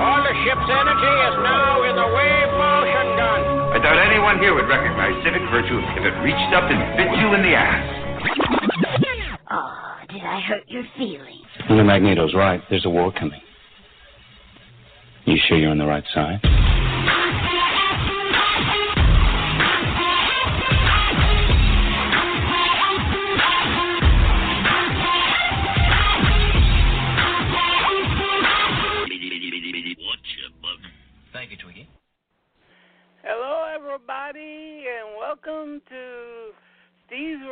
[0.00, 3.59] All the ship's energy is now in the wave motion gun.
[3.70, 7.34] I doubt anyone here would recognize civic virtue if it reached up and bit you
[7.34, 7.86] in the ass.
[9.48, 11.46] Oh, did I hurt your feelings?
[11.68, 12.60] Well, Magneto's right.
[12.68, 13.40] There's a war coming.
[15.24, 16.40] You sure you're on the right side?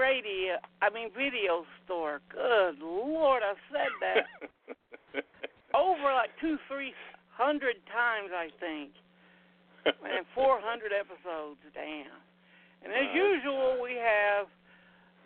[0.08, 0.56] Radio.
[0.80, 2.20] I mean, video store.
[2.32, 4.24] Good Lord, I said that
[5.76, 6.94] over like two, three
[7.28, 8.96] hundred times, I think,
[9.84, 11.60] and four hundred episodes.
[11.74, 12.08] Damn.
[12.80, 14.46] And as oh, usual, we have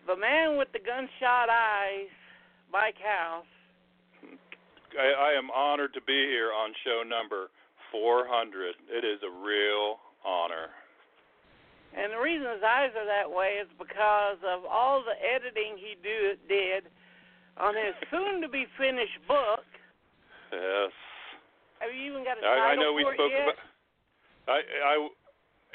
[0.07, 2.11] the man with the gunshot eyes,
[2.73, 3.47] Mike Hauss.
[4.99, 7.49] I, I am honored to be here on show number
[7.93, 8.75] 400.
[8.91, 10.75] It is a real honor.
[11.93, 15.93] And the reason his eyes are that way is because of all the editing he
[16.01, 16.89] do, did
[17.61, 19.69] on his soon-to-be finished book.
[20.49, 20.93] Yes.
[21.85, 23.45] Have you even got a I, I title know we spoke yet?
[23.45, 23.61] about.
[24.49, 24.95] I, I,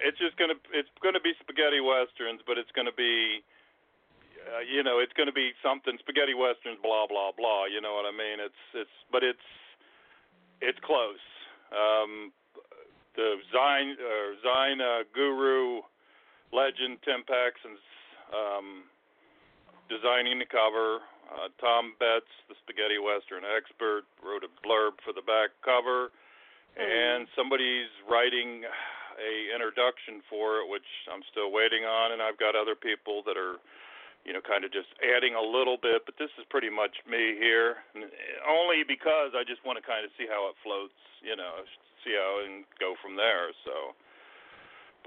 [0.01, 3.45] it's just gonna, it's gonna be spaghetti westerns, but it's gonna be,
[4.49, 7.69] uh, you know, it's gonna be something spaghetti westerns, blah blah blah.
[7.69, 8.41] You know what I mean?
[8.41, 9.47] It's, it's, but it's,
[10.61, 11.21] it's close.
[11.69, 12.33] Um,
[13.15, 15.81] the Zine, uh, Zine uh, guru,
[16.53, 17.83] legend Tim Paxton's
[18.31, 18.87] um,
[19.89, 21.03] designing the cover.
[21.27, 26.07] Uh, Tom Betts, the spaghetti western expert, wrote a blurb for the back cover,
[26.79, 28.63] and somebody's writing
[29.19, 33.35] a introduction for it, which I'm still waiting on, and I've got other people that
[33.35, 33.59] are,
[34.23, 37.35] you know, kind of just adding a little bit, but this is pretty much me
[37.35, 38.07] here, and
[38.47, 41.65] only because I just want to kind of see how it floats, you know,
[42.05, 43.51] see how and go from there.
[43.67, 43.97] So,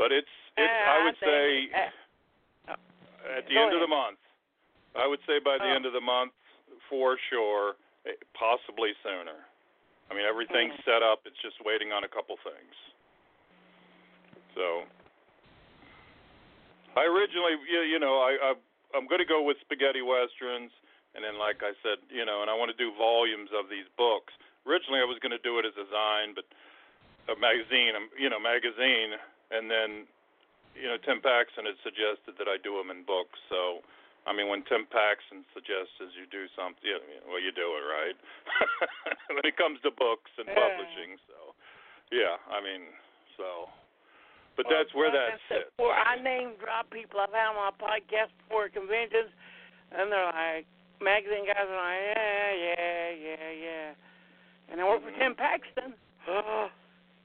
[0.01, 1.93] but it's, it's Uh, I would think- say
[2.73, 4.17] uh, at the Go end of the month.
[4.97, 5.77] I would say by the Oh.
[5.77, 6.33] end of the month
[6.89, 7.77] for sure,
[8.09, 9.45] eh, possibly sooner.
[10.11, 10.85] I mean, everything's Mm.
[10.89, 11.27] set up.
[11.29, 12.75] It's just waiting on a couple things.
[14.57, 14.83] So,
[16.97, 18.55] I originally, you, you know, I, I
[18.97, 20.73] I'm going to go with spaghetti westerns,
[21.15, 23.87] and then, like I said, you know, and I want to do volumes of these
[23.97, 24.33] books.
[24.67, 26.45] Originally, I was going to do it as a zine, but
[27.31, 29.15] a magazine, um, you know, magazine,
[29.51, 30.07] and then
[30.75, 33.39] you know, Tim Paxton had suggested that I do them in books.
[33.51, 33.83] So,
[34.27, 38.17] I mean, when Tim Paxton suggests you do something, know, well, you do it, right?
[39.35, 41.57] when it comes to books and publishing, so
[42.15, 42.91] yeah, I mean,
[43.39, 43.71] so,
[44.55, 45.71] but Well, that's where like that sits.
[45.75, 49.33] before, I name drop people I've had on my podcast before conventions,
[49.95, 50.67] and they're like,
[51.01, 53.89] magazine guys are like, yeah, yeah, yeah, yeah.
[54.71, 55.35] And I work for mm-hmm.
[55.35, 55.35] Tim.
[55.35, 55.93] Paxton.
[56.29, 56.69] Oh,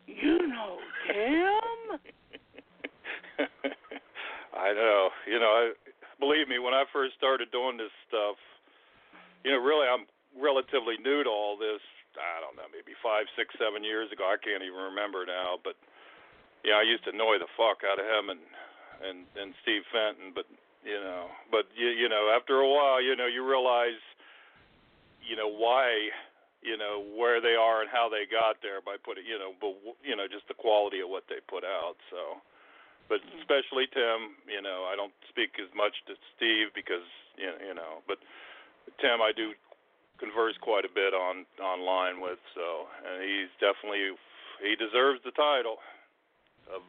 [0.08, 0.78] you know
[1.08, 2.00] Tim?
[4.56, 5.10] I know.
[5.28, 5.72] You know, I
[6.20, 8.38] believe me, when I first started doing this stuff,
[9.44, 11.82] you know, really I'm relatively new to all this.
[12.16, 14.24] I don't know, maybe five, six, seven years ago.
[14.24, 15.76] I can't even remember now, but
[16.64, 18.42] yeah, I used to annoy the fuck out of him and
[19.04, 20.48] and and Steve Fenton, but
[20.88, 24.00] you know, but you you know, after a while, you know, you realize,
[25.22, 26.10] you know, why,
[26.66, 29.78] you know, where they are and how they got there by putting, you know, but
[30.02, 31.96] you know, just the quality of what they put out.
[32.10, 32.42] So,
[33.06, 33.38] but mm-hmm.
[33.40, 37.06] especially Tim, you know, I don't speak as much to Steve because
[37.38, 38.18] you know, you know, but
[38.98, 39.54] Tim I do
[40.18, 44.18] converse quite a bit on online with, so and he's definitely
[44.64, 45.78] he deserves the title
[46.72, 46.82] of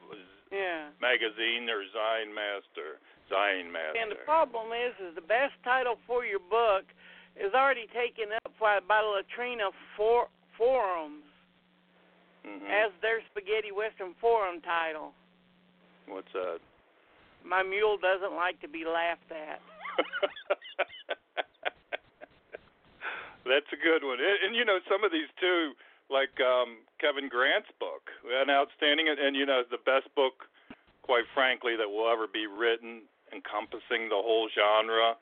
[0.50, 0.88] Yeah.
[1.02, 3.98] magazine or Zine Master, Zine Master.
[4.00, 6.86] And the problem is, is the best title for your book
[7.36, 11.24] is already taken by, by Latrina for, forums.
[12.44, 15.12] hmm hmm as their spaghetti western forum title.
[16.06, 16.58] What's that?
[17.44, 19.60] My mule doesn't like to be laughed at.
[23.46, 24.18] That's a good one.
[24.18, 25.72] And, and you know, some of these too,
[26.10, 30.46] like um Kevin Grant's book, an outstanding and, and you know the best book,
[31.02, 35.14] quite frankly, that will ever be written, encompassing the whole genre.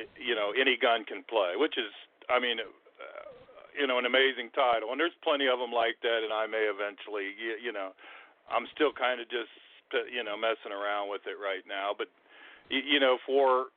[0.00, 1.92] It- You know, any gun can play, which is,
[2.28, 3.26] I mean, uh,
[3.78, 4.90] you know, an amazing title.
[4.90, 7.92] And there's plenty of them like that, and I may eventually, you, you know,
[8.50, 9.52] I'm still kind of just,
[10.10, 11.94] you know, messing around with it right now.
[11.96, 12.08] But,
[12.70, 13.70] you, you know, for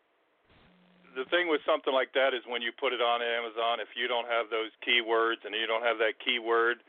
[1.17, 4.07] the thing with something like that is when you put it on Amazon, if you
[4.07, 6.81] don't have those keywords and you don't have that keyword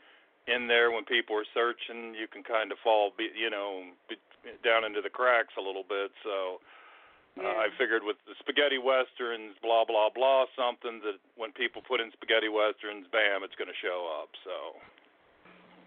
[0.47, 3.85] in there when people are searching, you can kind of fall, you know,
[4.65, 6.09] down into the cracks a little bit.
[6.23, 6.61] So
[7.39, 11.99] uh, I figured with the spaghetti westerns, blah blah blah, something that when people put
[12.01, 14.29] in spaghetti westerns, bam, it's going to show up.
[14.43, 14.55] So,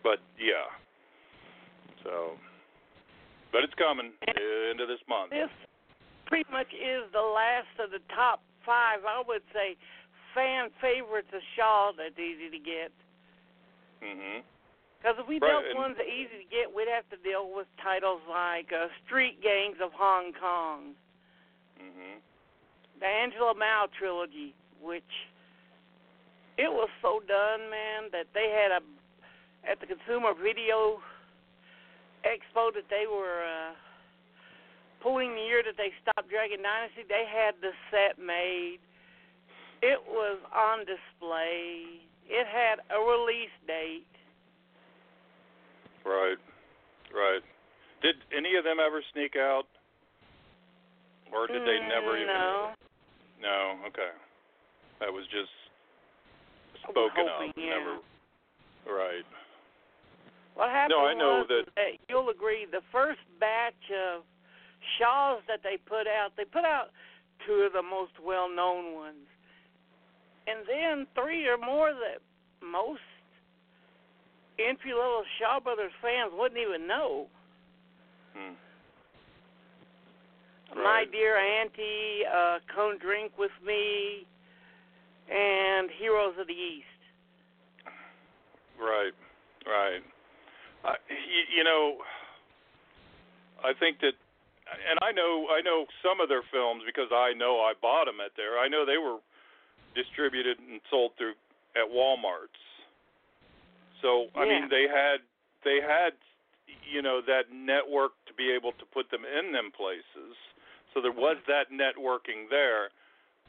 [0.03, 0.69] but yeah,
[2.03, 2.39] so,
[3.53, 5.31] but it's coming uh, into this month.
[5.31, 5.53] This
[6.27, 9.77] pretty much is the last of the top five, I would say,
[10.35, 12.91] fan favorites of Shaw that's easy to get.
[14.03, 14.43] Mhm.
[14.99, 17.51] Because if we Right, dealt and- ones that easy to get, we'd have to deal
[17.53, 20.97] with titles like uh, Street Gangs of Hong Kong,
[21.85, 22.21] Mhm.
[23.01, 25.29] the Angela Mao trilogy, which
[26.57, 28.83] it was so done, man, that they had a
[29.65, 31.03] at the Consumer Video
[32.25, 33.75] Expo that they were uh,
[35.01, 37.03] pulling the year that they stopped Dragon Dynasty.
[37.09, 38.79] They had the set made.
[39.83, 42.01] It was on display.
[42.29, 44.07] It had a release date.
[46.05, 46.41] Right.
[47.13, 47.43] Right.
[48.01, 49.65] Did any of them ever sneak out,
[51.35, 52.35] or did they never Mm, even?
[52.35, 52.73] No.
[53.41, 53.79] No.
[53.87, 54.11] Okay.
[55.01, 55.51] That was just
[56.89, 57.57] spoken hoping, of.
[57.59, 57.79] yeah.
[57.79, 57.99] Never.
[58.87, 59.25] Right.
[60.55, 64.25] What happened No, I know was that- that you'll agree the first batch of
[64.99, 66.91] Shaws that they put out, they put out
[67.47, 69.27] two of the most well-known ones,
[70.47, 72.21] and then three or more that
[72.61, 73.03] most
[74.59, 77.29] entry-level Shaw Brothers fans wouldn't even know.
[78.37, 78.55] Hmm.
[80.75, 84.27] My Dear Auntie, uh, Come Drink with Me,
[85.31, 86.87] and Heroes of the East.
[88.79, 89.15] Right.
[89.65, 90.03] Right.
[90.85, 91.97] I, you, you know,
[93.65, 94.13] I think that,
[94.91, 98.21] and I know I know some of their films because I know I bought them
[98.21, 98.59] at there.
[98.59, 99.19] I know they were
[99.95, 101.39] distributed and sold through
[101.77, 102.61] at Walmart's.
[104.03, 105.25] So I mean, they had
[105.65, 106.13] they had
[106.85, 110.37] you know that network to be able to put them in them places.
[110.95, 112.95] So there was that networking there.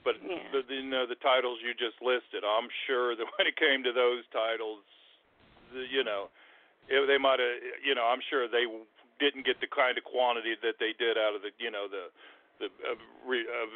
[0.03, 0.37] But Yeah.
[0.51, 3.85] the, the, you know the titles you just listed, I'm sure that when it came
[3.85, 4.83] to those titles,
[5.73, 6.29] the, you know,
[6.89, 8.65] it, they might have, you know, I'm sure they
[9.19, 12.09] didn't get the kind of quantity that they did out of the, you know, the
[12.59, 12.95] the uh,
[13.27, 13.67] re, uh,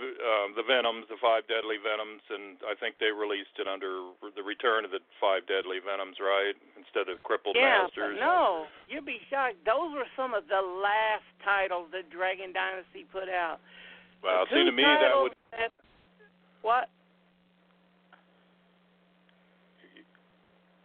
[0.47, 4.43] um, the Venoms, the five deadly Venoms, and I think they released it under the
[4.43, 6.55] Return of the Five Deadly Venoms, right?
[6.79, 8.15] Instead of Crippled yeah, Masters.
[8.15, 9.59] but no, you'd be shocked.
[9.67, 13.59] Those were some of the last titles that Dragon Dynasty put out.
[14.23, 15.35] Well, The see, to me that would.
[15.51, 15.75] that-
[16.63, 16.87] what?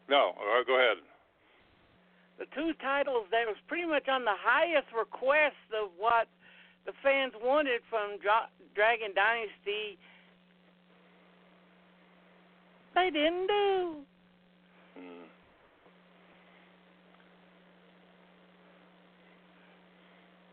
[0.09, 0.99] No, uh, go ahead.
[2.39, 6.27] The two titles that was pretty much on the highest request of what
[6.87, 9.99] the fans wanted from Dra- Dragon Dynasty.
[12.95, 13.97] They didn't do.
[14.95, 15.25] Hmm.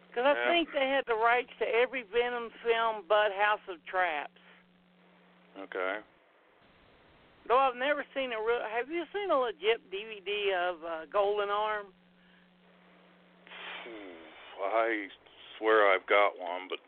[0.07, 0.49] Because I Yeah.
[0.49, 4.41] think they had the rights to every Venom film but House of Traps.
[5.59, 5.99] Okay.
[7.47, 8.61] Though I've never seen a real.
[8.61, 11.87] Have you seen a legit DVD of uh, Golden Arm?
[14.63, 15.09] I
[15.61, 16.81] swear I've got one, but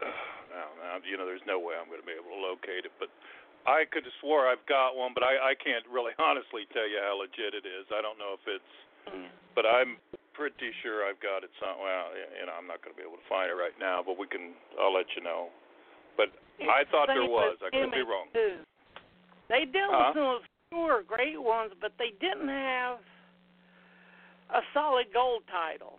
[0.00, 0.08] uh,
[0.48, 2.94] now, now, you know, there's no way I'm going to be able to locate it.
[2.96, 3.12] But
[3.68, 6.96] I could have swore I've got one, but I, I can't really honestly tell you
[7.04, 7.84] how legit it is.
[7.92, 8.72] I don't know if it's,
[9.54, 10.00] but I'm
[10.32, 11.76] pretty sure I've got it some.
[11.80, 14.16] Well, you know, I'm not going to be able to find it right now, but
[14.16, 14.56] we can.
[14.80, 15.52] I'll let you know.
[16.16, 16.32] But
[16.64, 17.60] I thought there was.
[17.60, 18.32] I could be wrong.
[18.32, 18.64] too.
[19.48, 20.10] They dealt Huh?
[20.10, 20.40] with some
[20.72, 22.98] sure great ones, but they didn't have
[24.50, 25.98] a solid gold title.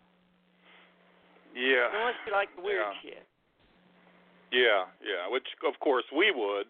[1.58, 1.90] Yeah.
[1.90, 3.02] Unless you like the weird Yeah.
[3.02, 3.26] shit.
[4.54, 6.68] Yeah, yeah, which of course we would,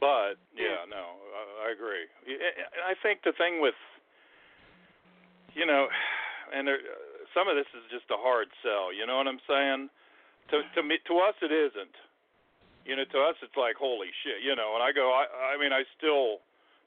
[0.00, 0.84] but yeah, Yeah.
[0.90, 1.14] no,
[1.62, 2.06] I, I agree.
[2.26, 3.76] And I think the thing with,
[5.54, 5.86] you know,
[6.52, 6.80] and there,
[7.34, 8.90] some of this is just a hard sell.
[8.92, 9.90] You know what I'm saying?
[10.50, 11.94] To to me, to us, it isn't.
[12.84, 14.42] You know, to us, it's like holy shit.
[14.42, 16.40] You know, and I go, I I mean, I still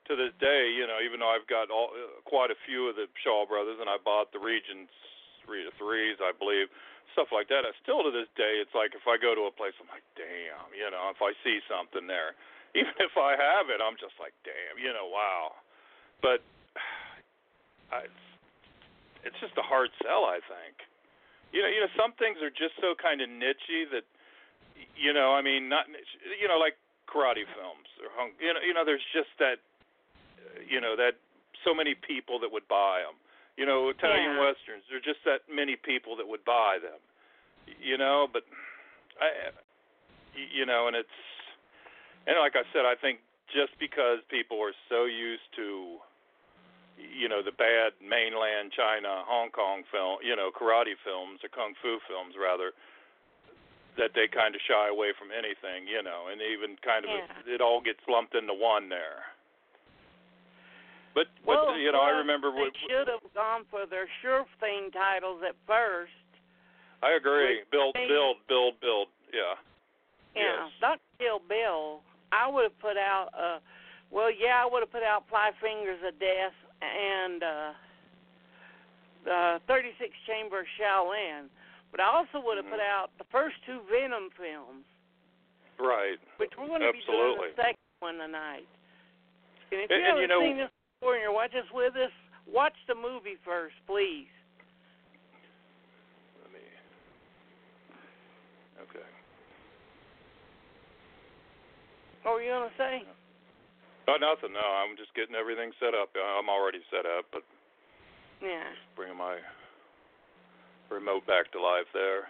[0.09, 2.97] to this day, you know, even though I've got all, uh, quite a few of
[2.97, 4.91] the Shaw Brothers, and I bought the Regents
[5.45, 6.67] three to threes, I believe,
[7.13, 7.67] stuff like that.
[7.67, 10.05] I still to this day, it's like if I go to a place, I'm like,
[10.15, 12.35] damn, you know, if I see something there,
[12.79, 15.59] even if I have it, I'm just like, damn, you know, wow.
[16.23, 16.39] But
[17.95, 18.07] I,
[19.23, 20.81] it's just a hard sell, I think.
[21.51, 24.07] You know, you know, some things are just so kind of nichey that,
[24.95, 25.85] you know, I mean, not,
[26.39, 26.79] you know, like
[27.11, 29.59] karate films or hung, you know, you know, there's just that
[30.39, 31.19] uh, you know that
[31.67, 33.19] so many people that would buy them.
[33.61, 34.39] You know, Italian Yeah.
[34.41, 34.81] westerns.
[34.89, 36.97] There are just that many people that would buy them.
[37.79, 38.41] You know, but
[39.21, 39.51] I,
[40.33, 41.13] you know, and it's
[42.25, 43.19] and like I said, I think
[43.53, 46.01] just because people are so used to
[46.97, 51.75] you know the bad mainland China, Hong Kong film, you know, karate films or kung
[51.75, 52.73] fu films rather
[53.95, 57.53] that they kind of shy away from anything, you know, and even kind of Yeah.
[57.53, 59.21] it all gets lumped into one there.
[61.13, 64.91] But Well, you know, I remember they what should have gone for their sure thing
[64.91, 66.11] titles at first.
[67.03, 67.63] I agree.
[67.71, 69.07] Build, they- build, build, build.
[69.33, 69.55] Yeah.
[70.35, 70.71] Yeah, Yes.
[70.81, 72.01] not Kill Bill.
[72.31, 73.29] I would have put out.
[73.33, 73.59] uh
[74.11, 77.73] Well, yeah, I would have put out Five Fingers of Death and uh
[79.23, 81.49] the 36 Chamber Shaolin.
[81.91, 82.71] But I also would have Mhm.
[82.71, 84.85] put out the first two Venom films,
[85.77, 86.17] Right.
[86.37, 88.65] which we're going to be doing the second one tonight.
[89.71, 90.71] And if And- you and haven't you know- seen this
[91.09, 92.13] and you're watching this with us,
[92.45, 94.29] watch the movie first, please.
[96.45, 96.61] Let me.
[98.85, 99.09] Okay.
[102.21, 103.01] What were you going to say?
[104.07, 104.53] Oh, nothing.
[104.53, 106.13] No, I'm just getting everything set up.
[106.13, 107.41] I'm already set up, but
[108.41, 108.69] Yeah.
[108.95, 109.37] bringing my
[110.89, 112.29] remote back to life there.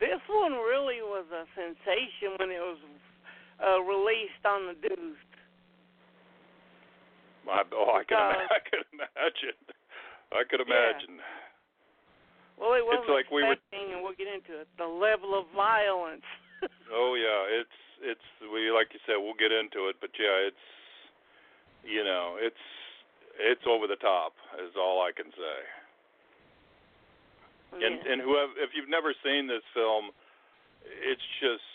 [0.00, 2.78] This one really was a sensation when it was
[3.62, 5.16] uh, released on the Deuce.
[7.46, 9.58] My, oh, I can, ima- uh, I could imagine.
[10.32, 10.70] I could Yeah.
[10.70, 11.16] imagine.
[12.60, 14.68] Well, it wasn't like we were- and we'll get into it.
[14.78, 16.24] The level of violence.
[16.94, 20.66] Oh yeah, it's it's we like you said we'll get into it, but yeah, it's
[21.82, 22.62] you know it's
[23.34, 24.30] it's over the top
[24.62, 25.58] is all I can say.
[27.72, 28.12] Oh, and Yeah.
[28.12, 30.14] and whoever if you've never seen this film,
[31.02, 31.66] it's just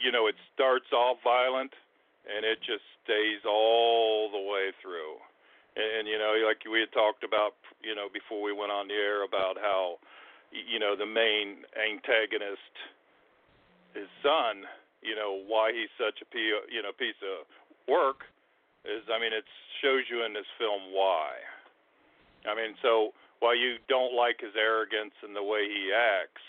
[0.00, 1.74] you know it starts off violent
[2.28, 5.16] and it just stays all the way through.
[5.76, 8.88] And, and you know like we had talked about you know before we went on
[8.88, 9.98] the air about how
[10.50, 12.74] you know the main antagonist
[13.94, 14.66] his son,
[15.02, 17.46] you know, why he's such a p- you know piece of
[17.88, 18.28] work
[18.84, 19.44] is I mean it
[19.82, 21.40] shows you in this film why.
[22.46, 26.44] I mean so while you don't like his arrogance and the way he acts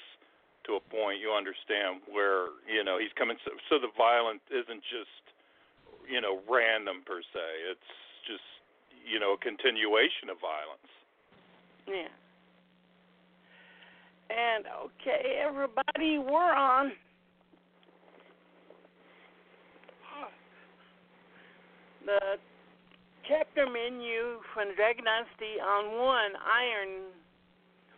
[0.67, 4.83] to a point you understand where you know he's coming so, so the violence isn't
[4.85, 5.23] just
[6.09, 7.91] you know random per se it's
[8.27, 8.45] just
[9.05, 10.91] you know a continuation of violence
[11.87, 12.09] Yeah.
[14.31, 16.93] And okay, everybody, we're on.
[22.05, 22.39] The
[23.27, 27.11] chapter menu from the Dragon Dynasty on one Iron.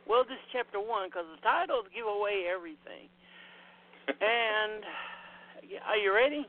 [0.09, 3.07] Well, this is chapter one because the titles give away everything.
[4.09, 4.83] and
[5.87, 6.45] are you ready?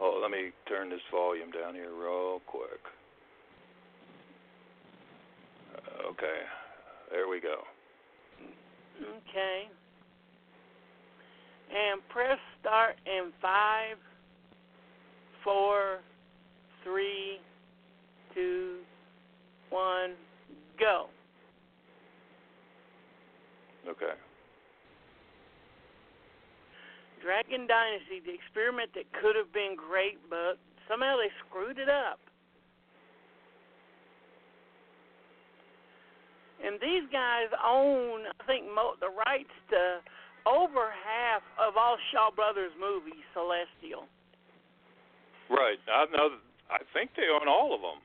[0.00, 2.80] Oh let me turn this volume down here real quick
[5.74, 6.40] Uh, okay
[7.10, 7.62] there we go
[9.00, 9.68] Okay.
[11.70, 13.96] And press start in five,
[15.44, 15.98] four,
[16.82, 17.38] three,
[18.34, 18.78] two,
[19.70, 20.12] one,
[20.80, 21.06] go.
[23.88, 24.14] okay
[27.28, 30.56] Dragon Dynasty, the experiment that could have been great, but
[30.88, 32.16] somehow they screwed it up.
[36.64, 40.00] And these guys own, I think, the rights to
[40.48, 44.08] over half of all Shaw Brothers movies, Celestial.
[45.52, 46.40] right I know
[46.72, 48.00] I think they own all of them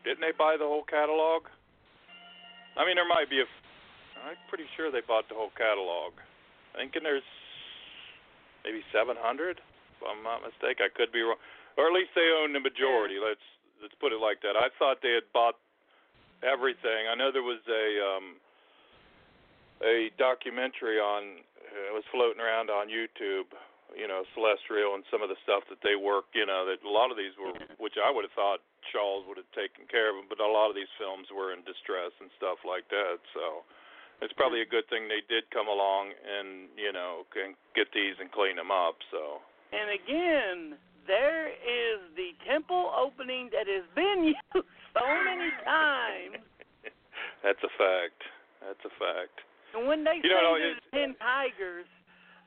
[0.00, 1.44] didn't they buy the whole catalog
[2.80, 3.48] I mean there might be a
[4.24, 6.16] I'm pretty sure they bought the whole catalog
[6.72, 7.26] I think there's
[8.64, 9.16] maybe 700
[9.58, 10.86] if I'm not mistaken.
[10.86, 11.40] I could be wrong.
[11.76, 13.16] Or at least they own the majority.
[13.20, 13.44] Let's
[13.80, 14.56] let's put it like that.
[14.56, 15.56] I thought they had bought
[16.42, 17.08] everything.
[17.08, 18.36] I know there was a um
[19.80, 21.40] a documentary on
[21.70, 23.48] it was floating around on YouTube
[23.96, 26.90] you know, Celestial and some of the stuff that they work, you know, that a
[26.90, 30.16] lot of these were, which I would have thought Shaw's would have taken care of
[30.18, 33.18] them, but a lot of these films were in distress and stuff like that.
[33.34, 33.66] So
[34.20, 38.14] it's probably a good thing they did come along and, you know, can get these
[38.20, 38.96] and clean them up.
[39.10, 39.40] So
[39.72, 46.44] And again, there is the temple opening that has been used so many times.
[47.44, 48.20] That's a fact.
[48.60, 49.40] That's a fact.
[49.72, 51.86] And when they You say know, the ten tigers,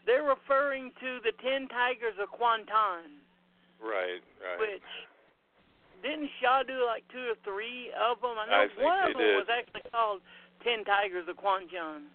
[0.06, 3.18] they're referring to the ten tigers of Kwangtung,
[3.82, 4.60] Right, right.
[4.60, 4.90] which
[6.04, 8.36] didn't Shaw do like two or three of them?
[8.36, 9.36] I know I one of them did.
[9.40, 10.20] was actually called
[10.64, 12.08] Ten Tigers of Kwangtung.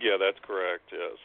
[0.00, 0.84] Yeah, that's correct.
[0.92, 1.16] Yes.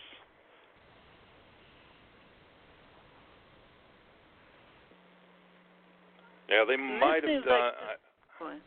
[6.49, 7.59] Yeah, they And might have done.
[7.59, 7.95] like I,
[8.39, 8.61] Go ahead.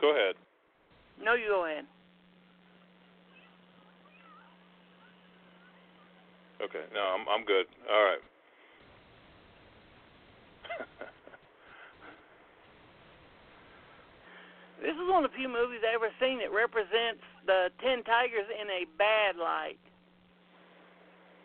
[0.00, 0.34] go ahead.
[1.22, 1.84] No, you go ahead.
[6.62, 6.84] Okay.
[6.94, 7.66] No, I'm I'm good.
[7.90, 8.22] All right.
[14.82, 18.50] This is one of the few movies I've ever seen that represents the Ten Tigers
[18.50, 19.78] in a bad light.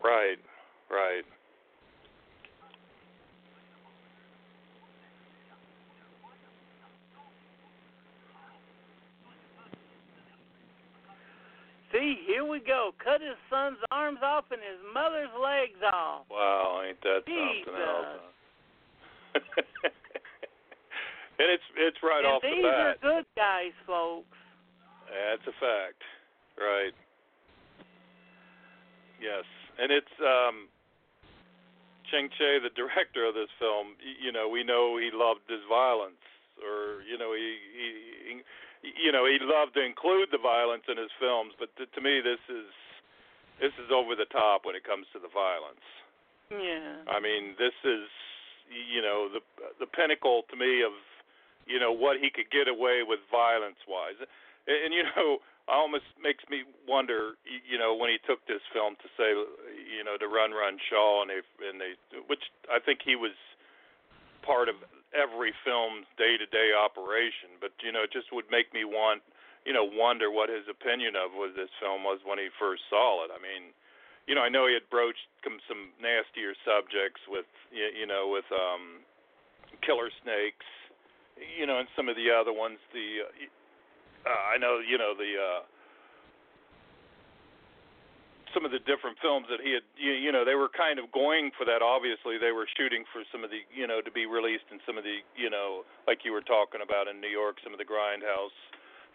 [0.03, 0.41] right.
[0.89, 1.23] Right.
[11.91, 12.91] See, here we go.
[13.03, 16.25] Cut his son's arms off and his mother's legs off.
[16.29, 18.21] Wow, ain't that something else?
[21.39, 22.57] and it's it's right and off the bat.
[22.57, 24.37] these are good guys, folks.
[25.07, 26.01] That's a fact.
[26.57, 26.95] Right.
[29.21, 29.45] Yes,
[29.77, 30.67] and it's um
[32.09, 33.99] Chang Cheh, the director of this film.
[33.99, 36.23] You know, we know he loved his violence,
[36.63, 37.87] or you know, he he,
[38.81, 41.53] he you know he loved to include the violence in his films.
[41.59, 42.69] But to, to me, this is
[43.59, 45.83] this is over the top when it comes to the violence.
[46.49, 47.03] Yeah.
[47.11, 48.07] I mean, this is
[48.71, 49.43] you know the
[49.79, 50.95] the pinnacle to me of
[51.67, 55.71] you know what he could get away with violence wise, and, and you know, it
[55.71, 59.35] almost makes me wonder, you know, when he took this film to say,
[59.75, 61.93] you know, to Run Run Shaw, and they and they,
[62.27, 63.35] which I think he was
[64.41, 64.75] part of
[65.15, 69.23] every film's day to day operation, but you know, it just would make me want,
[69.63, 73.23] you know, wonder what his opinion of was this film was when he first saw
[73.23, 73.31] it.
[73.31, 73.75] I mean
[74.27, 79.07] you know, I know he had broached some nastier subjects with, you know, with um,
[79.79, 80.67] killer snakes,
[81.57, 82.77] you know, and some of the other ones.
[82.93, 85.61] The, uh, uh, I know, you know, the uh,
[88.53, 91.11] some of the different films that he had, you, you know, they were kind of
[91.11, 91.81] going for that.
[91.81, 94.97] Obviously, they were shooting for some of the, you know, to be released in some
[94.97, 97.87] of the, you know, like you were talking about in New York, some of the
[97.87, 98.55] grindhouse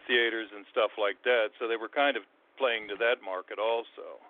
[0.07, 1.55] theaters and stuff like that.
[1.59, 2.23] So they were kind of
[2.57, 4.21] playing to that market also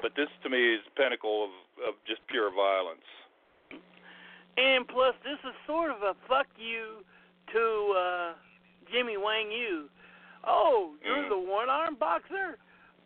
[0.00, 1.52] but this to me is pinnacle of
[1.88, 3.04] of just pure violence.
[4.56, 7.04] And plus, this is sort of a fuck you
[7.52, 8.32] to uh,
[8.90, 9.88] Jimmy Wang Yu.
[10.46, 11.28] Oh, you're Mm.
[11.28, 12.58] the one-armed boxer.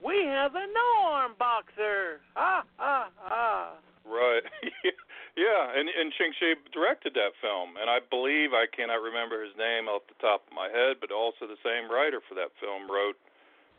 [0.02, 2.20] We have a no-arm boxer.
[2.36, 3.72] Ah, ah, ah.
[4.06, 4.42] Right.
[5.36, 9.54] yeah, and and Ching Shi directed that film, and I believe I cannot remember his
[9.56, 12.88] name off the top of my head, but also the same writer for that film
[12.90, 13.16] wrote,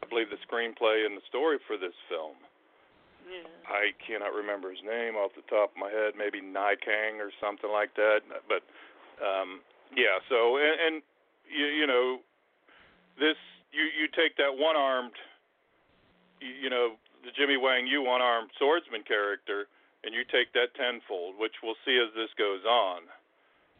[0.04, 2.38] I believe, the screenplay and the story for this film.
[3.32, 3.48] Yeah.
[3.64, 6.20] I cannot remember his name off the top of my head.
[6.20, 8.28] Maybe Ni Kuang or something like that.
[8.52, 8.68] But
[9.24, 9.64] um,
[9.96, 10.20] yeah.
[10.28, 10.96] So and, and
[11.48, 12.20] you, you know,
[13.16, 13.40] this
[13.72, 15.16] you you take that one armed,
[16.44, 19.72] you, you know, the Jimmy Wang Yu one armed swordsman character,
[20.04, 23.08] and you take that tenfold, which we'll see as this goes on.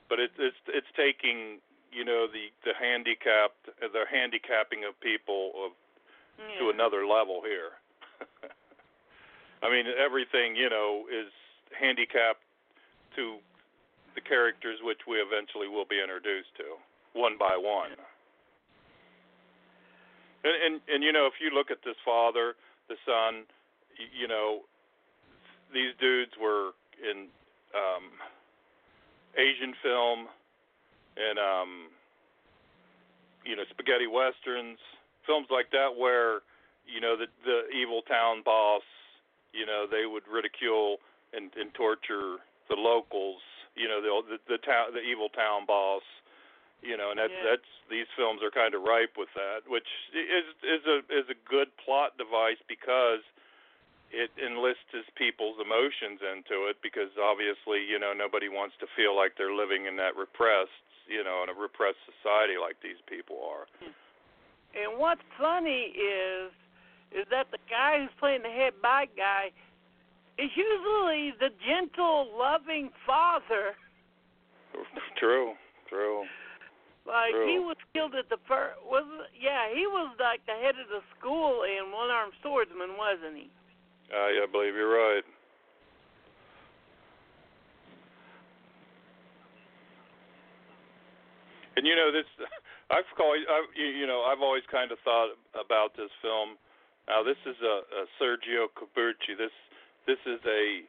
[0.08, 1.60] But it's it's it's taking
[1.92, 5.72] you know the the handicapped the handicapping of people of
[6.60, 7.76] to another level here.
[9.64, 11.32] I mean, everything you know is
[11.78, 12.42] handicapped
[13.16, 13.38] to
[14.16, 16.76] the characters which we eventually will be introduced to,
[17.14, 17.92] one by one.
[20.44, 22.56] And and and you know, if you look at this father,
[22.90, 23.46] the son,
[23.98, 24.62] y- you know,
[25.74, 27.28] these dudes were in
[27.76, 28.12] um
[29.38, 30.28] Asian film
[31.16, 31.88] and um
[33.46, 34.78] you know, spaghetti westerns,
[35.26, 36.42] films like that where
[36.86, 38.84] you know the the evil town boss
[39.54, 40.98] you know they would ridicule
[41.34, 42.38] and, and torture
[42.70, 43.42] the locals
[43.76, 46.04] you know the the, the town the evil town boss
[46.82, 47.56] you know and that's Yeah.
[47.56, 51.38] that's these films are kind of ripe with that which is is a is a
[51.48, 53.22] good plot device because
[54.12, 59.38] it enlists people's emotions into it because obviously you know nobody wants to feel like
[59.38, 63.68] they're living in that repressed you know in a repressed society like these people are
[64.72, 66.52] And what's funny is
[67.12, 69.52] is that the guy who's playing the head bad guy
[70.40, 73.76] is usually the gentle, loving father.
[75.20, 75.54] True,
[75.90, 76.24] true.
[77.06, 77.46] Like true.
[77.46, 78.78] he was killed at the first.
[78.86, 79.04] was
[79.36, 83.50] yeah he was like the head of the school and one armed swordsman wasn't he?
[84.10, 85.26] Uh, yeah, I believe you're right.
[91.76, 92.30] And you know this,
[92.92, 96.56] I've always I, you know I've always kind of thought about this film
[97.08, 99.38] now this is a, a Sergio Corbucci.
[99.38, 99.54] This
[100.08, 100.84] this is a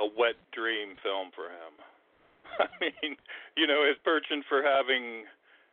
[0.00, 1.72] a wet dream film for him.
[2.60, 3.16] I mean,
[3.56, 5.28] you know, his penchant for having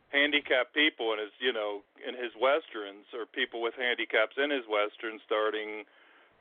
[0.09, 4.63] handicapped people in his, you know, in his westerns or people with handicaps in his
[4.67, 5.83] westerns, starting,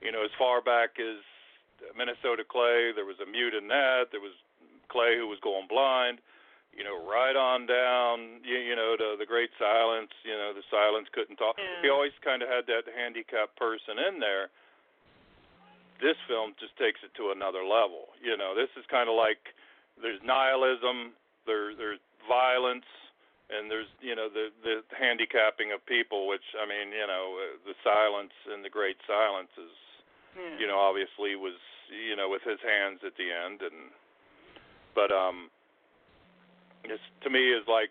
[0.02, 1.22] you know, as far back as
[1.96, 2.90] Minnesota Clay.
[2.94, 4.10] There was a mute in that.
[4.10, 4.34] There was
[4.88, 6.18] Clay who was going blind
[6.76, 10.12] you know, right on down, you, you know, to the Great Silence.
[10.24, 11.56] You know, the Silence couldn't talk.
[11.56, 11.80] Yeah.
[11.82, 14.52] He always kind of had that handicapped person in there.
[16.04, 18.12] This film just takes it to another level.
[18.20, 19.40] You know, this is kind of like
[19.96, 21.16] there's nihilism,
[21.48, 22.84] there there's violence,
[23.48, 26.28] and there's you know the the handicapping of people.
[26.28, 29.72] Which I mean, you know, uh, the Silence and the Great Silence is,
[30.36, 30.60] Yeah.
[30.60, 31.56] you know, obviously was
[31.88, 33.88] you know with his hands at the end, and
[34.92, 35.48] but um
[36.88, 37.90] this to me is like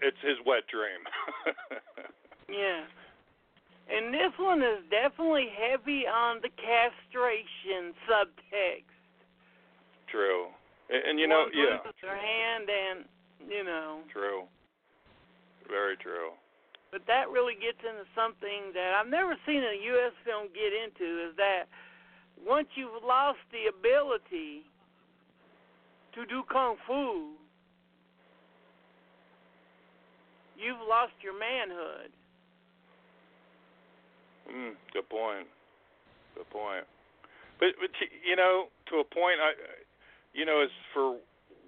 [0.00, 1.02] it's his wet dream.
[2.48, 2.86] Yeah.
[3.90, 8.86] And this one is definitely heavy on the castration subtext.
[10.06, 10.46] True.
[10.88, 13.04] And, and you know, One yeah, their hand, and
[13.50, 14.46] you know, true.
[15.68, 16.38] Very true.
[16.94, 20.14] but that really gets into something that I've never seen a U.S.
[20.24, 21.26] film get into.
[21.26, 21.66] Is that
[22.38, 24.70] once you've lost the ability
[26.16, 27.36] to do kung fu,
[30.56, 32.10] you've lost your manhood.
[34.50, 35.46] Mm, good point.
[36.34, 36.84] Good point.
[37.60, 37.90] But but
[38.24, 39.52] you know, to a point, I,
[40.32, 41.16] you know, as for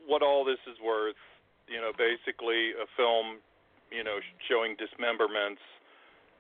[0.07, 1.21] what all this is worth,
[1.69, 3.41] you know, basically a film,
[3.93, 5.61] you know, showing dismemberments,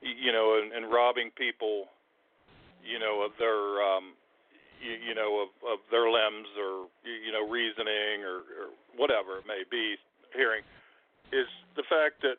[0.00, 1.92] you know, and, and robbing people,
[2.84, 4.16] you know, of their, um,
[4.80, 9.46] you, you know, of of their limbs or you know, reasoning or, or whatever it
[9.46, 9.96] may be,
[10.34, 10.62] hearing,
[11.32, 12.38] is the fact that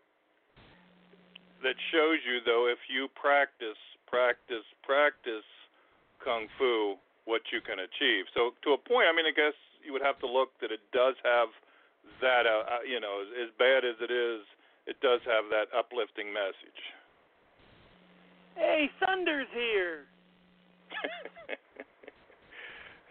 [1.64, 5.48] that shows you though if you practice practice practice
[6.24, 6.96] kung fu
[7.28, 10.18] what you can achieve so to a point i mean i guess you would have
[10.18, 11.52] to look that it does have
[12.24, 14.40] that uh, uh, you know as, as bad as it is
[14.88, 16.80] it does have that uplifting message
[18.60, 20.04] Hey, Thunder's here.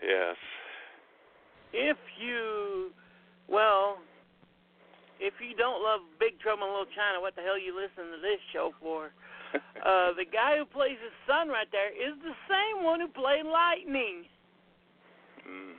[0.02, 0.36] yes
[1.72, 2.90] If you,
[3.48, 3.98] well,
[5.20, 8.20] if you don't love Big Trouble in Little China, what the hell you listen to
[8.22, 9.10] this show for?
[9.80, 13.48] Uh, the guy who plays his son right there is the same one who played
[13.48, 14.28] Lightning.
[15.48, 15.72] mm.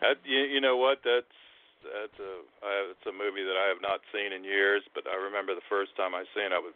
[0.00, 1.34] that you, you know what that's
[1.82, 5.16] that's a I, it's a movie that I have not seen in years but i
[5.18, 6.74] remember the first time i seen it i was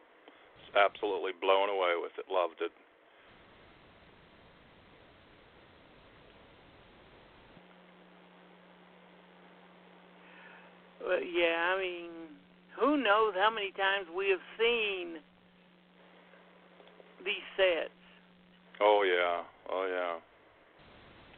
[0.75, 2.75] absolutely blown away with it loved it
[11.13, 12.09] But yeah, I mean,
[12.81, 15.21] who knows how many times we have seen
[17.21, 17.93] these sets.
[18.81, 20.17] Oh yeah, oh yeah.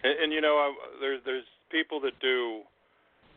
[0.07, 0.71] And, and you know, I,
[1.03, 2.63] there's there's people that do.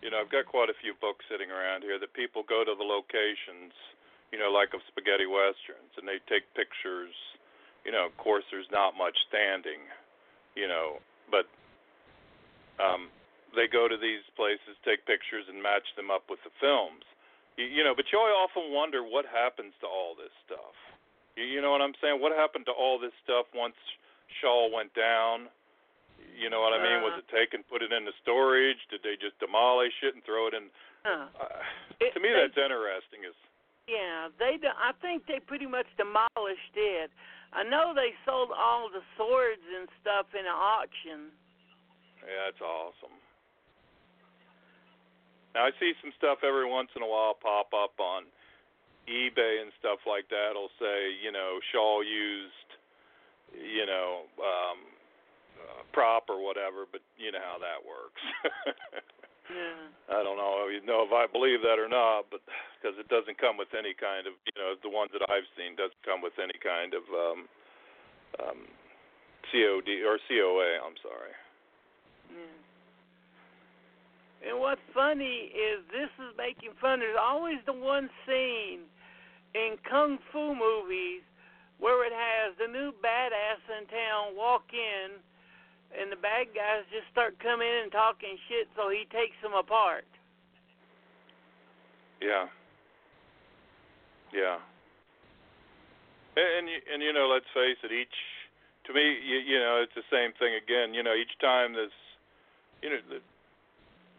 [0.06, 2.78] You know, I've got quite a few books sitting around here that people go to
[2.78, 3.74] the locations.
[4.30, 7.18] You know, like of spaghetti westerns, and they take pictures.
[7.82, 9.82] You know, of course, there's not much standing.
[10.54, 11.02] You know,
[11.34, 11.50] but
[12.78, 13.10] um,
[13.56, 17.04] they go to these places, take pictures, and match them up with the films.
[17.56, 20.76] You, you know, but you often wonder what happens to all this stuff.
[21.36, 22.20] You, you know what I'm saying?
[22.22, 23.78] What happened to all this stuff once
[24.42, 25.48] Shaw went down?
[26.38, 27.02] You know what I mean?
[27.02, 27.24] Was Uh.
[27.26, 28.78] it taken, put it into storage?
[28.90, 30.70] Did they just demolish it and throw it in?
[31.06, 31.28] Uh,
[32.02, 33.24] It- to me, they- that's interesting.
[33.24, 33.34] Is
[33.88, 34.60] Yeah, they.
[34.68, 37.10] I think they pretty much demolished it.
[37.54, 41.32] I know they sold all the swords and stuff in an auction.
[42.28, 43.16] yeah, that's awesome.
[45.58, 48.30] Now I see some stuff every once in a while pop up on
[49.10, 50.54] eBay and stuff like that.
[50.54, 52.70] It'll say, you know, Shaw used,
[53.58, 54.80] you know, um,
[55.58, 58.22] uh, prop or whatever, but you know how that works.
[59.48, 60.20] Yeah.
[60.20, 62.44] I don't know, you know if I believe that or not, but
[62.76, 65.80] because it doesn't come with any kind of, you know, the ones that I've seen
[65.80, 67.40] doesn't come with any kind of um,
[68.44, 68.60] um,
[69.48, 70.84] COD or COA.
[70.84, 71.32] I'm sorry.
[72.28, 72.67] Yeah.
[74.46, 77.00] And what's funny is this is making fun.
[77.00, 78.86] There's always the one scene
[79.56, 81.26] in kung fu movies
[81.80, 85.18] where it has the new badass in town walk in,
[85.94, 89.54] and the bad guys just start coming in and talking shit, so he takes them
[89.54, 90.06] apart.
[92.22, 92.50] Yeah.
[94.34, 94.58] Yeah.
[96.38, 97.94] And and you, and you know, let's face it.
[97.94, 98.18] Each
[98.86, 100.94] to me, you, you know, it's the same thing again.
[100.94, 101.94] You know, each time this,
[102.82, 103.20] you know, the,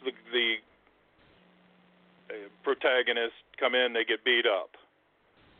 [0.05, 0.49] the the
[2.31, 4.77] uh, protagonists come in, they get beat up.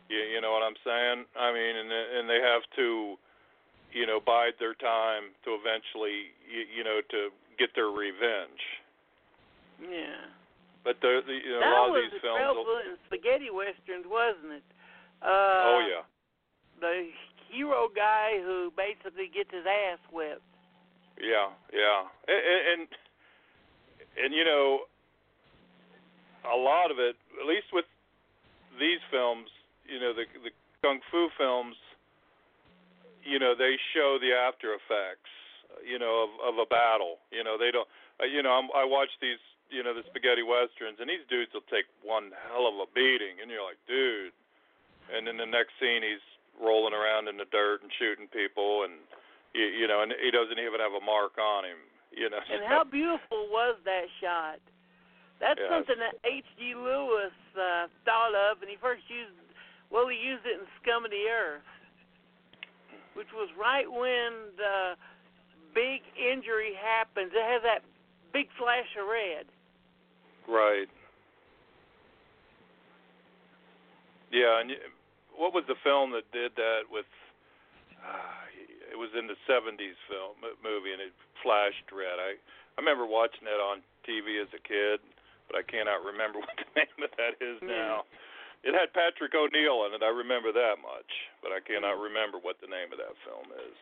[0.09, 1.25] You you know what I'm saying?
[1.37, 3.15] I mean, and and they have to,
[3.93, 8.63] you know, bide their time to eventually, you, you know, to get their revenge.
[9.81, 10.31] Yeah.
[10.83, 12.39] But the, the you know, that a lot of was these the films.
[12.39, 14.67] trouble in spaghetti westerns, wasn't it?
[15.21, 16.03] Uh, oh yeah.
[16.79, 17.11] The
[17.51, 20.45] hero guy who basically gets his ass whipped.
[21.19, 22.81] Yeah, yeah, and, and
[24.23, 24.85] and you know,
[26.45, 27.85] a lot of it, at least with
[28.79, 29.49] these films,
[29.87, 30.51] you know, the the
[30.81, 31.75] kung fu films,
[33.23, 35.31] you know, they show the after effects,
[35.83, 37.17] you know, of of a battle.
[37.31, 37.87] You know, they don't.
[38.19, 39.39] Uh, you know, I'm, I watch these,
[39.71, 43.39] you know, the spaghetti westerns, and these dudes will take one hell of a beating,
[43.39, 44.35] and you're like, dude.
[45.09, 46.21] And then the next scene, he's
[46.59, 48.99] rolling around in the dirt and shooting people, and
[49.55, 51.79] you, you know, and he doesn't even have a mark on him.
[52.11, 52.39] You know.
[52.41, 54.59] And how beautiful was that shot?
[55.39, 55.69] That's Yeah.
[55.69, 56.75] something that H.G.
[56.75, 59.31] Lewis uh, thought of, and he first used.
[59.89, 61.65] Well, he used it in Scum of the Earth,
[63.13, 64.95] which was right when the
[65.73, 67.31] big injury happens.
[67.33, 67.81] It has that
[68.33, 69.47] big flash of red.
[70.47, 70.89] Right.
[74.31, 74.71] Yeah, and
[75.35, 77.09] what was the film that did that with?
[77.97, 82.17] Uh, it was in the '70s film movie, and it flashed red.
[82.19, 82.35] I
[82.75, 85.03] I remember watching it on TV as a kid,
[85.51, 87.67] but I cannot remember what the name of that is Yeah.
[87.67, 88.07] now.
[88.63, 90.03] It had Patrick O'Neill in it.
[90.03, 91.07] I remember that much,
[91.39, 93.77] but I cannot remember what the name of that film is.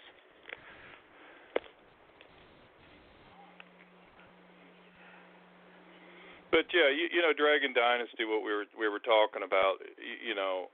[6.52, 10.32] But yeah, you, you know, Dragon Dynasty, what we were we were talking about, you,
[10.32, 10.70] you know,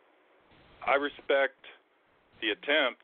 [0.85, 1.57] I respect
[2.41, 3.03] the attempt,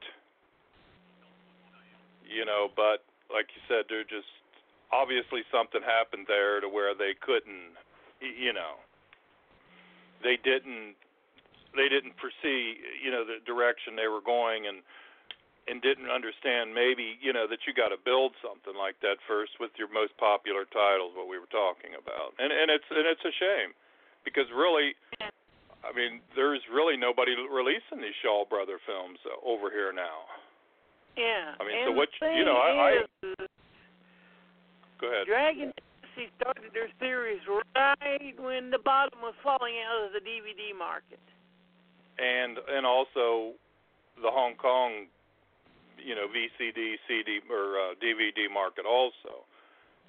[2.27, 4.29] you know, but like you said, there just
[4.91, 7.77] obviously something happened there to where they couldn't,
[8.21, 8.81] you know,
[10.21, 10.97] they didn't
[11.77, 14.81] they didn't foresee, you know, the direction they were going and
[15.69, 19.61] and didn't understand maybe, you know, that you got to build something like that first
[19.61, 22.33] with your most popular titles what we were talking about.
[22.41, 23.77] And and it's and it's a shame
[24.25, 24.97] because really
[25.79, 30.27] I mean, there's really nobody releasing these Shaw Brother films over here now.
[31.17, 31.55] Yeah.
[31.59, 33.45] I mean, and so what you know, I, I
[34.99, 35.27] go ahead.
[35.27, 37.41] Dragon Dynasty started their series
[37.75, 41.19] right when the bottom was falling out of the DVD market.
[42.19, 43.55] and and also
[44.21, 45.07] the Hong Kong,
[45.95, 49.47] you know, VCD, CD or uh, DVD market also.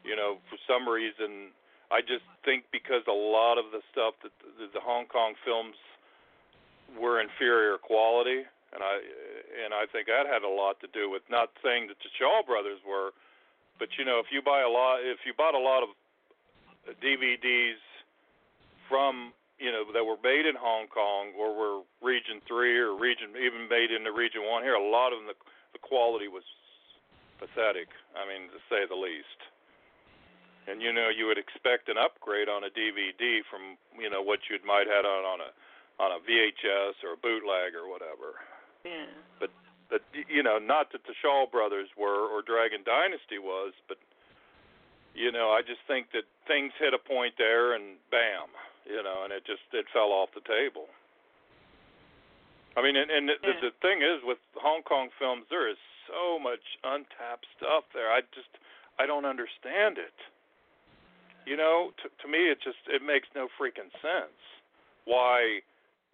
[0.03, 1.55] You know, for some reason,
[1.93, 5.77] I just think because a lot of the stuff that the, the Hong Kong films
[6.99, 8.99] were inferior quality, and I
[9.51, 12.43] and I think that had a lot to do with not saying that the Shaw
[12.47, 13.11] Brothers were,
[13.79, 15.91] but you know, if you buy a lot, if you bought a lot of
[17.03, 17.81] DVDs
[18.89, 23.37] from you know that were made in Hong Kong or were Region Three or Region
[23.37, 25.39] even made in the Region One here, a lot of them the
[25.73, 26.43] the quality was
[27.39, 27.89] pathetic.
[28.15, 29.41] I mean, to say the least.
[30.69, 34.41] And you know, you would expect an upgrade on a DVD from you know what
[34.49, 35.51] you might had on on a
[36.01, 38.41] on a VHS or a bootleg or whatever.
[38.85, 39.11] Yeah.
[39.38, 39.51] But
[39.90, 43.99] but you know, not that the Shaw Brothers were or Dragon Dynasty was, but
[45.14, 48.49] you know, I just think that things hit a point there and bam,
[48.87, 50.87] you know, and it just it fell off the table.
[52.77, 56.38] I mean, and, and the, the thing is with Hong Kong films, there is so
[56.38, 58.11] much untapped stuff there.
[58.11, 58.51] I just
[58.99, 60.14] I don't understand it.
[61.47, 64.38] You know, to, to me, it just it makes no freaking sense.
[65.05, 65.66] Why,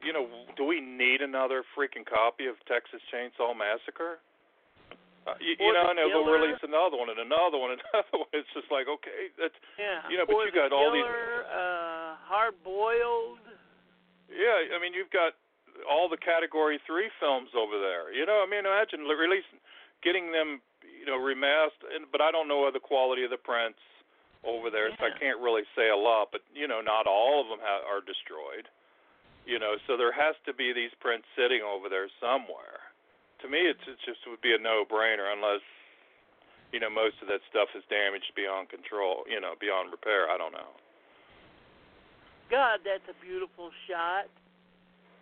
[0.05, 4.19] you know, do we need another freaking copy of Texas Chainsaw Massacre?
[5.27, 8.31] Uh, you, you know, and they'll release another one and another one and another one.
[8.31, 10.07] It's just like, okay, that's Yeah.
[10.07, 13.43] You know, but or you got all these- uh, hard boiled.
[14.31, 15.35] Yeah, I mean, you've got
[15.87, 18.11] all the Category Three films over there.
[18.15, 19.59] You know, I mean, imagine releasing,
[20.03, 21.91] getting them, you know, remastered.
[21.95, 23.79] And, but I don't know the quality of the prints
[24.47, 26.31] over there, so I can't really say a lot.
[26.31, 28.71] But you know, not all of them ha- are destroyed.
[29.47, 32.83] You know, so there has to be these prints sitting over there somewhere.
[33.43, 35.63] To me, it's it just would be a no-brainer unless.
[36.75, 39.23] You know, most of that stuff is damaged beyond control.
[39.31, 40.29] You know, beyond repair.
[40.29, 40.75] I don't know.
[42.51, 44.27] God, that's a beautiful shot.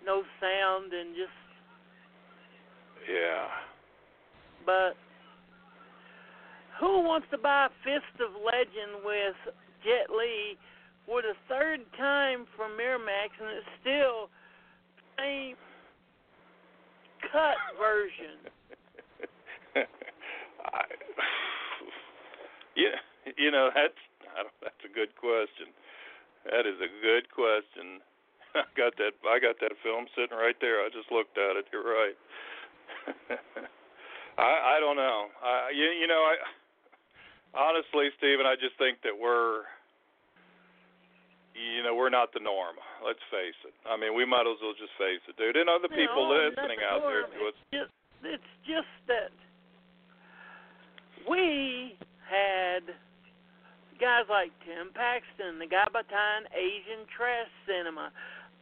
[0.05, 1.33] No sound and just,
[3.09, 3.49] Yeah.
[4.67, 4.97] but
[6.81, 9.37] who wants to buy Fist of Legend with
[9.85, 10.59] Jet Li
[11.07, 14.29] for the third time from Miramax and it's still
[14.97, 15.57] the same
[17.33, 18.39] cut version?
[20.65, 20.83] I,
[22.77, 22.99] yeah,
[23.37, 23.99] you know that's
[24.35, 25.71] I don't, that's a good question.
[26.45, 28.01] That is a good question.
[28.55, 29.19] I got that.
[29.27, 30.81] I got that film sitting right there.
[30.81, 31.67] I just looked at it.
[31.73, 32.17] You're right.
[34.39, 35.27] I I don't know.
[35.43, 36.35] I you you know I
[37.55, 39.63] honestly, Stephen, I just think that we're
[41.55, 42.77] you know we're not the norm.
[43.05, 43.75] Let's face it.
[43.87, 45.57] I mean, we might as well just face it, dude.
[45.57, 47.55] And other people no, listening the out there to us.
[47.55, 49.31] It's just, it's just that
[51.29, 51.97] we
[52.29, 52.83] had
[54.01, 58.11] guys like Tim Paxton, the guy behind Asian Trash Cinema,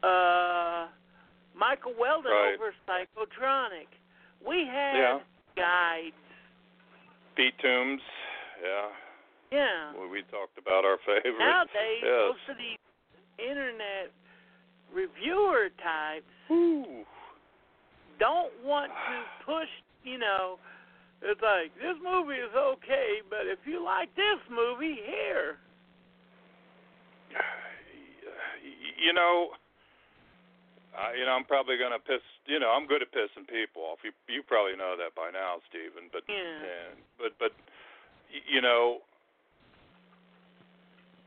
[0.03, 0.87] uh,
[1.57, 2.55] Michael Weldon Right.
[2.55, 3.89] over Psychotronic.
[4.47, 5.21] We had Yeah.
[5.57, 6.15] guides.
[7.35, 8.03] Pete Toombs.
[8.63, 8.89] Yeah.
[9.53, 9.93] Yeah.
[9.93, 11.37] Well, we talked about our favorites.
[11.39, 12.33] Nowadays, yes.
[12.33, 12.81] most of these
[13.37, 14.09] internet
[14.89, 17.05] reviewer types Ooh.
[18.19, 19.69] don't want to push,
[20.05, 20.57] you know,
[21.23, 25.61] it's like, this movie is okay, but if you like this movie, here.
[28.99, 29.55] you know,
[30.93, 32.21] I, you know, I'm probably gonna piss.
[32.45, 34.05] You know, I'm good at pissing people off.
[34.05, 36.13] You you probably know that by now, Stephen.
[36.13, 36.93] But Yeah.
[36.93, 37.53] and, but but
[38.29, 39.01] you know,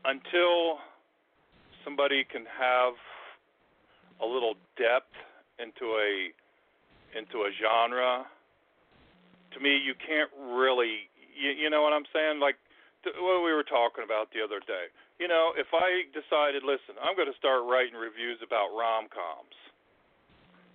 [0.06, 0.78] until
[1.84, 2.94] somebody can have
[4.22, 5.12] a little depth
[5.58, 6.30] into a
[7.16, 8.26] into a genre,
[9.52, 11.10] to me, you can't really.
[11.36, 12.40] You, you know what I'm saying?
[12.40, 12.56] Like
[13.04, 14.88] th- what we were talking about the other day.
[15.18, 19.56] You know, if I decided, listen, I'm going to start writing reviews about rom coms.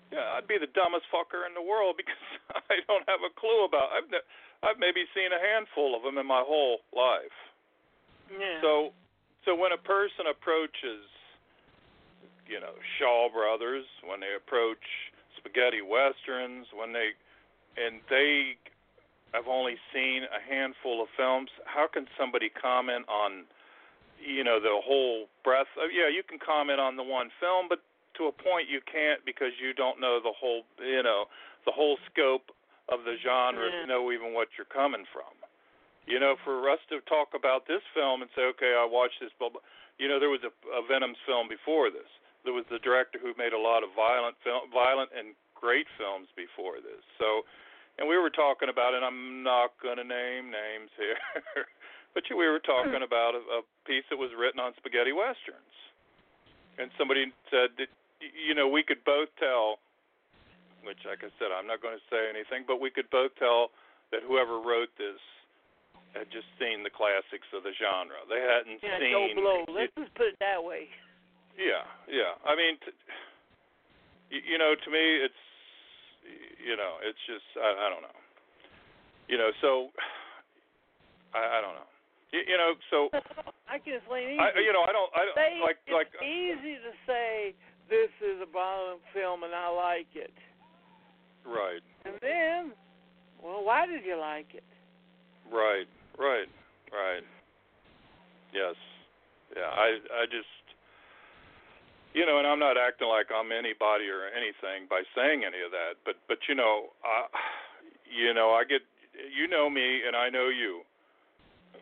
[0.10, 2.20] Yeah, I'd be the dumbest fucker in the world because
[2.68, 3.94] I don't have a clue about.
[3.94, 4.28] I've ne-
[4.62, 7.34] I've maybe seen a handful of them in my whole life.
[8.30, 8.62] Yeah.
[8.62, 8.94] So,
[9.46, 11.06] so when a person approaches,
[12.48, 14.84] you know, Shaw Brothers, when they approach
[15.38, 17.16] spaghetti westerns, when they,
[17.80, 18.58] and they
[19.34, 23.48] have only seen a handful of films, how can somebody comment on,
[24.20, 25.72] you know, the whole breadth?
[25.80, 27.80] Of, yeah, you can comment on the one film, but
[28.20, 31.26] to a point you can't because you don't know the whole, you know,
[31.66, 32.52] the whole scope
[32.90, 33.82] of the genre Yeah.
[33.82, 35.32] to know even what you're coming from.
[36.12, 39.32] You know, for us to talk about this film and say, okay, I watched this,
[39.40, 39.64] blah, blah.
[39.96, 42.12] You know, there was a, a Venom's film before this.
[42.44, 46.28] There was the director who made a lot of violent film, violent and great films
[46.36, 47.00] before this.
[47.16, 47.48] So,
[47.96, 51.16] and we were talking about, and I'm not going to name names here,
[52.14, 53.08] but we were talking hmm.
[53.08, 55.76] about a, a piece that was written on spaghetti westerns,
[56.76, 57.88] and somebody said that
[58.20, 59.80] you know we could both tell,
[60.84, 63.72] which like I said, I'm not going to say anything, but we could both tell
[64.12, 65.24] that whoever wrote this
[66.14, 68.20] had just seen the classics of the genre.
[68.28, 68.92] They hadn't seen.
[68.92, 69.36] yeah, seen.
[69.36, 69.60] Joe Blow.
[69.72, 70.92] Let's just put it that way.
[71.56, 72.36] Yeah, yeah.
[72.48, 72.96] I mean, t-
[74.32, 75.44] you know, to me, it's
[76.64, 78.18] you know, it's just I, I don't know.
[79.28, 79.92] You know, so
[81.36, 81.90] I, I don't know.
[82.32, 82.98] You, you know, so
[83.72, 84.40] I can explain easy.
[84.40, 87.56] I you know I don't I don't Say like it's like uh, easy to say
[87.92, 90.32] this is a violent film and I like it.
[91.44, 92.72] right, And then,
[93.44, 94.64] well, why did you like it?
[95.52, 96.50] right, right,
[96.92, 97.24] right.
[98.54, 98.76] Yes,
[99.56, 99.72] yeah.
[99.72, 100.48] I I just
[102.14, 105.72] you know, and I'm not acting like I'm anybody or anything by saying any of
[105.72, 107.28] that, but but you know, I
[108.12, 108.82] you know, I get
[109.16, 110.84] you know me and I know you.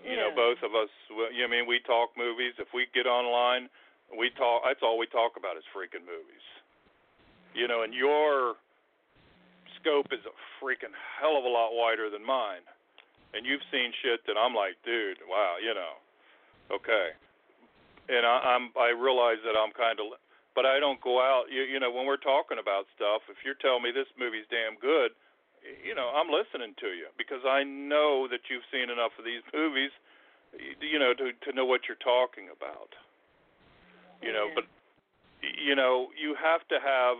[0.05, 0.87] You know, both of us.
[1.09, 2.53] You know, I mean, we talk movies.
[2.57, 3.67] If we get online,
[4.15, 4.63] we talk.
[4.63, 6.45] That's all we talk about is freaking movies.
[7.53, 8.55] You know, and your
[9.75, 12.63] scope is a freaking hell of a lot wider than mine.
[13.33, 16.01] And you've seen shit that I'm like, dude, wow, you know,
[16.73, 17.13] okay.
[18.09, 20.17] And I, I'm, I realize that I'm kind of,
[20.57, 21.45] but I don't go out.
[21.53, 24.81] You, you know, when we're talking about stuff, if you're telling me this movie's damn
[24.81, 25.13] good,
[25.85, 29.45] you know, I'm listening to you because I know that you've seen enough of these
[29.53, 29.93] movies,
[30.81, 32.97] you know, to to know what you're talking about.
[34.25, 34.55] You know, Yeah.
[34.57, 34.65] but
[35.45, 37.17] you know, you have to have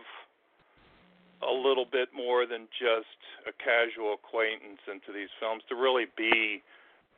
[1.41, 6.61] a little bit more than just a casual acquaintance into these films to really be.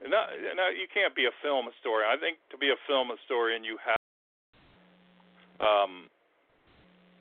[0.01, 0.25] No,
[0.57, 2.09] no, you can't be a film historian.
[2.09, 3.97] I think to be a film historian, you have.
[5.61, 6.09] Um,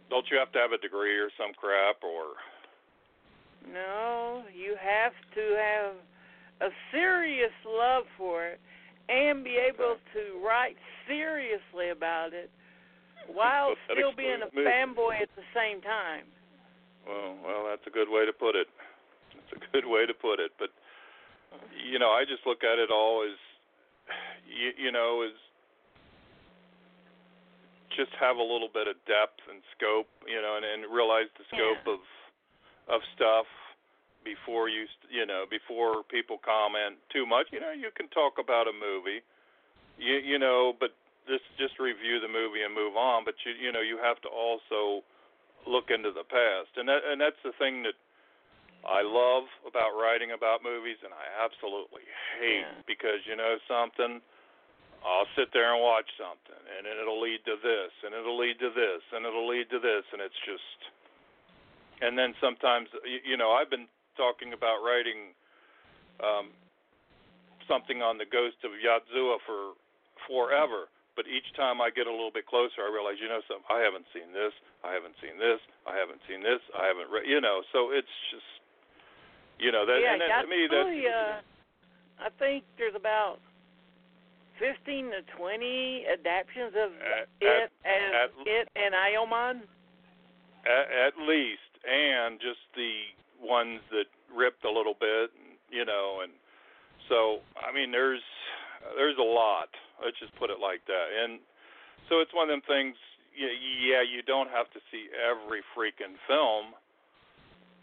[0.09, 2.41] don't you have to have a degree or some crap or?
[3.69, 5.95] No, you have to have
[6.61, 8.61] a serious love for it
[9.09, 10.77] and be able to write
[11.07, 12.51] seriously about it
[13.27, 14.65] while still being a me.
[14.65, 16.25] fanboy at the same time.
[17.07, 18.69] Well, well, that's a good way to put it.
[19.35, 20.53] That's a good way to put it.
[20.59, 20.71] But
[21.75, 23.37] you know, I just look at it all as
[24.47, 25.35] you, you know, as
[27.97, 31.45] just have a little bit of depth and scope, you know, and, and realize the
[31.51, 31.95] scope Yeah.
[31.99, 32.01] of
[32.89, 33.47] of stuff
[34.25, 37.47] before you you know before people comment too much.
[37.53, 39.23] You know, you can talk about a movie,
[39.99, 40.95] you you know, but
[41.29, 43.25] this just review the movie and move on.
[43.25, 45.03] But you you know you have to also
[45.67, 47.97] look into the past, and that and that's the thing that
[48.85, 52.05] I love about writing about movies, and I absolutely
[52.41, 52.83] hate Yeah.
[52.87, 54.23] because you know something.
[55.05, 58.61] I'll sit there and watch something, and then it'll lead to this, and it'll lead
[58.61, 60.93] to this, and it'll lead to this, and it's just.
[62.03, 65.33] And then sometimes, you, you know, I've been talking about writing
[66.21, 66.53] um,
[67.69, 69.73] something on the ghost of Yotsuya for
[70.29, 73.67] forever, but each time I get a little bit closer, I realize, you know, something.
[73.69, 74.55] I haven't seen this.
[74.85, 75.61] I haven't seen this.
[75.87, 76.63] I haven't seen this.
[76.73, 77.27] I haven't read.
[77.27, 78.51] You know, so it's just,
[79.59, 79.99] you know, that.
[80.01, 80.89] yeah, and that, to me, that's.
[80.89, 83.39] Yotsuya, uh, I think there's about
[84.61, 89.65] fifteen to twenty adaptions of At- it at- as at- it and Iemon.
[90.69, 92.93] at, at least, and just the
[93.41, 96.33] ones that ripped a little bit, and, you know, and
[97.09, 98.21] so I mean, there's
[98.97, 99.69] there's a lot.
[100.03, 101.07] Let's just put it like that.
[101.13, 101.41] And
[102.09, 102.97] so it's one of them things.
[103.37, 106.75] Yeah, you don't have to see every freaking film,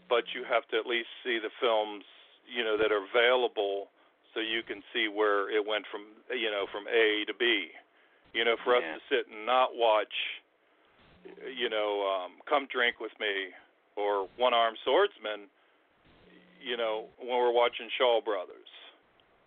[0.08, 2.04] but you have to at least see the films,
[2.44, 3.88] you know, that are available,
[4.34, 7.72] so you can see where it went from, you know, from A to B.
[8.34, 8.94] You know, for Yeah.
[8.94, 10.12] us to sit and not watch
[11.46, 13.52] you know, um, Come Drink with Me
[13.96, 15.48] or One Armed Swordsman,
[16.62, 18.70] you know, when we're watching Shaw Brothers.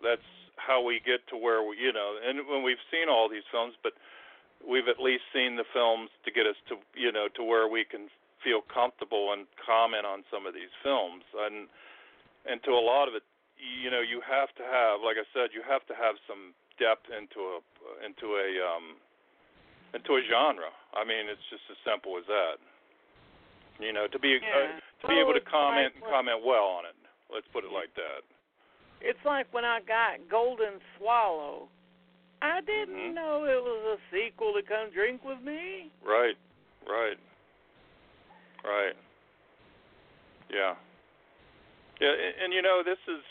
[0.02, 0.28] That's
[0.64, 3.74] how we get to where we, you know, and when we've seen all these films,
[3.82, 3.92] but
[4.62, 7.84] we've at least seen the films to get us to, you know, to where we
[7.84, 8.06] can
[8.44, 11.24] feel comfortable and comment on some of these films.
[11.34, 11.66] And
[12.46, 13.22] and to a lot of it,
[13.58, 17.06] you know, you have to have, like I said, you have to have some depth
[17.10, 17.58] into a
[18.06, 18.96] into a um
[19.94, 20.70] into a genre.
[20.94, 22.56] I mean, it's just as simple as that.
[23.78, 24.78] You know, to be Yeah.
[24.78, 26.94] uh, to be able to comment when- comment well on it.
[27.30, 28.22] Let's put it like that.
[29.02, 31.68] It's like when I got Golden Swallow.
[32.40, 33.14] I didn't Mhm.
[33.14, 35.90] know it was a sequel to Come Drink with Me.
[36.02, 36.36] Right.
[36.86, 37.18] Right.
[38.64, 38.96] Right.
[40.48, 40.74] Yeah.
[42.00, 43.22] Yeah, and, and you know, this is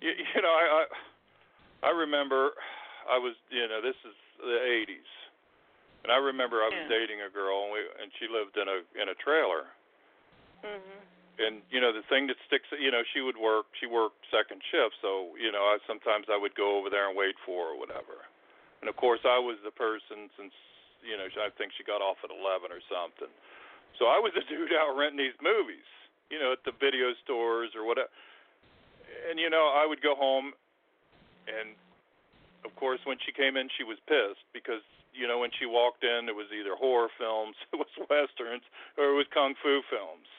[0.00, 0.84] you, you know, I,
[1.82, 2.52] I I remember
[3.08, 5.10] I was, you know, this is the 80s.
[6.04, 6.88] And I remember I was Yeah.
[6.88, 9.66] dating a girl and we and she lived in a in a trailer.
[10.64, 11.00] Mhm.
[11.38, 14.62] And you know the thing that sticks you know she would work she worked second
[14.70, 17.72] shift so you know I sometimes I would go over there and wait for her
[17.74, 18.22] or whatever.
[18.82, 20.54] And of course I was the person since
[21.02, 23.32] you know I think she got off at 11 or something.
[23.98, 25.86] So I was the dude out renting these movies
[26.30, 28.10] you know at the video stores or whatever
[29.28, 30.54] and you know I would go home
[31.50, 31.74] and
[32.64, 34.82] of course when she came in she was pissed because
[35.12, 38.64] you know when she walked in it was either horror films it was westerns
[38.96, 40.30] or it was kung fu films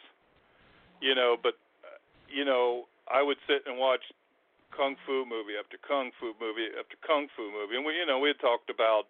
[1.05, 1.53] you know, but
[1.85, 4.01] uh, you know, I would sit and watch
[4.73, 8.17] kung fu movie after kung fu movie after kung fu movie, and we, you know,
[8.17, 9.05] we had talked about,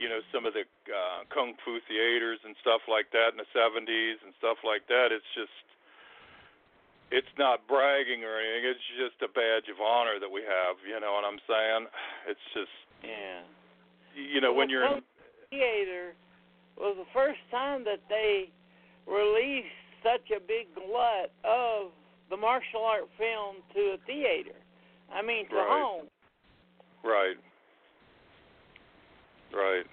[0.00, 3.50] you know, some of the uh, kung fu theaters and stuff like that in the
[3.52, 5.12] '70s and stuff like that.
[5.12, 5.52] It's just,
[7.12, 8.72] it's not bragging or anything.
[8.72, 10.80] It's just a badge of honor that we have.
[10.88, 11.84] You know what I'm saying?
[12.32, 12.74] It's just,
[13.04, 13.44] Yeah.
[14.16, 15.04] you know, when you're in,
[15.52, 16.16] Theater
[16.74, 18.50] was the first time that they
[19.06, 21.90] released such a big glut of
[22.30, 24.54] the martial art film to a theater.
[25.12, 25.68] I mean, to Right.
[25.68, 26.08] home.
[27.02, 27.36] right,
[29.52, 29.86] right.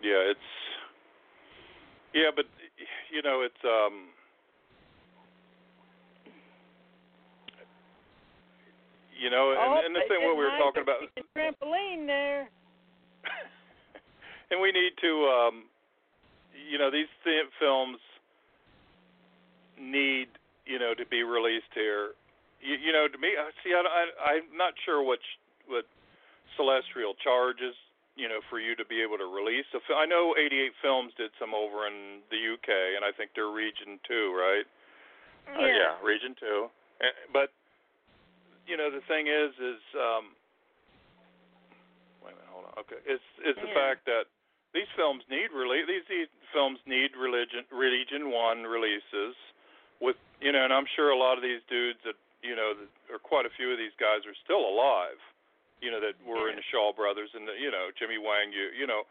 [0.00, 0.40] Yeah, it's
[2.14, 2.46] yeah, but
[3.10, 4.10] you know, it's um
[9.18, 11.02] you know, and, oh, and the thing what we were talking about
[11.36, 12.48] trampoline there.
[14.50, 15.64] and we need to um
[16.70, 17.98] you know, these th- films
[19.78, 20.28] need,
[20.66, 22.18] you know, to be released here.
[22.60, 25.86] You, you know, to me, I see I, I I'm not sure what sh- what
[26.56, 27.76] Celestial charges,
[28.16, 31.12] you know, for you to be able to release a fi- I know 88 Films
[31.14, 34.66] did some over in the UK and I think they're region 2, right?
[35.54, 36.66] Uh, yeah, region 2.
[36.98, 37.54] Uh, but
[38.66, 40.34] you know, the thing is is um
[42.20, 42.74] wait a minute, hold on.
[42.82, 42.98] Okay.
[43.06, 44.26] It's it's the fact that
[44.74, 49.34] these films need release these, these films need religion region 1 releases
[50.00, 52.90] with you know, and I'm sure a lot of these dudes that you know, that,
[53.10, 55.18] or quite a few of these guys are still alive.
[55.78, 58.70] You know, that were in the Shaw Brothers and the you know, Jimmy Wang, you
[58.74, 59.06] you know,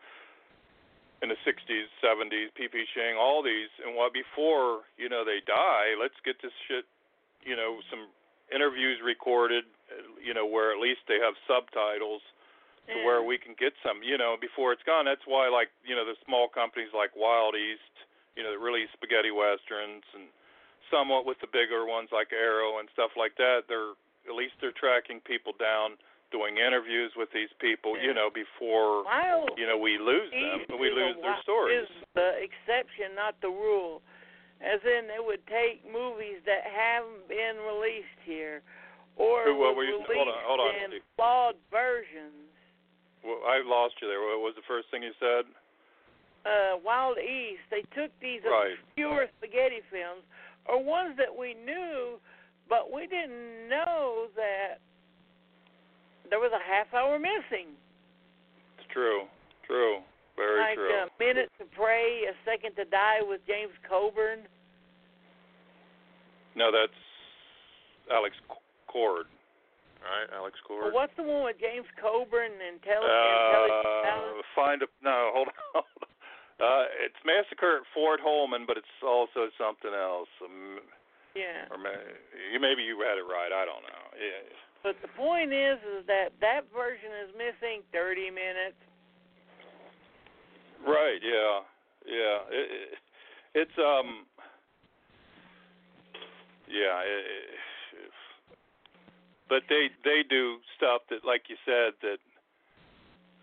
[1.24, 2.84] in the 60s, 70s, P.P.
[2.94, 6.84] Chang, all these, and what before you know they die, let's get this shit,
[7.44, 8.12] you know, some
[8.52, 9.64] interviews recorded,
[10.20, 12.22] you know, where at least they have subtitles
[12.88, 15.04] to where we can get some, you know, before it's gone.
[15.06, 17.92] That's why, like, you know, the small companies like Wild East,
[18.36, 20.32] you know, that release spaghetti westerns, and
[20.88, 23.68] somewhat with the bigger ones like Arrow and stuff like that.
[23.68, 23.96] They're
[24.28, 25.96] at least they're tracking people down,
[26.32, 30.80] doing interviews with these people, you know, before Wild you know we lose East them,
[30.80, 31.88] we lose their stories.
[31.88, 34.02] Is the exception, not the rule.
[34.60, 38.64] As in, they would take movies that haven't been released here,
[39.16, 41.04] or Who, what were you- released hold on, hold on, in Steve.
[41.16, 42.47] flawed versions.
[43.24, 44.22] Well, I lost you there.
[44.22, 45.46] What was the first thing you said?
[46.46, 47.62] Uh, Wild East.
[47.70, 48.78] They took these Right.
[48.80, 50.24] obscure spaghetti films,
[50.66, 52.20] or ones that we knew,
[52.70, 54.80] but we didn't know that
[56.30, 57.76] there was a half hour missing.
[58.78, 59.28] It's true,
[59.66, 60.04] true,
[60.36, 61.04] very like true.
[61.04, 64.48] a minute to pray, a second to die with James Coburn.
[66.56, 66.92] No, that's
[68.12, 68.36] Alex
[68.88, 69.28] Cord.
[70.08, 70.88] Right, Alex Cord.
[70.88, 75.32] Well, what's the one with James Coburn and Intelli- Uh, find a no.
[75.36, 75.84] Hold on.
[76.58, 80.32] Uh, it's Massacre at Fort Holman, but it's also something else.
[80.42, 80.80] Um,
[81.36, 81.68] Yeah.
[81.70, 81.94] or may,
[82.52, 83.52] you maybe you had it right.
[83.52, 84.04] I don't know.
[84.16, 84.42] Yeah.
[84.82, 88.80] But the point is, is that that version is missing 30 minutes.
[90.88, 91.20] Right.
[91.22, 91.62] Yeah.
[92.08, 92.38] Yeah.
[92.50, 92.90] It, it,
[93.68, 94.26] it's um.
[96.70, 97.02] Yeah.
[97.04, 97.44] It, it,
[99.50, 102.20] but they they do stuff that, like you said, that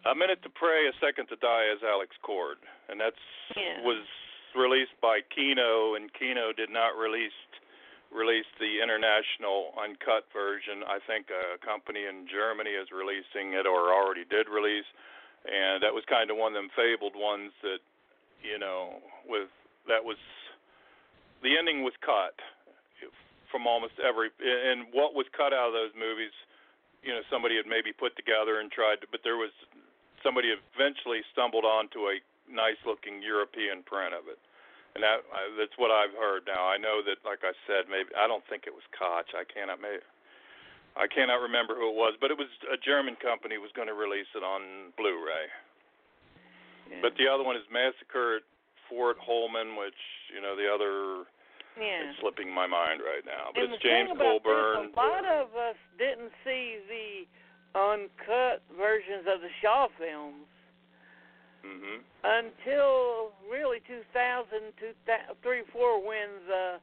[0.04, 3.20] a minute to pray, a second to die is Alex Cord, and that's
[3.56, 3.80] Yeah.
[3.82, 4.06] was
[4.54, 7.32] released by Kino, and Kino did not release
[8.10, 10.84] release the international uncut version.
[10.84, 14.86] I think a company in Germany is releasing it, or already did release,
[15.44, 17.80] and that was kind of one of them fabled ones that,
[18.40, 19.48] you know, with
[19.88, 20.18] that was
[21.42, 22.38] the ending was cut
[23.54, 26.34] from almost every, and what was cut out of those movies,
[27.06, 29.54] you know, somebody had maybe put together and tried to, but there was
[30.26, 32.18] somebody eventually stumbled onto a
[32.50, 34.42] nice looking European print of it.
[34.98, 36.66] And that I, that's what I've heard now.
[36.66, 39.30] I know that, like I said, maybe I don't think it was Koch.
[39.38, 40.02] I cannot maybe
[40.94, 43.98] I cannot remember who it was, but it was a German company was going to
[43.98, 45.50] release it on Blu-ray.
[46.90, 47.02] Yeah.
[47.02, 48.46] But the other one is Massacre at
[48.86, 49.98] Fort Holman, which
[50.30, 51.26] you know the other
[51.78, 52.10] yeah.
[52.10, 53.50] it's slipping my mind right now.
[53.54, 54.88] But and it's James Coburn.
[54.88, 57.26] This, a lot of us didn't see the
[57.74, 60.46] uncut versions of the Shaw films
[61.64, 64.08] hmm until really 2000,
[64.80, 66.80] 2003, 4 when the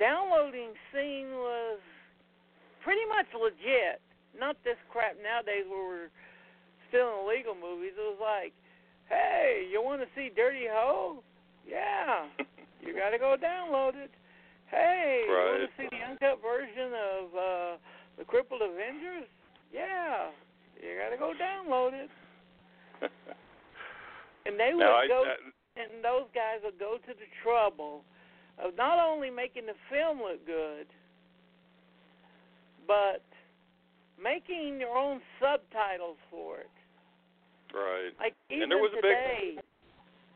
[0.00, 1.78] downloading scene was
[2.82, 4.00] pretty much legit.
[4.32, 6.12] Not this crap nowadays where we're
[6.88, 7.92] still in illegal movies.
[7.96, 8.52] It was like,
[9.08, 11.22] hey, you want to see Dirty Ho?
[11.68, 12.24] Yeah,
[12.86, 14.10] you got to go download it.
[14.70, 17.76] Hey, you want to see the uncut version of uh,
[18.18, 19.28] the Crippled Avengers?
[19.72, 20.30] Yeah,
[20.80, 22.10] you got to go download it.
[24.46, 28.04] And they would I, go, uh, and those guys would go to the trouble
[28.62, 30.84] of not only making the film look good,
[32.86, 33.24] but
[34.22, 36.68] making your own subtitles for it.
[37.72, 38.12] right.
[38.20, 39.58] Like even And there was a big- today,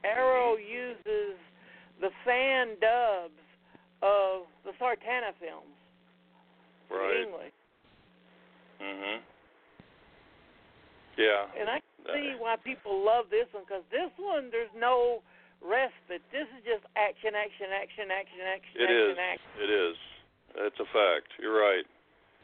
[0.04, 1.36] Arrow uses
[2.00, 3.38] the fan dubs
[4.02, 5.74] of the Sartana films
[6.90, 7.16] Right.
[7.16, 7.52] in English,
[8.80, 9.22] Mhm.
[11.16, 11.46] Yeah.
[11.56, 15.22] and I can see why people love this one because this one there's no
[15.60, 16.22] respite.
[16.30, 19.18] This is just action, action, action, action, action, It action, is.
[19.18, 19.50] action.
[19.58, 19.96] It is.
[20.54, 21.28] That's a fact.
[21.38, 21.84] You're right.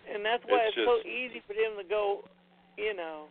[0.09, 2.29] And that's why It's it's, so easy for them to go,
[2.77, 3.29] you know,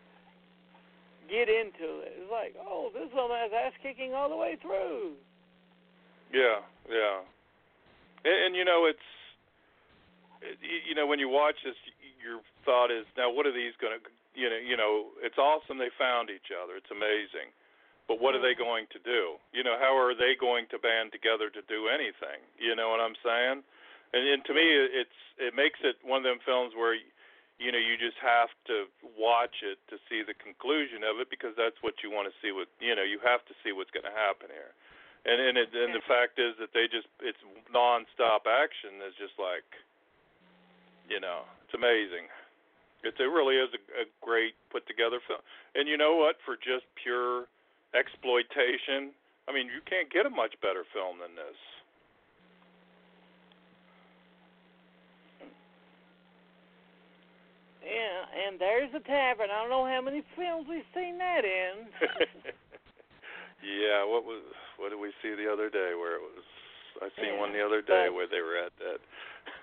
[1.30, 2.14] get into it.
[2.18, 5.18] It's like, oh, this one has ass kicking all the way through.
[6.34, 7.22] Yeah, yeah.
[8.26, 9.08] And, and you know, it's
[10.60, 11.78] you know when you watch this,
[12.20, 14.02] your thought is, now what are these going to,
[14.34, 16.76] you know, you know, it's awesome they found each other.
[16.76, 17.54] It's amazing.
[18.08, 18.68] But what are they mm-hmm.
[18.68, 19.40] going to do?
[19.56, 22.44] You know, how are they going to band together to do anything?
[22.60, 23.64] You know what I'm saying?
[24.12, 27.80] And, and to me, it's it makes it one of them films where you know
[27.80, 32.04] you just have to watch it to see the conclusion of it because that's what
[32.04, 32.52] you want to see.
[32.52, 34.76] What you know, you have to see what's going to happen here.
[35.24, 37.40] And and it, and the fact is that they just it's
[37.72, 39.64] nonstop action is just like,
[41.08, 42.28] you know, it's amazing.
[43.08, 45.40] It's it really is a, a great put together film.
[45.76, 46.44] And you know what?
[46.44, 47.48] For just pure
[47.96, 49.16] exploitation,
[49.48, 51.60] I mean, you can't get a much better film than this.
[57.84, 59.52] Yeah, and there's a tavern.
[59.52, 61.92] I don't know how many films we've seen that in.
[63.64, 64.42] yeah, what was
[64.84, 66.44] what did we see the other day where it was
[67.00, 69.00] I seen Yeah, one the other day where they were at that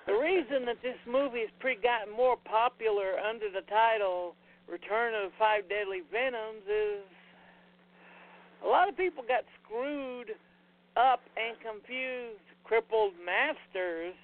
[0.09, 4.33] the reason that this movie has pre gotten more popular under the title
[4.65, 7.05] Return of the Five Deadly Venoms is
[8.65, 10.33] a lot of people got screwed
[10.97, 14.15] up and confused crippled masters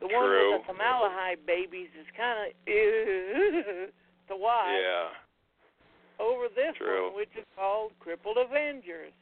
[0.00, 2.54] The one with the formaldehyde babies is kind of
[4.28, 4.78] to watch.
[4.78, 5.08] Yeah.
[6.22, 7.10] Over this True.
[7.10, 9.12] one, which is called Crippled Avengers.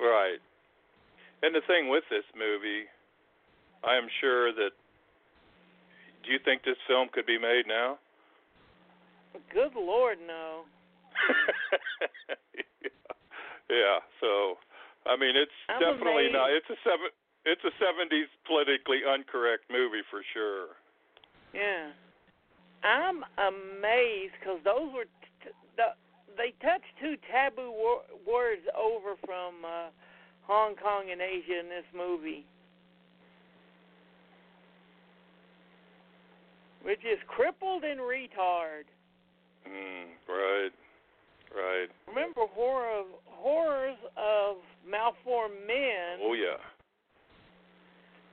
[0.00, 0.38] Right.
[1.42, 2.86] And the thing with this movie,
[3.84, 4.70] I am sure that.
[6.22, 7.98] Do you think this film could be made now?
[9.52, 10.62] Good Lord, no.
[12.54, 12.70] yeah.
[13.70, 13.98] yeah.
[14.20, 14.54] So,
[15.02, 16.38] I mean, it's I'm definitely amazed.
[16.38, 16.50] not.
[16.54, 17.10] It's a seven.
[17.44, 20.78] It's a '70s politically incorrect movie for sure.
[21.52, 21.90] Yeah.
[22.84, 25.06] I'm amazed because those were
[25.42, 25.94] t- the,
[26.36, 29.88] they touched two taboo wor- words over from uh,
[30.42, 32.44] Hong Kong and Asia in this movie,
[36.82, 38.84] which is crippled and retard.
[39.68, 40.72] Mm, right.
[41.54, 41.88] Right.
[42.08, 44.56] Remember horror of horrors of
[44.88, 46.18] malformed men?
[46.22, 46.56] Oh yeah.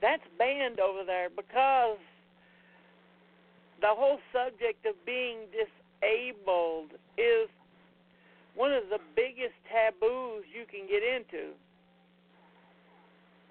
[0.00, 1.98] that's banned over there because
[3.82, 7.48] the whole subject of being disabled is
[8.54, 11.54] one of the biggest taboos you can get into.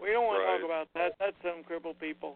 [0.02, 1.16] We don't want to talk about that.
[1.20, 2.36] That's some crippled people.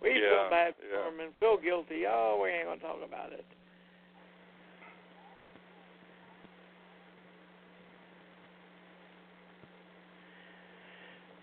[0.00, 1.02] We Yeah, feel bad yeah.
[1.04, 2.06] for them and feel guilty.
[2.06, 3.44] Oh, we ain't going to talk about it.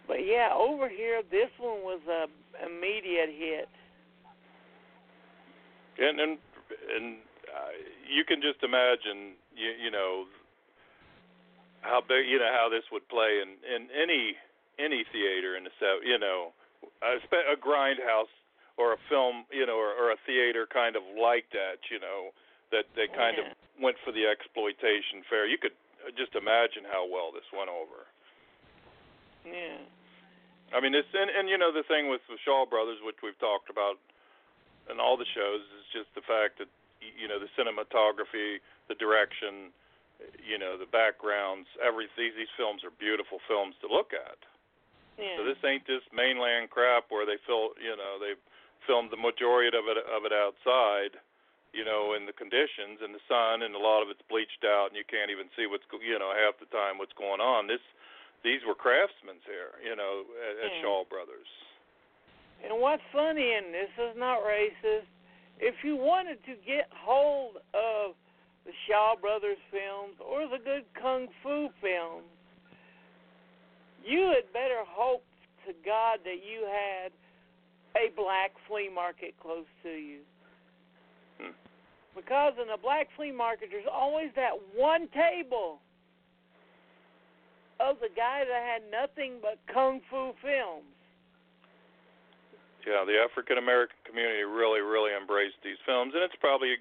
[0.07, 2.27] But yeah, over here, this one was a
[2.63, 3.69] immediate hit.
[5.97, 6.37] And and
[6.95, 7.17] and
[7.49, 7.71] uh,
[8.07, 10.25] you can just imagine, you you know,
[11.81, 14.35] how big, you know, how this would play in in any
[14.77, 16.51] any theater in the set, you know,
[17.01, 17.15] a,
[17.51, 18.31] a grindhouse
[18.77, 22.35] or a film, you know, or, or a theater kind of like that, you know,
[22.75, 23.47] that they kind Yeah.
[23.51, 25.47] of went for the exploitation fare.
[25.47, 28.03] You could uh, just imagine how well this went over.
[29.47, 29.79] Yeah.
[30.75, 33.37] I mean, it's and, and you know the thing with the Shaw Brothers, which we've
[33.39, 33.95] talked about
[34.91, 36.67] in all the shows, is just the fact that
[37.01, 39.71] you know the cinematography, the direction,
[40.41, 44.39] you know the backgrounds, every these these films are beautiful films to look at.
[45.19, 45.39] Yeah.
[45.39, 48.35] So this ain't just mainland crap where they fil you know they
[48.87, 51.17] filmed the majority of it of it outside,
[51.73, 54.91] you know, in the conditions in the sun, and a lot of it's bleached out,
[54.91, 57.67] and you can't even see what's you know half the time what's going on.
[57.67, 57.83] This
[58.43, 60.81] these were craftsmen here, you know, at, at Yeah.
[60.85, 61.49] Shaw Brothers.
[62.63, 65.09] And what's funny, and this is not racist,
[65.59, 68.15] if you wanted to get hold of
[68.65, 72.27] the Shaw Brothers films or the good kung fu films,
[74.03, 75.23] you had better hope
[75.67, 77.11] to God that you had
[77.95, 80.19] a black flea market close to you.
[81.39, 81.51] Hmm.
[82.15, 85.79] Because in a black flea market, there's always that one table
[87.79, 90.94] of the guy that had nothing but kung fu films.
[92.85, 96.77] Yeah, the African American community really, really embraced these films, and it's probably,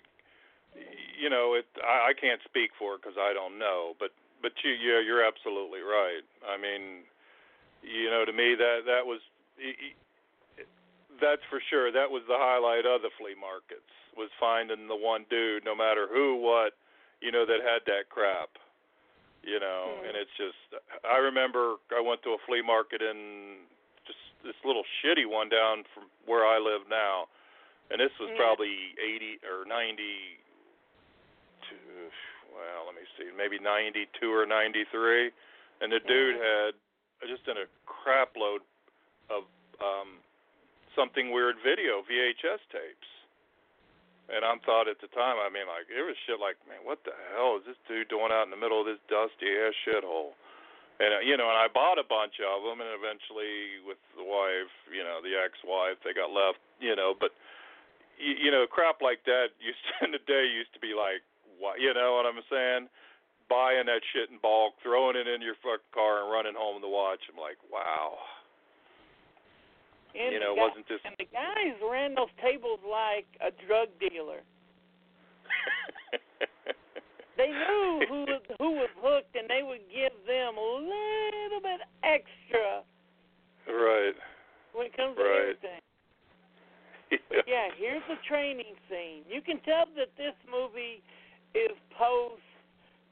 [1.16, 1.64] you know, it.
[1.80, 5.24] I, I can't speak for it because I don't know, but but you, yeah, you're
[5.24, 6.20] absolutely right.
[6.44, 7.08] I mean,
[7.80, 9.20] you know, to me that that was,
[11.20, 11.88] that's for sure.
[11.90, 16.06] That was the highlight of the flea markets was finding the one dude, no matter
[16.06, 16.74] who, what,
[17.20, 18.50] you know, that had that crap.
[19.42, 20.08] You know, Mhm.
[20.08, 20.56] and it's just.
[21.04, 23.66] I remember I went to a flea market in
[24.44, 27.28] this little shitty one down from where I live now,
[27.90, 28.36] and this was Yeah.
[28.36, 30.38] probably eighty or ninety
[31.68, 32.10] two.
[32.54, 35.32] Well, let me see, maybe ninety two or ninety three,
[35.80, 36.74] and the dude had
[37.26, 38.62] just in a crap load
[39.30, 39.44] of
[39.80, 40.20] um
[40.94, 43.08] something weird video VHS tapes.
[44.28, 46.40] And I thought at the time, I mean, like it was shit.
[46.40, 49.00] Like, man, what the hell is this dude doing out in the middle of this
[49.08, 50.32] dusty ass shithole?
[51.02, 54.22] And uh, you know, and I bought a bunch of them, and eventually, with the
[54.22, 57.18] wife, you know, the ex-wife, they got left, you know.
[57.18, 57.34] But
[58.14, 61.18] you, you know, crap like that used to, in the day used to be like,
[61.58, 62.86] what, you know what I'm saying?
[63.50, 66.88] Buying that shit in bulk, throwing it in your fucking car, and running home to
[66.88, 67.26] watch.
[67.26, 68.14] I'm like, wow.
[70.14, 73.90] And you know, guy- wasn't just And the guys ran those tables like a drug
[73.98, 74.46] dealer.
[77.36, 78.26] They knew who
[78.58, 82.82] who was hooked, and they would give them a little bit extra
[83.68, 84.16] right.
[84.72, 85.56] when it comes to Right.
[85.56, 85.80] everything.
[87.28, 89.22] But yeah, here's the training scene.
[89.28, 91.02] You can tell that this movie
[91.54, 92.42] is post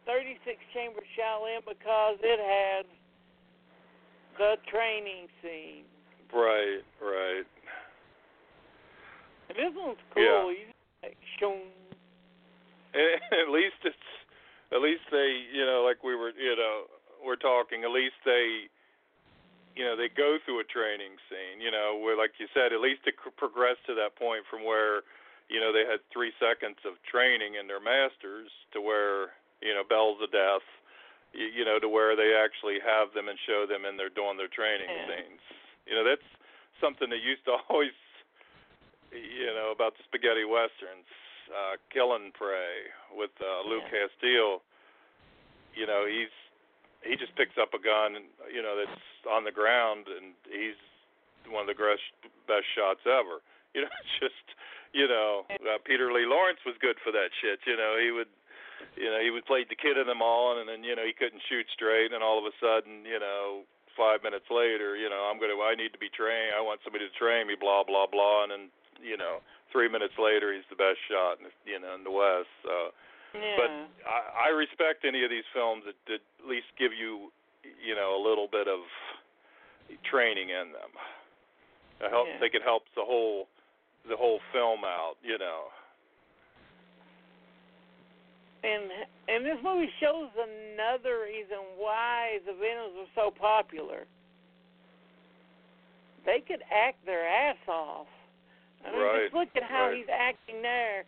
[0.07, 2.87] 36 Chamber Shaolin because it has
[4.39, 5.85] the training scene.
[6.33, 7.47] Right, right.
[9.49, 10.41] And this one's Yeah.
[10.43, 10.51] cool.
[10.53, 11.61] You just like, shoom.
[12.95, 13.97] And at least it's
[14.73, 16.85] at least they you know like we were you know
[17.25, 18.67] we're talking at least they
[19.77, 21.61] you know they go through a training scene.
[21.63, 24.65] You know where, like you said, at least it c- progressed to that point from
[24.67, 25.01] where
[25.49, 29.33] you know they had three seconds of training in their masters to where
[29.65, 30.65] you know bells of death.
[31.33, 34.37] You, you know to where they actually have them and show them and they're doing
[34.37, 35.09] their training Yeah.
[35.09, 35.41] scenes.
[35.89, 36.29] You know that's
[36.77, 37.97] something that used to always
[39.13, 41.09] you know about the spaghetti westerns.
[41.53, 44.09] Uh, Kill and Pray with uh, Luke Yeah.
[44.09, 44.61] Castillo.
[45.75, 46.33] You know he's
[47.03, 48.19] he just picks up a gun,
[48.51, 50.79] you know, that's on the ground, and he's
[51.51, 52.07] one of the best
[52.47, 53.43] best shots ever.
[53.73, 54.45] You know, it's just,
[54.93, 57.65] you know, uh, Peter Lee Lawrence was good for that shit.
[57.65, 58.29] You know, he would,
[59.01, 61.17] you know, he would play the kid in them all, and then you know he
[61.17, 63.65] couldn't shoot straight, and all of a sudden, you know,
[63.97, 66.53] five minutes later, you know, I'm gonna, I need to be trained.
[66.53, 68.65] I want somebody to train me, blah blah blah, and then,
[69.01, 69.41] you know,
[69.73, 72.53] three minutes later, he's the best shot, in the, you know, in the West.
[72.61, 72.93] So.
[73.35, 73.57] Yeah.
[73.57, 73.71] But
[74.05, 77.33] I, I respect any of these films that, that at least give you,
[77.81, 78.81] you know, a little bit of
[80.09, 80.93] training in them.
[82.05, 82.39] I help, Yeah.
[82.41, 83.49] think it helps the whole,
[84.09, 85.17] the whole film out.
[85.23, 85.71] You know.
[88.65, 88.91] and
[89.29, 94.07] and this movie shows another reason why the Venoms were so popular.
[96.25, 98.07] They could act their ass off.
[98.87, 99.97] I mean, Right, just look at how right.
[99.99, 101.05] he's acting there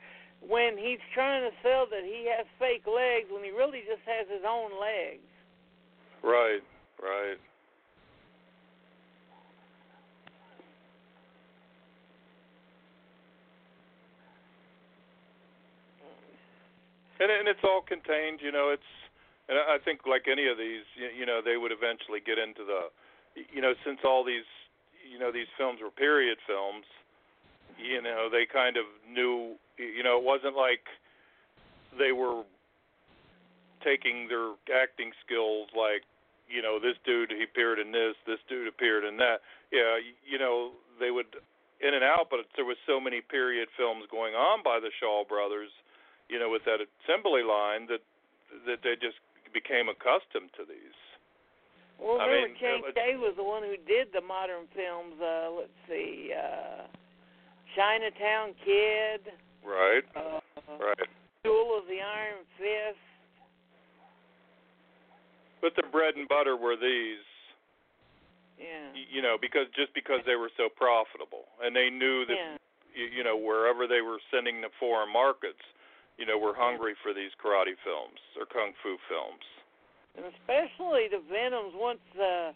[0.49, 4.29] when he's trying to sell that he has fake legs when he really just has
[4.29, 5.25] his own legs.
[6.23, 6.63] Right.
[7.01, 7.39] Right.
[17.21, 18.71] And and it's all contained, you know.
[18.71, 18.91] It's
[19.49, 22.65] and I think like any of these, you, you know, they would eventually get into
[22.65, 22.89] the,
[23.53, 24.49] you know, since all these,
[25.05, 26.85] you know, these films were period films,
[27.79, 30.87] you know, they kind of knew, you know, it wasn't like
[31.99, 32.43] they were
[33.83, 36.03] taking their acting skills like,
[36.49, 39.41] you know, this dude he appeared in this, this dude appeared in that.
[39.73, 41.27] Yeah, you know, they would
[41.81, 45.25] in and out, but there was so many period films going on by the Shaw
[45.25, 45.71] brothers,
[46.29, 48.01] you know, with that assembly line that
[48.67, 49.19] that they just
[49.53, 50.97] became accustomed to these.
[51.99, 55.21] Well, I remember mean, it- Day was the one who did the modern films.
[55.21, 55.79] Uh, let's
[57.75, 60.05] Chinatown Kid, Right.
[60.17, 60.41] uh,
[60.79, 61.09] Right.
[61.43, 62.99] Duel of the Iron Fist.
[65.61, 67.25] But the bread and butter were these,
[68.59, 68.93] Yeah.
[68.93, 72.57] you know, because just because they were so profitable, and they knew that Yeah.
[72.95, 75.63] you, you know wherever they were sending the foreign markets,
[76.17, 79.45] you know, were hungry for these karate films or kung fu films.
[80.17, 82.53] And especially the Venoms, once uh,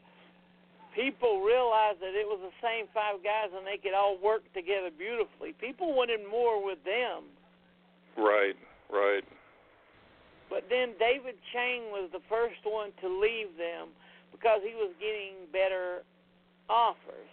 [0.98, 4.90] people realized that it was the same five guys and they could all work together
[4.90, 7.30] beautifully, people wanted more with them.
[8.18, 8.58] Right.
[8.90, 9.22] Right.
[10.50, 13.94] But then David Chang was the first one to leave them
[14.32, 16.02] because he was getting better
[16.68, 17.30] offers.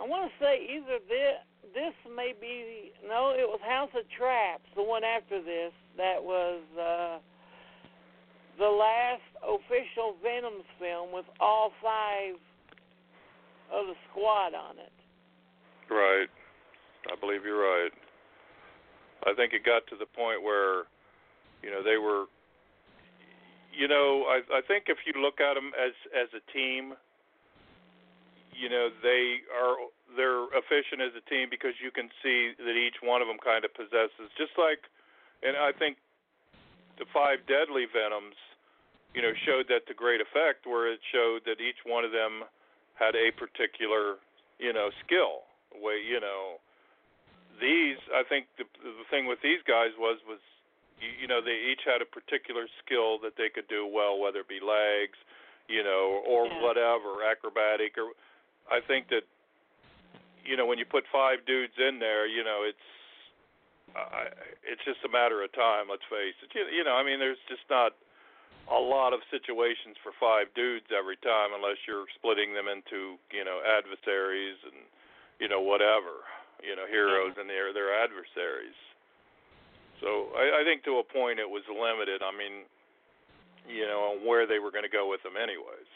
[0.00, 1.38] I want to say either this,
[1.74, 6.62] this may be no, it was House of Traps, the one after this that was
[6.78, 7.18] uh,
[8.58, 12.38] the last official Venoms film with all five
[13.74, 14.94] of the squad on it.
[15.92, 16.30] Right.
[17.10, 17.92] I believe you're right.
[19.26, 20.86] I think it got to the point where,
[21.62, 22.26] you know, they were.
[23.74, 26.94] You know, I I think if you look at them as as a team,
[28.54, 29.74] you know, they are
[30.16, 33.64] they're efficient as a team because you can see that each one of them kind
[33.64, 34.86] of possesses just like,
[35.42, 35.98] and I think
[36.98, 38.38] the five deadly venoms,
[39.14, 42.46] you know, showed that to great effect where it showed that each one of them
[42.94, 44.22] had a particular,
[44.58, 45.46] you know, skill.
[45.74, 46.62] Way, you know,
[47.58, 50.38] these I think the the thing with these guys was was
[51.02, 54.46] you, you know they each had a particular skill that they could do well, whether
[54.46, 55.18] it be legs,
[55.66, 56.62] you know, or Yeah.
[56.62, 58.14] whatever acrobatic or.
[58.70, 59.24] I think that
[60.44, 62.86] you know when you put five dudes in there, you know it's
[63.94, 64.32] I
[64.66, 65.86] it's just a matter of time.
[65.90, 66.50] Let's face it.
[66.54, 67.92] You, you know, I mean, there's just not
[68.72, 73.44] a lot of situations for five dudes every time unless you're splitting them into you
[73.44, 74.88] know adversaries and
[75.36, 76.24] you know whatever
[76.64, 77.44] you know heroes mm-hmm.
[77.44, 78.76] and their their adversaries.
[80.02, 82.20] So I, I think to a point it was limited.
[82.24, 82.66] I mean,
[83.68, 85.90] you know, on where they were going to go with them anyways.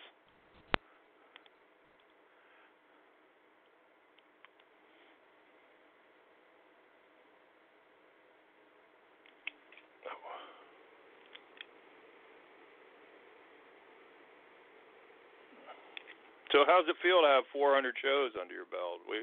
[16.59, 19.07] So how's it feel to have 400 shows under your belt?
[19.07, 19.23] We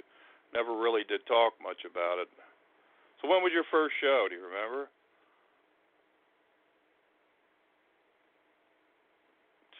[0.55, 2.31] never really did talk much about it.
[3.19, 4.31] So when was your first show?
[4.31, 4.87] Do you remember?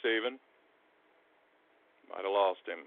[0.04, 0.36] Steven?
[2.12, 2.84] Might have lost him.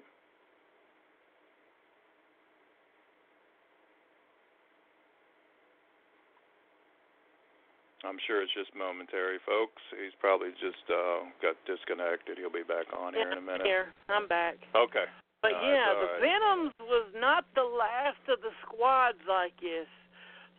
[8.06, 9.82] I'm sure it's just momentary, folks.
[9.90, 12.38] He's probably just uh got disconnected.
[12.38, 13.66] He'll be back on here in a minute.
[13.66, 14.54] Here, I'm back.
[14.74, 15.06] Okay.
[15.42, 16.22] But No, yeah, the right.
[16.22, 19.90] Venoms was not the last of the squads like this.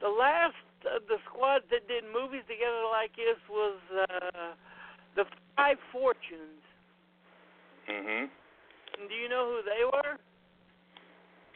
[0.03, 0.55] The last
[0.87, 4.55] of the squads that did movies together like this was uh
[5.15, 5.23] the
[5.55, 6.63] Five Fortunes.
[7.87, 8.29] Mhm.
[9.07, 10.19] Do you know who they were?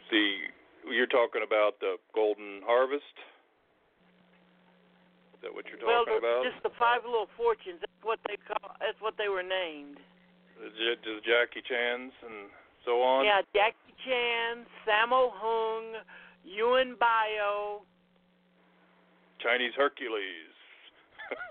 [0.10, 0.48] See,
[0.88, 3.16] you're talking about the Golden Harvest.
[5.44, 6.48] That what you're well, the, about?
[6.48, 7.84] just the Five Little Fortunes.
[7.84, 8.80] That's what they call.
[8.80, 10.00] That's what they were named.
[10.56, 12.48] The, the Jackie Chan's and
[12.88, 13.28] so on.
[13.28, 16.00] Yeah, Jackie Chan, Sammo Hung,
[16.48, 17.84] Yuen Biao.
[19.44, 20.56] Chinese Hercules.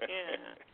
[0.03, 0.57] Yeah.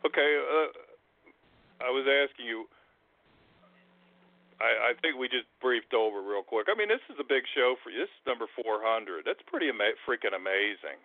[0.00, 2.64] Okay, uh, I was asking you.
[4.60, 6.68] I, I think we just briefed over real quick.
[6.68, 8.04] I mean, this is a big show for you.
[8.04, 9.24] This is number 400.
[9.24, 11.00] That's pretty ama- freaking amazing.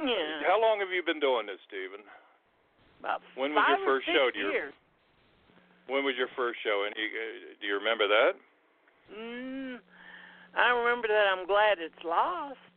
[0.00, 0.40] Yeah.
[0.48, 2.00] How long have you been doing this, Stephen?
[3.04, 4.30] About When was five your first show?
[4.32, 4.72] Do you years.
[5.92, 6.84] when was your first show?
[6.88, 8.32] And you, uh, do you remember that?
[9.12, 9.76] Mm,
[10.56, 11.26] I remember that.
[11.36, 12.56] I'm glad it's lost.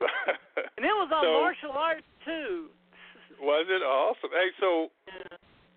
[0.80, 2.70] And it was on So- martial arts too.
[3.40, 4.30] Was it awesome?
[4.30, 4.88] Hey, so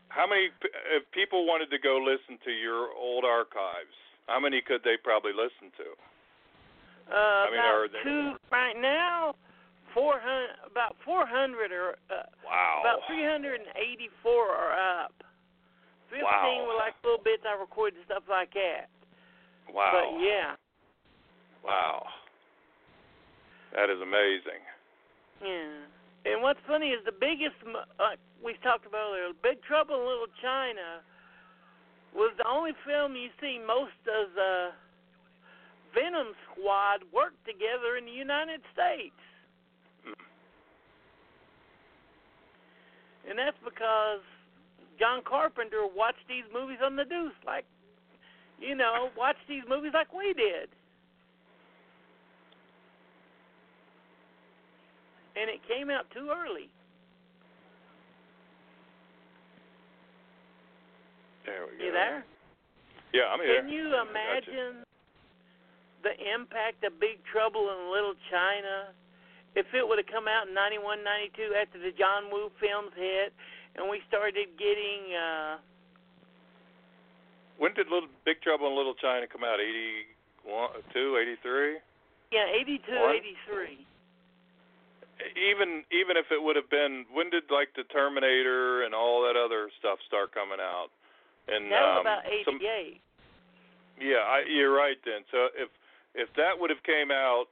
[0.09, 0.49] how many
[0.91, 3.95] if people wanted to go listen to your old archives?
[4.27, 5.87] How many could they probably listen to?
[7.11, 9.35] Uh, I mean, about are they- two right now.
[9.93, 12.81] Four hundred, about four hundred or uh, Wow.
[12.81, 14.73] about three hundred and eighty-four are
[15.05, 15.13] up.
[16.09, 16.65] Fifteen Wow.
[16.67, 18.89] were like little bits I recorded and stuff like that.
[19.71, 19.93] Wow.
[19.93, 20.55] But yeah,
[21.63, 22.07] Wow.
[23.77, 24.61] That is amazing.
[25.45, 25.85] yeah.
[26.25, 27.55] And what's funny is the biggest,
[27.99, 31.03] like we talked about earlier, Big Trouble in Little China
[32.15, 34.71] was the only film you see most of the
[35.93, 39.17] Venom Squad work together in the United States.
[43.27, 44.23] And that's because
[44.99, 47.65] John Carpenter watched these movies on the deuce, like,
[48.59, 50.69] you know, watched these movies like we did.
[55.35, 56.69] And it came out too early.
[61.45, 61.85] There we go.
[61.85, 62.23] You there?
[63.13, 63.61] Yeah, I'm here.
[63.61, 64.85] Can you imagine
[66.01, 68.93] the impact of Big Trouble in Little China
[69.55, 73.33] if it would have come out in 91, 92 after the John Woo films hit
[73.75, 75.57] and we started getting uh
[77.57, 79.59] When did Little Big Trouble in Little China come out?
[79.61, 80.09] Eighty
[80.43, 81.77] one, two, eighty three.
[82.33, 83.15] yeah, 82, What?
[83.15, 83.85] 83.
[85.37, 89.37] Even even if it would have been, when did like the Terminator and all that
[89.37, 90.89] other stuff start coming out?
[91.47, 93.01] And That was um, about some, 88.
[94.01, 95.21] Yeah, I, you're right then.
[95.29, 95.69] So if
[96.15, 97.45] if that would have came out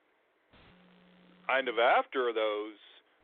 [1.46, 2.78] kind of after those,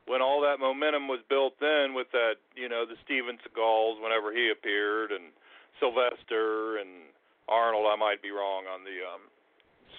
[0.06, 4.34] when all that momentum was built in with that, you know, the Steven Seagals whenever
[4.34, 5.34] he appeared, and
[5.80, 7.10] Sylvester and
[7.50, 7.86] Arnold.
[7.88, 9.30] I might be wrong on the um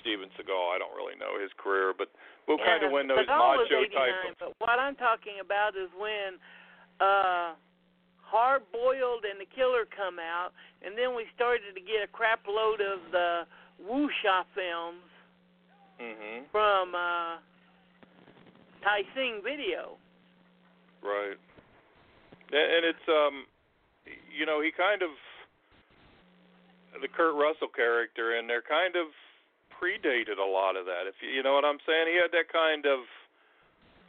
[0.01, 0.75] Steven Seagal.
[0.75, 2.11] I don't really know his career, but
[2.49, 4.37] we'll kind of when those macho 89, type.
[4.41, 6.41] But what I'm talking about is when
[6.99, 7.53] uh
[8.25, 10.53] Hard Boiled and The Killer come out,
[10.85, 13.47] and then we started to get a crap load of the
[13.85, 15.05] Wuxia films
[16.01, 16.51] Mhm.
[16.51, 17.39] from uh
[18.83, 19.99] Tai Seng Video.
[21.03, 21.37] Right.
[22.51, 23.47] And and it's um
[24.33, 25.11] you know, he kind of
[27.01, 29.07] the Kurt Russell character and they're kind of
[29.79, 31.07] predated a lot of that.
[31.07, 32.11] If you you know what I'm saying?
[32.11, 33.07] He had that kind of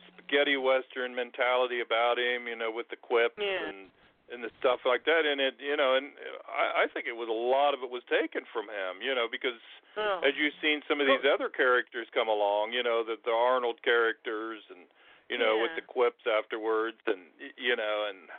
[0.09, 3.69] spaghetti western mentality about him, you know, with the quips Yeah.
[3.69, 3.89] and
[4.29, 6.11] and the stuff like that and it you know, and
[6.49, 9.27] I I think it was a lot of it was taken from him, you know,
[9.29, 9.57] because
[9.97, 10.21] Oh.
[10.23, 13.81] as you've seen some of these other characters come along, you know, the the Arnold
[13.81, 14.85] characters and
[15.29, 17.21] you know, with the quips afterwards and
[17.57, 18.29] you know, and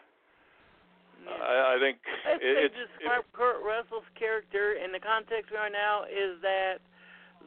[1.27, 1.43] Yeah.
[1.43, 5.69] I, I think Let's it, it's describe Kurt Russell's character in the context we are
[5.69, 6.79] now is that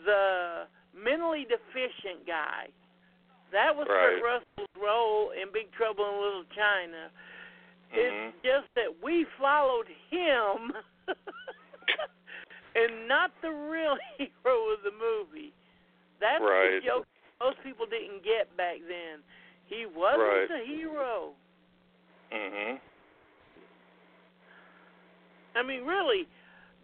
[0.05, 2.67] the mentally deficient guy.
[3.51, 4.19] That was Right.
[4.19, 7.09] Kurt Russell's role in Big Trouble in Little China.
[7.93, 7.97] Mhm.
[8.29, 10.73] It's just that we followed him
[12.75, 15.53] and not the real hero of the movie.
[16.19, 16.81] That's Right.
[16.81, 17.07] the joke
[17.39, 19.21] most people didn't get back then.
[19.67, 20.47] He wasn't Right.
[20.49, 21.33] the hero.
[22.31, 22.79] mhm.
[25.55, 26.27] I mean, really,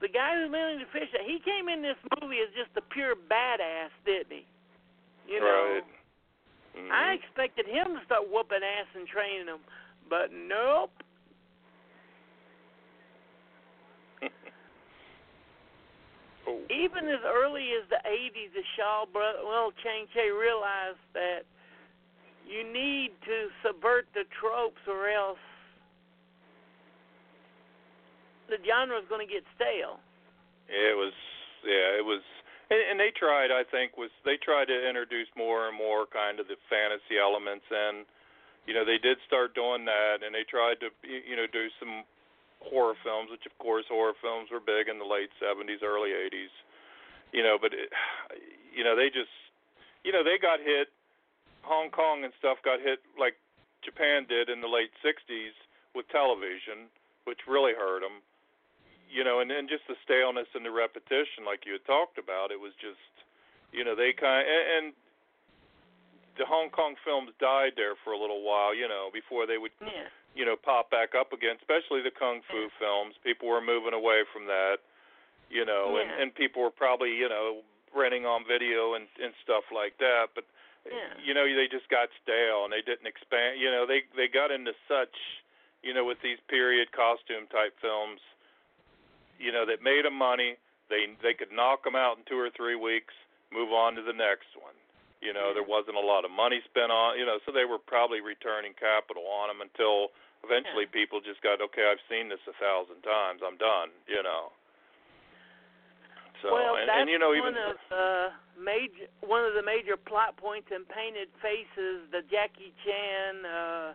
[0.01, 3.91] the guy who's mentally deficient, he came in this movie as just a pure badass,
[4.05, 4.45] didn't he?
[5.27, 5.83] You know, Right.
[6.75, 6.91] Mhm.
[6.91, 9.59] I expected him to start whooping ass and training them,
[10.07, 10.91] but nope.
[16.47, 16.61] oh.
[16.69, 21.45] Even as early as the 80s, the Shaw brother, well, Chang Cheh realized that
[22.47, 25.39] you need to subvert the tropes or else
[28.49, 30.01] the genre is going to get stale.
[30.69, 31.13] It was,
[31.65, 32.21] yeah, it was,
[32.69, 33.49] and, and they tried.
[33.49, 37.65] I think was they tried to introduce more and more kind of the fantasy elements,
[37.69, 38.05] and
[38.69, 42.05] you know they did start doing that, and they tried to you know do some
[42.61, 46.53] horror films, which of course horror films were big in the late '70s, early '80s.
[47.33, 47.89] You know, but it,
[48.77, 49.33] you know they just,
[50.05, 50.89] you know they got hit.
[51.65, 53.35] Hong Kong and stuff got hit like
[53.83, 55.57] Japan did in the late '60s
[55.97, 56.87] with television,
[57.25, 58.21] which really hurt them
[59.09, 62.51] you know, and then just the staleness and the repetition, like you had talked about,
[62.53, 63.01] it was just,
[63.73, 64.85] you know, they kind of, and, and
[66.37, 69.73] the Hong Kong films died there for a little while, you know, before they would,
[69.81, 70.07] Yeah.
[70.35, 71.57] you know, pop back up again.
[71.59, 74.77] Especially the kung fu films, people were moving away from that,
[75.49, 79.65] you know, and and people were probably, you know, renting on video and and stuff
[79.73, 80.45] like that, but.
[80.87, 81.11] Yeah.
[81.21, 83.59] You know, they just got stale and they didn't expand.
[83.59, 85.11] You know, they they got into such,
[85.83, 88.23] you know, with these period costume type films,
[89.39, 90.59] you know, that made them money.
[90.91, 93.15] They they could knock them out in two or three weeks,
[93.49, 94.75] move on to the next one.
[95.19, 97.79] You know, there wasn't a lot of money spent on, you know, so they were
[97.79, 100.15] probably returning capital on them until
[100.47, 104.55] eventually people just got, okay, I've seen this a thousand times, I'm done, you know.
[106.39, 109.63] So well, and, that's and you know even one of the major one of the
[109.63, 113.91] major plot points in Painted Faces, the Jackie Chan uh,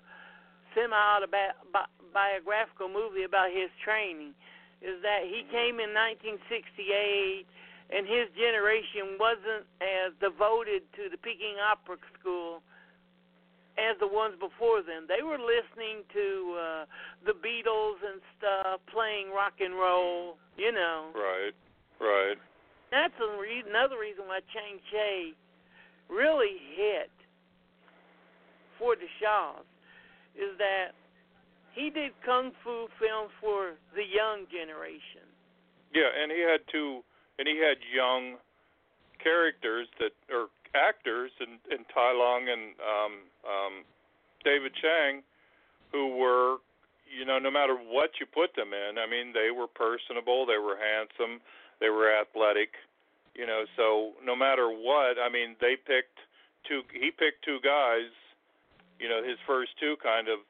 [0.76, 4.36] semi-autobiographical movie about his training,
[4.84, 7.48] is that he came in 1968,
[7.88, 12.60] and his generation wasn't as devoted to the Peking Opera School
[13.80, 15.08] as the ones before them.
[15.08, 16.82] They were listening to uh,
[17.24, 21.10] the Beatles and stuff, playing rock and roll, you know.
[21.16, 21.56] right,
[21.98, 22.38] right.
[22.92, 25.34] That's a re- another reason why Chang Cheh
[26.06, 27.10] really hit
[28.78, 29.66] for the Shaws
[30.36, 30.94] is that
[31.74, 35.26] he did kung fu films for the young generation.
[35.92, 37.02] Yeah, and he had two,
[37.38, 38.38] and he had young
[39.22, 43.12] characters that, or actors, in in Ti Lung and um,
[43.46, 43.74] um,
[44.44, 45.22] David Chiang,
[45.92, 46.58] who were,
[47.06, 50.58] you know, no matter what you put them in, I mean, they were personable, they
[50.58, 51.40] were handsome,
[51.80, 52.74] they were athletic,
[53.34, 53.64] you know.
[53.76, 56.18] So no matter what, I mean, they picked
[56.66, 56.82] two.
[56.92, 58.10] He picked two guys,
[58.98, 60.40] you know, his first two kind of,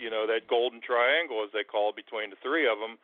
[0.00, 2.96] you know, that golden triangle as they call it between the three of them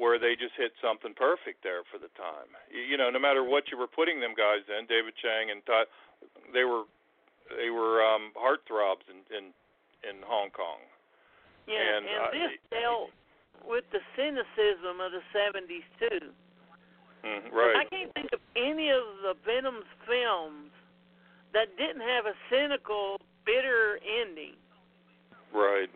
[0.00, 2.48] where they just hit something perfect there for the time.
[2.70, 5.84] You, know, no matter what you were putting them guys in, David Chiang and Ti,
[6.54, 6.86] they were
[7.56, 9.50] they were um heartthrobs in in
[10.06, 10.80] in Hong Kong.
[11.66, 13.10] Yeah, And, and, uh, this dealt
[13.66, 16.32] with the cynicism of the 70s too.
[17.26, 20.70] Mm, I can't think of any of the Venom's films
[21.52, 24.54] that didn't have a cynical, bitter ending.
[25.52, 25.90] Right.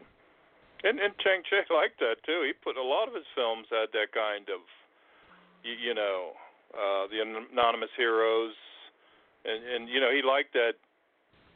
[0.85, 2.43] And and Chang Cheh liked that too.
[2.47, 4.61] He put a lot of his films had that kind of
[5.62, 6.33] you, you know,
[6.74, 8.55] uh the anonymous heroes
[9.45, 10.74] and and you know, he liked that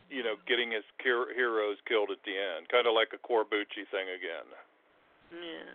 [0.08, 3.82] you know, getting his hero- heroes killed at the end, kind of like a Corbucci
[3.90, 4.46] thing again.
[5.34, 5.74] Yeah.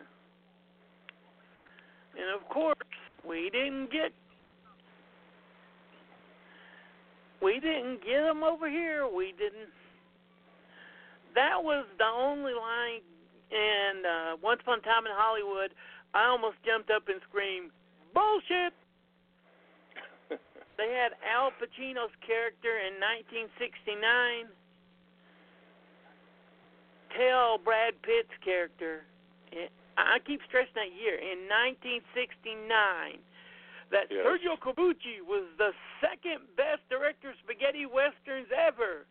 [2.16, 2.78] And of course,
[3.28, 4.14] we didn't get
[7.42, 9.08] we didn't get them over here.
[9.08, 9.74] We didn't.
[11.34, 13.02] That was the only line.
[13.52, 15.76] And uh, once upon a time in Hollywood,
[16.14, 17.72] I almost jumped up and screamed,
[18.16, 18.74] "Bullshit!"
[20.80, 24.48] they had Al Pacino's character in 1969
[27.16, 29.04] tell Brad Pitt's character.
[29.98, 31.44] I keep stressing that year in
[31.76, 33.20] 1969
[33.92, 34.24] that Yes.
[34.24, 39.06] Sergio Corbucci was the second best director of spaghetti westerns ever.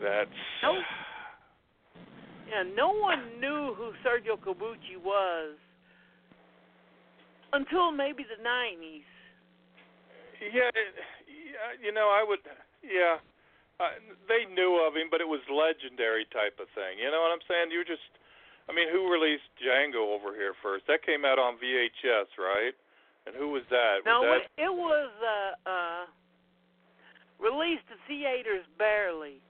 [0.00, 0.30] That's
[0.62, 0.80] No,
[2.48, 5.54] yeah, no one knew who Sergio Corbucci was
[7.52, 9.06] until maybe the 90s.
[10.40, 10.72] Yeah,
[11.28, 12.40] yeah, you know, I would,
[12.82, 13.20] yeah,
[13.78, 13.92] uh,
[14.26, 16.96] they knew of him, but it was legendary type of thing.
[16.96, 17.68] You know what I'm saying?
[17.70, 18.08] You just,
[18.68, 20.88] I mean, who released Django over here first?
[20.88, 22.74] That came out on VHS, right?
[23.28, 24.00] And who was that?
[24.08, 26.02] No, was that, it, it was uh, uh,
[27.36, 29.44] released to theaters barely.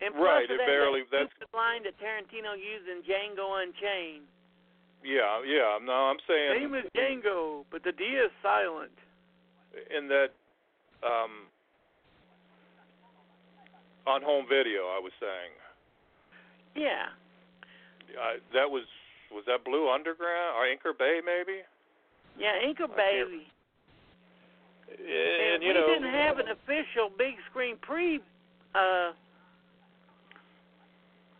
[0.00, 4.26] And Right, it that, barely- That that's- line that Tarantino used in Django Unchained.
[5.02, 5.78] Yeah, yeah.
[5.82, 8.92] No, I'm saying Name is Django, but the D is silent.
[9.90, 10.32] in that
[11.02, 11.46] um
[14.06, 14.88] on home video.
[14.88, 15.52] I was saying
[16.74, 17.08] Yeah.
[18.20, 18.84] I, that was
[19.30, 21.62] was that Blue Underground or Anchor Bay maybe?
[22.38, 22.98] Yeah, Inca can't-
[24.88, 28.20] And, And, you we know, didn't have an official big screen pre
[28.74, 29.12] uh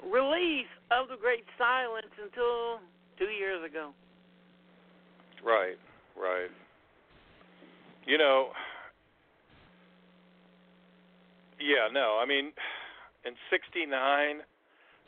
[0.05, 2.81] release of The Great Silence until
[3.19, 3.91] two years ago.
[5.45, 5.79] Right,
[6.17, 6.51] right.
[8.07, 8.51] You know,
[11.61, 12.53] yeah, no, I mean,
[13.25, 13.89] in '69,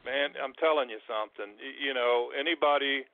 [0.05, 1.57] man, I'm telling you something.
[1.59, 3.05] You know, anybody,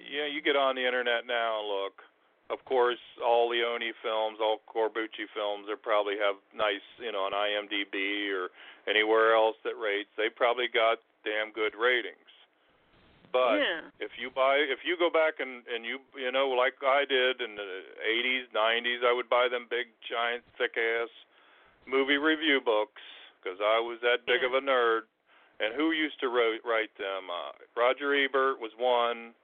[0.00, 2.00] know, you get on the internet now and look.
[2.54, 7.34] Of course, all Leone films, all Corbucci films, they probably have nice, you know, on
[7.34, 8.54] IMDb or
[8.86, 10.08] anywhere else that rates.
[10.16, 12.30] They probably got damn good ratings.
[13.34, 13.90] But yeah.
[13.98, 17.42] if you buy if you go back and and you you know like I did
[17.42, 21.10] in the 80s 90s I would buy them big giant thick ass
[21.82, 23.02] movie review books
[23.42, 24.54] because I was that big Yeah.
[24.54, 25.10] of a nerd
[25.58, 29.34] and who used to write write them uh Roger Ebert was one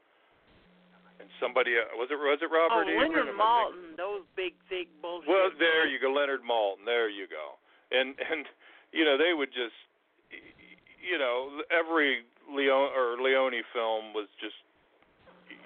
[1.20, 4.56] and somebody uh, was it was it Oh, Robert Ebert Leonard Am Maltin, those big,
[4.72, 5.28] thick bullshit.
[5.28, 6.84] well, there you go, Leonard Maltin.
[6.88, 7.60] There you go.
[7.92, 8.48] And and
[8.92, 9.76] you know they would just,
[10.98, 14.56] you know, every Leone or Leone film was just,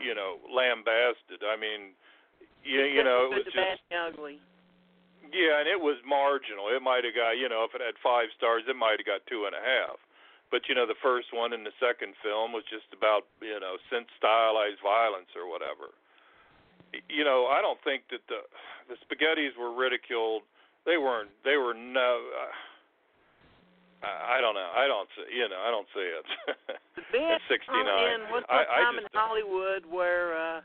[0.03, 1.41] you know, lambasted.
[1.47, 1.95] I mean,
[2.65, 4.37] you, you know, it was Good, the bad, just and ugly.
[5.33, 6.69] yeah, and it was marginal.
[6.69, 9.25] It might have got, you know, if it had five stars, it might have got
[9.29, 9.97] two and a half.
[10.51, 13.75] But you know, the first one and the second film was just about, you know,
[13.91, 15.91] sense stylized violence or whatever.
[17.11, 18.47] You know, I don't think that the
[18.87, 20.43] the spaghettis were ridiculed.
[20.87, 21.31] They weren't.
[21.43, 22.23] They were no.
[22.31, 24.71] Uh, I I don't know.
[24.77, 25.27] I don't see.
[25.35, 26.25] You know, I don't see it.
[27.11, 27.83] The At 69.
[27.83, 30.61] in Once I- I Time in just don't- Hollywood where uh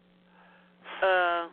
[1.02, 1.44] uh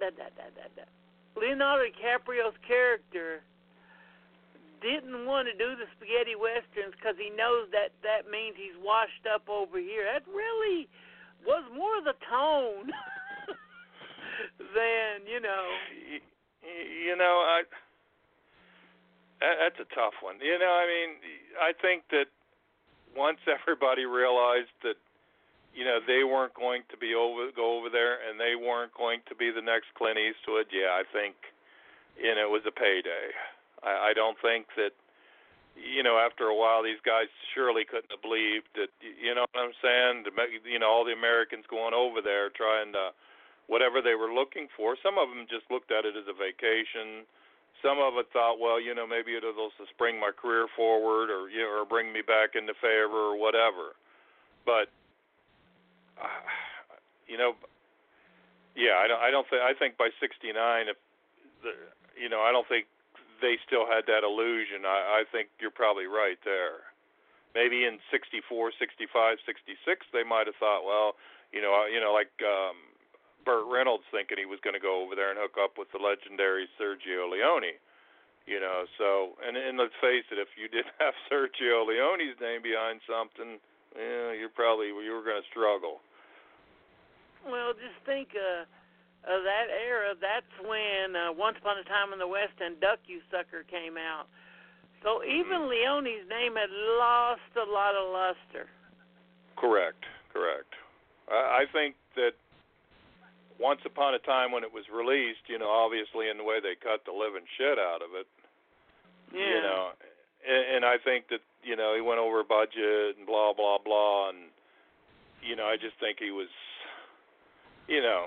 [0.00, 0.88] that that that that that
[1.36, 3.42] Leonardo DiCaprio's character
[4.80, 9.24] didn't want to do the spaghetti westerns because he knows that that means he's washed
[9.28, 10.04] up over here.
[10.04, 10.88] That really
[11.44, 12.90] was more the tone
[14.76, 15.64] than you know.
[16.62, 17.62] You know, I
[19.40, 20.36] that's a tough one.
[20.40, 21.10] You know, I mean,
[21.60, 22.26] I think that
[23.16, 24.96] once everybody realized that
[25.74, 29.20] you know they weren't going to be over go over there and they weren't going
[29.28, 31.36] to be the next Clint Eastwood, yeah, I think
[32.16, 33.32] you know it was a payday.
[33.86, 34.92] I, I don't think that
[35.78, 39.70] you know after a while these guys surely couldn't have believed that you know what
[39.70, 40.26] I'm saying.
[40.66, 43.14] You know all the Americans going over there trying to
[43.66, 44.96] whatever they were looking for.
[45.02, 47.26] Some of them just looked at it as a vacation.
[47.82, 51.50] Some of it thought, well, you know, maybe it'll just spring my career forward, or
[51.50, 53.94] you know, or bring me back into favor, or whatever.
[54.64, 54.88] But,
[56.18, 56.26] uh,
[57.28, 57.52] you know,
[58.74, 60.56] yeah, I don't, I don't think, I think by '69,
[60.88, 60.96] if
[61.62, 61.72] the,
[62.16, 62.86] you know, I don't think
[63.40, 64.84] they still had that illusion.
[64.84, 66.86] I, I think you're probably right there.
[67.54, 71.16] Maybe in '64, '65, '66, they might have thought, well,
[71.52, 72.76] you know, you know, like um,
[73.44, 76.02] Burt Reynolds thinking he was going to go over there and hook up with the
[76.02, 77.78] legendary Sergio Leone.
[78.46, 82.62] You know, so and and let's face it, if you didn't have Sergio Leone's name
[82.62, 83.58] behind something,
[83.96, 86.04] yeah, you're probably you were going to struggle.
[87.46, 88.66] Well, just think uh,
[89.24, 90.14] of that era.
[90.20, 93.96] That's when uh, Once Upon a Time in the West and Duck You Sucker came
[93.96, 94.26] out.
[95.02, 98.66] So even Leone's name had lost a lot of luster.
[99.56, 100.74] Correct, correct.
[101.30, 102.32] I, I think that
[103.58, 106.76] once upon a time when it was released, you know, obviously in the way they
[106.76, 108.26] cut the living shit out of it,
[109.32, 109.48] Yeah.
[109.48, 109.82] you know,
[110.46, 114.28] and, and I think that you know he went over budget and blah blah blah,
[114.30, 114.52] and
[115.42, 116.52] you know I just think he was,
[117.88, 118.26] you know,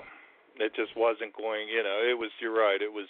[0.62, 1.68] it just wasn't going.
[1.68, 2.30] You know, it was.
[2.40, 2.80] You're right.
[2.80, 3.08] It was.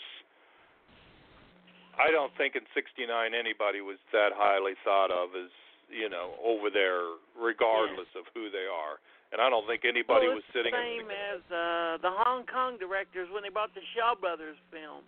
[1.99, 5.51] I don't think in '69 anybody was that highly thought of as
[5.91, 8.99] you know over there, regardless of who they are.
[9.33, 10.75] And I don't think anybody well, was sitting.
[10.75, 15.07] the same as uh, the Hong Kong directors when they brought the Shaw Brothers films.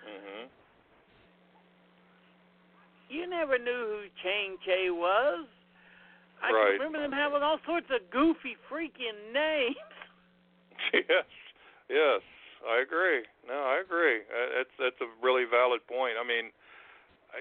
[0.00, 0.48] hmm
[3.12, 5.44] You never knew who Chang Cheh was.
[6.42, 6.64] I Right.
[6.64, 9.76] can remember them having all sorts of goofy freaking names.
[10.92, 11.24] Yes,
[11.92, 12.24] yes,
[12.64, 13.28] I agree.
[13.46, 14.24] No, I agree.
[14.24, 16.16] Uh, That's that's a really valid point.
[16.16, 16.50] I mean,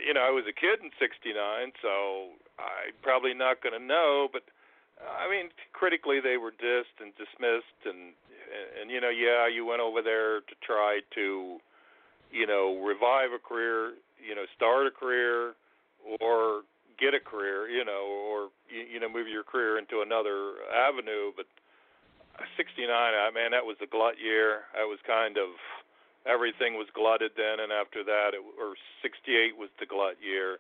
[0.06, 4.28] you know, I was a kid in '69, so I'm probably not going to know.
[4.32, 4.44] But
[5.00, 8.14] I mean, critically, they were dissed and dismissed, and,
[8.52, 11.58] and and you know, yeah, you went over there to try to,
[12.32, 15.54] you know, revive a career, you know, start a career,
[16.20, 16.62] or
[17.00, 21.32] get a career, you know, or you, you know move your career into another avenue.
[21.36, 21.46] But
[22.58, 24.68] '69, I man, that was the glut year.
[24.74, 25.50] That was kind of
[26.26, 30.60] everything was glutted then, and after that, it, or '68 was the glut year.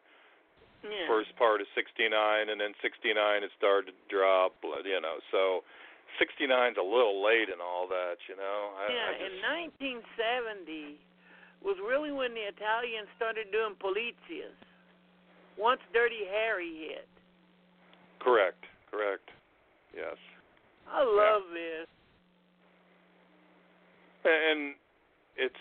[0.83, 1.05] Yeah.
[1.07, 2.09] First part of '69,
[2.49, 4.55] and then '69 it started to drop.
[4.63, 5.63] You know, so.
[6.19, 8.75] 69's a little late and all that, you know.
[8.75, 10.99] I, yeah, I just, in 1970
[11.63, 14.59] was really when the Italians started doing polizias.
[15.55, 17.07] Once Dirty Harry hit.
[18.19, 18.59] Correct,
[18.91, 19.31] correct.
[19.95, 20.19] Yes.
[20.91, 21.87] I love this.
[24.25, 24.75] And
[25.37, 25.55] it's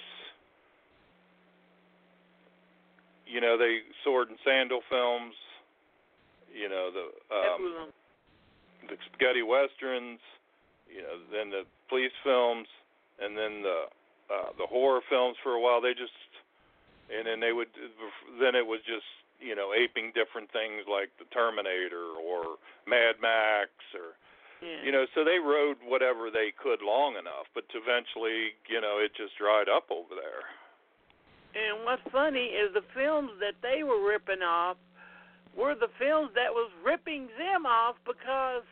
[3.27, 5.35] you know, they sword and sandal films,
[6.51, 7.93] you know, the um
[8.89, 10.19] the spaghetti westerns,
[10.91, 12.67] you know, then the police films
[13.23, 13.87] and then the
[14.35, 16.13] uh the horror films for a while they just
[17.11, 17.69] and then they would
[18.41, 19.07] then it was just
[19.39, 24.19] you know aping different things like the Terminator or Mad Max or
[24.63, 24.85] yeah.
[24.85, 29.13] you know so they rode whatever they could long enough but eventually you know it
[29.17, 30.45] just dried up over there
[31.53, 34.77] and what's funny is the films that they were ripping off
[35.57, 38.63] were the films that was ripping them off because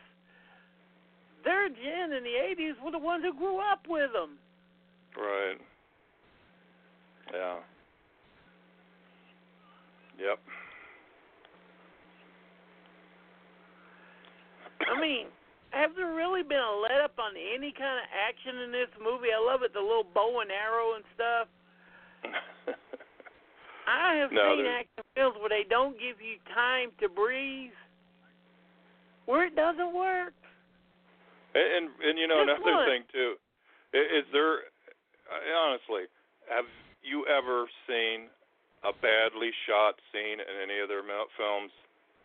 [1.43, 4.37] their gen in the 80s were the ones who grew up with them.
[5.17, 5.57] right
[7.33, 7.57] yeah
[10.19, 10.39] yep
[14.89, 15.27] I mean,
[15.71, 19.29] have there really been a let up on any kind of action in this movie?
[19.33, 21.45] I love it, the little bow and arrow and stuff.
[23.89, 27.73] I have No, seen there's- action films where they don't give you time to breathe,
[29.25, 30.33] where it doesn't work.
[31.55, 32.85] And and, and you know Just another one.
[32.85, 33.33] thing too,
[33.93, 34.69] is there
[35.57, 36.05] honestly
[36.49, 36.65] have
[37.01, 38.29] you ever seen
[38.85, 41.01] a badly shot scene in any of their
[41.37, 41.71] films?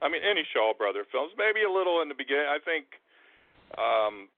[0.02, 2.44] I mean, any Shaw Brother films, maybe a little in the beginning.
[2.52, 2.84] I think
[3.78, 4.28] um,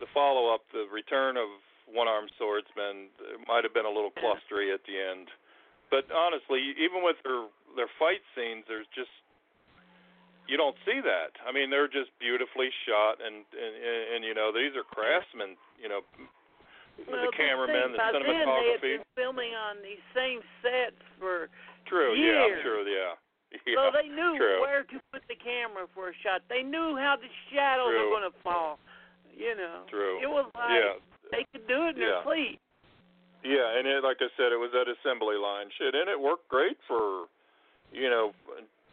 [0.00, 1.48] the follow up, the Return of
[1.88, 5.28] One Armed Swordsman, it might have been a little clustery at the end.
[5.90, 7.46] But honestly, even with their
[7.78, 9.12] their fight scenes, there's just
[10.50, 11.34] you don't see that.
[11.42, 15.54] I mean, they're just beautifully shot, and and, and, and you know these are craftsmen.
[15.78, 16.00] You know,
[17.06, 20.98] Well, the cameramen, the thing by then they had been filming on these same sets
[21.22, 21.52] for
[21.86, 22.58] True, years.
[22.58, 23.14] yeah, true, yeah,
[23.66, 23.76] yeah.
[23.80, 24.60] so they knew true.
[24.60, 26.42] where to put the camera for a shot.
[26.48, 27.98] They knew how the shadows True.
[28.04, 28.78] were going to fall.
[29.32, 30.16] You know, True.
[30.20, 30.96] it was like yeah,
[31.32, 32.20] they could do it in Yeah.
[32.20, 32.58] their sleep.
[33.44, 36.48] yeah, and it, like I said, it was that assembly line shit, and it worked
[36.48, 37.28] great for,
[37.92, 38.32] you know,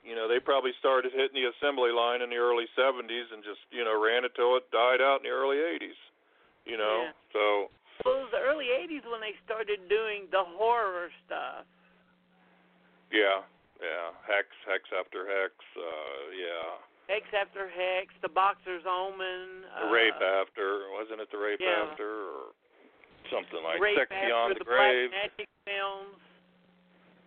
[0.04, 3.64] you know they probably started hitting the assembly line in the early '70s and just
[3.72, 5.96] you know ran it till it died out in the early '80s.
[6.68, 7.12] You know, Yeah.
[7.32, 7.44] so
[8.04, 11.64] Well, it was the early '80s when they started doing the horror stuff.
[13.16, 13.48] yeah,
[13.84, 16.80] yeah, hex, hex after hex, uh, yeah.
[17.12, 21.92] Hex after Hex, The Boxer's Omen, The uh, rape after, wasn't it the rape yeah.
[21.92, 22.56] after, or
[23.28, 25.12] something like Rape Sex After, Beyond the the Grave?
[25.12, 26.16] Black Magic films.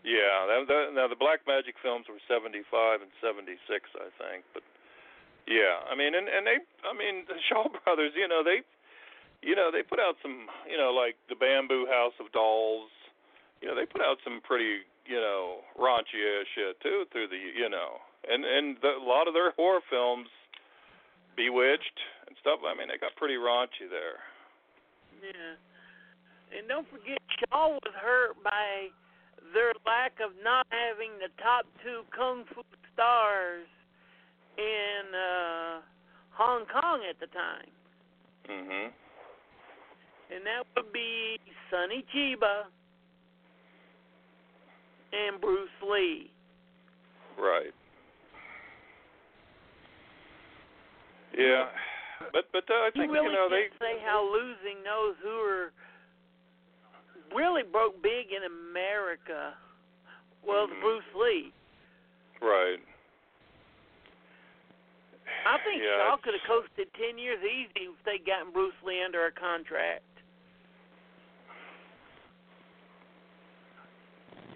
[0.01, 3.59] Yeah, that, that, now the Black Magic films were '75 and '76,
[4.01, 4.49] I think.
[4.57, 4.65] But
[5.45, 8.65] yeah, I mean, and and they, I mean, the Shaw Brothers, you know, they,
[9.43, 12.89] you know, they put out some, you know, like the Bamboo House of Dolls.
[13.61, 17.37] You know, they put out some pretty, you know, raunchy ass shit too through the,
[17.37, 20.29] you know, and and the, a lot of their horror films,
[21.37, 22.61] Bewitched and stuff.
[22.65, 24.25] I mean, they got pretty raunchy there.
[25.21, 25.61] Yeah.
[26.57, 28.89] And don't forget, Shaw was hurt by
[29.53, 32.63] their lack of not having the top two kung fu
[32.95, 33.69] stars
[34.57, 35.85] in uh,
[36.31, 37.71] Hong Kong at the time.
[38.49, 38.93] Mhm.
[40.31, 41.39] And that would be
[41.71, 42.65] Sonny Chiba
[45.13, 46.31] and Bruce Lee.
[47.39, 47.73] Right.
[51.37, 51.69] Yeah,
[52.33, 55.17] but but uh, I You think really you know they can't say how losing those
[55.23, 55.69] who were
[57.35, 59.53] really broke big in America
[60.43, 60.81] was Mhm.
[60.81, 61.53] Bruce Lee.
[62.41, 62.81] right.
[65.45, 69.03] I think yeah, Shaw could have coasted ten years easy if they gotten Bruce Lee
[69.05, 70.03] under a contract.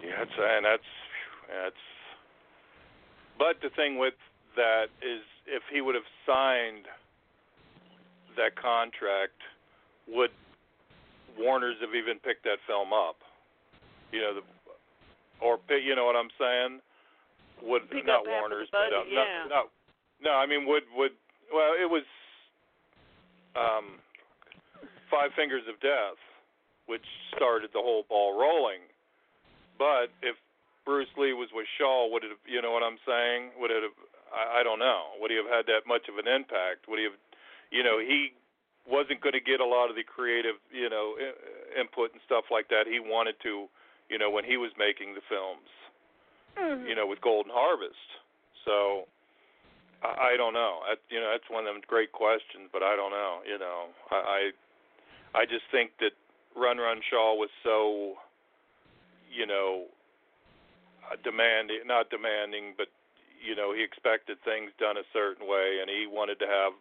[0.17, 0.91] that's and that's
[1.47, 1.83] that's.
[3.37, 4.13] But the thing with
[4.55, 6.85] that is, if he would have signed
[8.37, 9.39] that contract,
[10.07, 10.31] would
[11.39, 13.17] Warner's have even picked that film up?
[14.11, 14.43] You know, the
[15.41, 16.81] or you know what I'm saying?
[17.63, 19.45] Would Pick not up half of Warner's, budget, but uh, yeah.
[19.49, 19.69] no,
[20.21, 20.33] no, no.
[20.37, 21.13] I mean, would would
[21.53, 22.05] well, it was
[23.55, 23.99] um,
[25.09, 26.19] Five Fingers of Death,
[26.87, 27.05] which
[27.35, 28.81] started the whole ball rolling.
[29.81, 30.37] But if
[30.85, 33.57] Bruce Lee was with Shaw, would it have, you know what I'm saying?
[33.57, 33.97] Would it have,
[34.29, 36.85] I, I don't know, would he have had that much of an impact?
[36.85, 37.17] Would he have,
[37.73, 38.37] you know, he
[38.85, 41.17] wasn't going to get a lot of the creative, you know,
[41.73, 43.65] input and stuff like that he wanted to,
[44.05, 45.65] you know, when he was making the films,
[46.59, 46.83] Mm-hmm.
[46.83, 47.95] you know, with Golden Harvest.
[48.67, 49.07] So,
[50.03, 50.83] I, I don't know.
[50.83, 53.39] That, you know, that's one of them great questions, but I don't know.
[53.47, 54.51] You know, I,
[55.33, 56.11] I, I just think that
[56.51, 58.19] Run Run Shaw was so,
[59.31, 59.87] you know,
[61.07, 62.87] uh, demanding, not demanding, but
[63.41, 66.73] you know, he expected things done a certain way, and he wanted to have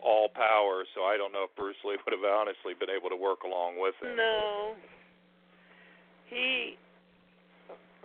[0.00, 0.84] all power.
[0.94, 3.76] So I don't know if Bruce Lee would have honestly been able to work along
[3.76, 4.16] with him.
[4.16, 4.74] No.
[6.30, 6.76] He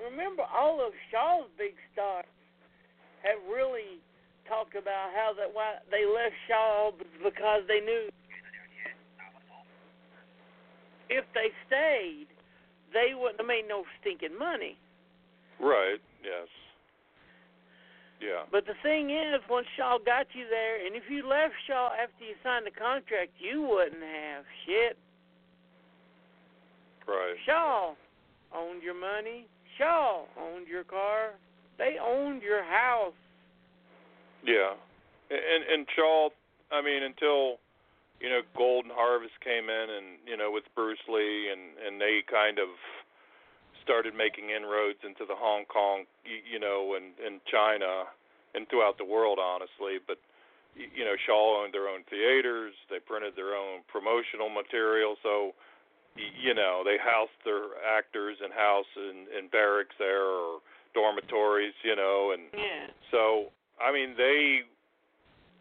[0.03, 2.25] remember all of Shaw's big stars
[3.23, 4.03] have really
[4.47, 6.91] talked about how that why they left Shaw
[7.23, 8.09] because they knew
[11.09, 12.27] if they stayed,
[12.93, 14.77] they wouldn't have made no stinking money.
[15.59, 15.99] Right.
[16.23, 16.47] Yes.
[18.21, 18.47] Yeah.
[18.51, 22.23] But the thing is, once Shaw got you there, and if you left Shaw after
[22.23, 24.97] you signed the contract, you wouldn't have shit.
[27.05, 27.35] Right.
[27.45, 27.93] Shaw
[28.55, 29.47] owned your money.
[29.77, 31.31] Shaw owned your car.
[31.77, 33.17] They owned your house.
[34.45, 34.73] Yeah,
[35.29, 36.29] and and Shaw,
[36.71, 37.57] I mean, until
[38.23, 42.23] you know Golden Harvest came in, and you know with Bruce Lee, and and they
[42.23, 42.71] kind of
[43.83, 48.07] started making inroads into the Hong Kong, you, you know, and and China,
[48.55, 49.99] and throughout the world, honestly.
[49.99, 50.17] But
[50.73, 52.73] you know, Shaw owned their own theaters.
[52.89, 55.51] They printed their own promotional material, so
[56.15, 60.63] you know they housed their actors in house in, in barracks there or
[60.95, 62.87] dormitories, you know, and Yeah.
[63.11, 63.51] so
[63.83, 64.61] I mean, they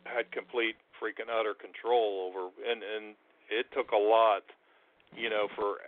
[0.04, 3.18] had complete freaking utter control over, and and
[3.50, 4.46] it took a lot,
[5.10, 5.82] you know, for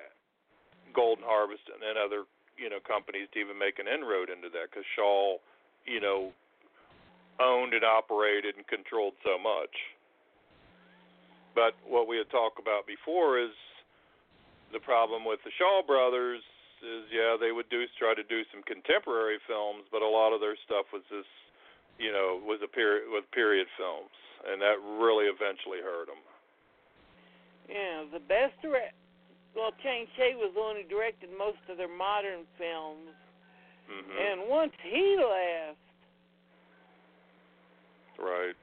[0.91, 2.27] Golden Harvest and then other
[2.59, 5.39] you know companies to even make an inroad into that because Shaw,
[5.87, 6.35] you know,
[7.39, 9.73] owned and operated and controlled so much.
[11.55, 13.55] But what we had talked about before is
[14.75, 16.43] the problem with the Shaw brothers
[16.83, 20.43] is yeah they would do try to do some contemporary films, but a lot of
[20.43, 21.31] their stuff was this
[21.99, 24.15] you know, was a period with period films,
[24.51, 26.21] and that really eventually hurt them.
[27.69, 28.95] Yeah, the best direct.
[29.57, 33.15] Well, Chang Cheh was the one who directed most of their modern films,
[33.87, 34.19] mm-hmm.
[34.19, 35.79] and once he left,
[38.19, 38.57] right.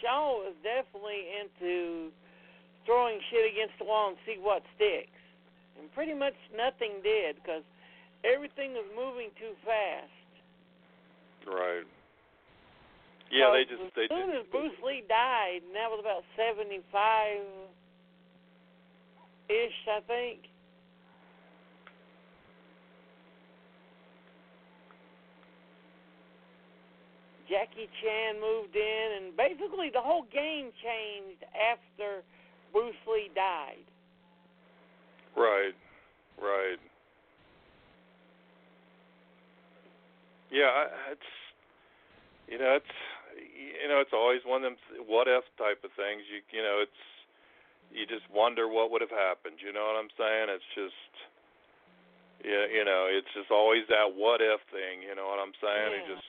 [0.00, 2.10] Shaw was definitely into
[2.86, 5.14] throwing shit against the wall and see what sticks.
[5.78, 7.62] And pretty much nothing did because
[8.24, 10.10] everything was moving too fast.
[11.46, 11.86] Right.
[13.32, 16.20] Yeah, they just they as soon just as Bruce Lee died, and that was about
[16.36, 17.40] seventy-five
[19.48, 20.52] ish, I think.
[27.48, 32.22] Jackie Chan moved in, and basically the whole game changed after
[32.72, 33.84] Bruce Lee died.
[35.36, 35.74] right,
[36.40, 36.80] right.
[40.50, 41.30] Yeah, it's
[42.48, 42.96] you know it's
[43.70, 46.26] you know it's always one of them what if type of things.
[46.26, 47.02] You you know it's
[47.92, 49.60] you just wonder what would have happened.
[49.60, 50.48] You know what I'm saying?
[50.48, 51.12] It's just
[52.42, 55.06] yeah, you know, it's just always that what if thing.
[55.06, 56.02] You know what I'm saying?
[56.02, 56.26] It just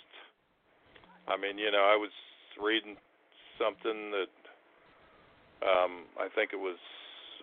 [1.25, 2.13] I mean, you know, I was
[2.61, 2.99] reading
[3.57, 4.35] something that
[5.63, 6.77] um I think it was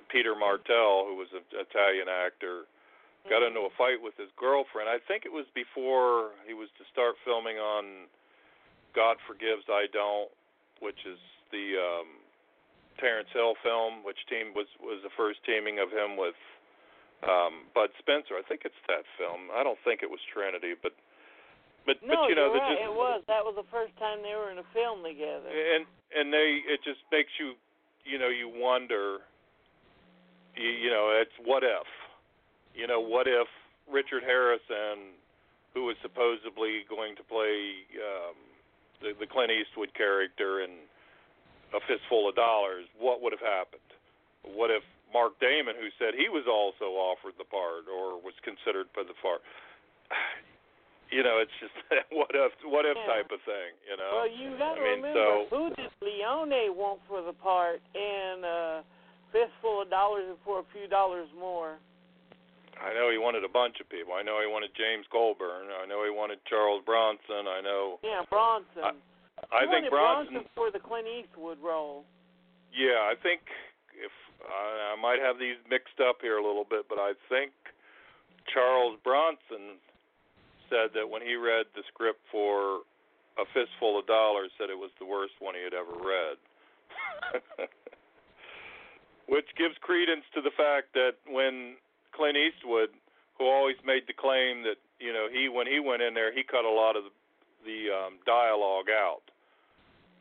[0.09, 2.65] Peter Martell, who was an Italian actor,
[3.29, 4.89] got into a fight with his girlfriend.
[4.89, 8.07] I think it was before he was to start filming on
[8.95, 10.31] God Forgives I Don't,
[10.81, 11.19] which is
[11.53, 12.09] the um
[12.99, 16.37] Terence Hill film, which team was was the first teaming of him with
[17.25, 18.37] um Bud Spencer.
[18.37, 19.49] I think it's that film.
[19.55, 20.93] I don't think it was Trinity, but
[21.87, 22.77] but No, but you know right.
[22.77, 23.23] just It was.
[23.27, 25.49] That was the first time they were in a film together.
[25.49, 27.57] and and they it just makes you
[28.05, 29.25] you know you wonder
[30.57, 31.89] you, you know it's what if
[32.75, 33.49] you know what if
[33.91, 35.17] Richard Harrison
[35.75, 38.37] who was supposedly going to play um
[39.01, 40.71] the the Clint Eastwood character in
[41.75, 43.85] a fistful of dollars what would have happened
[44.43, 44.83] what if
[45.13, 49.15] Mark Damon who said he was also offered the part or was considered for the
[49.23, 49.41] part
[51.15, 51.75] you know it's just
[52.13, 53.07] what if what if Yeah.
[53.07, 55.91] type of thing you know Well, you got to I mean, remember so- who did
[56.03, 58.83] Leone want for the part, and uh,
[59.33, 61.77] fistful of dollars and for a few dollars more.
[62.81, 64.15] I know he wanted a bunch of people.
[64.17, 65.69] I know he wanted James Coburn.
[65.69, 67.45] I know he wanted Charles Bronson.
[67.47, 68.01] I know.
[68.03, 68.97] Yeah, Bronson.
[69.53, 70.45] I He think wanted Bronson.
[70.57, 72.05] for the Clint Eastwood role.
[72.73, 73.41] Yeah, I think
[73.93, 77.53] if I, I might have these mixed up here a little bit, but I think
[78.49, 79.77] Charles Bronson
[80.73, 82.81] said that when he read the script for
[83.37, 86.37] A Fistful of Dollars, said it was the worst one he had ever read.
[89.29, 91.77] Which gives credence to the fact that when
[92.13, 92.91] Clint Eastwood,
[93.39, 96.43] who always made the claim that you know he when he went in there he
[96.43, 97.13] cut a lot of the,
[97.65, 99.25] the um, dialogue out,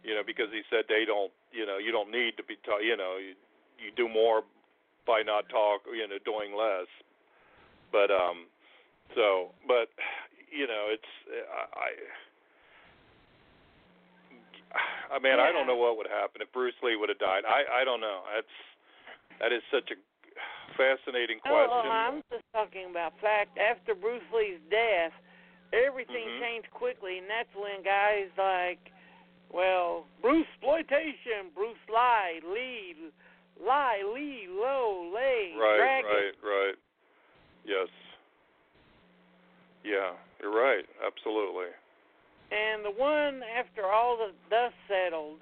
[0.03, 2.79] you know because he said they don't you know you don't need to be ta-
[2.79, 3.35] you know you,
[3.77, 4.43] you do more
[5.05, 6.87] by not talk you know doing less,
[7.91, 8.47] but um
[9.15, 9.89] so but
[10.51, 11.11] you know it's
[11.75, 11.91] I.
[15.09, 17.41] I mean, I don't know what would happen if Bruce Lee would have died.
[17.41, 18.21] I I don't know.
[18.29, 18.55] That's
[19.41, 19.97] that is such a
[20.79, 21.67] fascinating question.
[21.67, 21.91] Oh, question.
[21.91, 23.59] I'm just talking about fact.
[23.59, 25.11] After Bruce Lee's death,
[25.75, 26.39] everything Mhm.
[26.39, 28.79] changed quickly, and that's when guys like,
[29.51, 32.95] well, Bruce exploitation, Bruce Lie, Lee,
[33.59, 36.11] Lie, Lee, Low, Lay, Right, Dragon.
[36.11, 36.75] right, right.
[37.65, 37.89] Yes.
[39.83, 40.85] Yeah, you're right.
[41.01, 41.73] Absolutely.
[42.51, 45.39] And the one after all the dust settled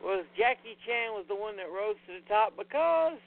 [0.00, 3.18] was Jackie Chan was the one that rose to the top because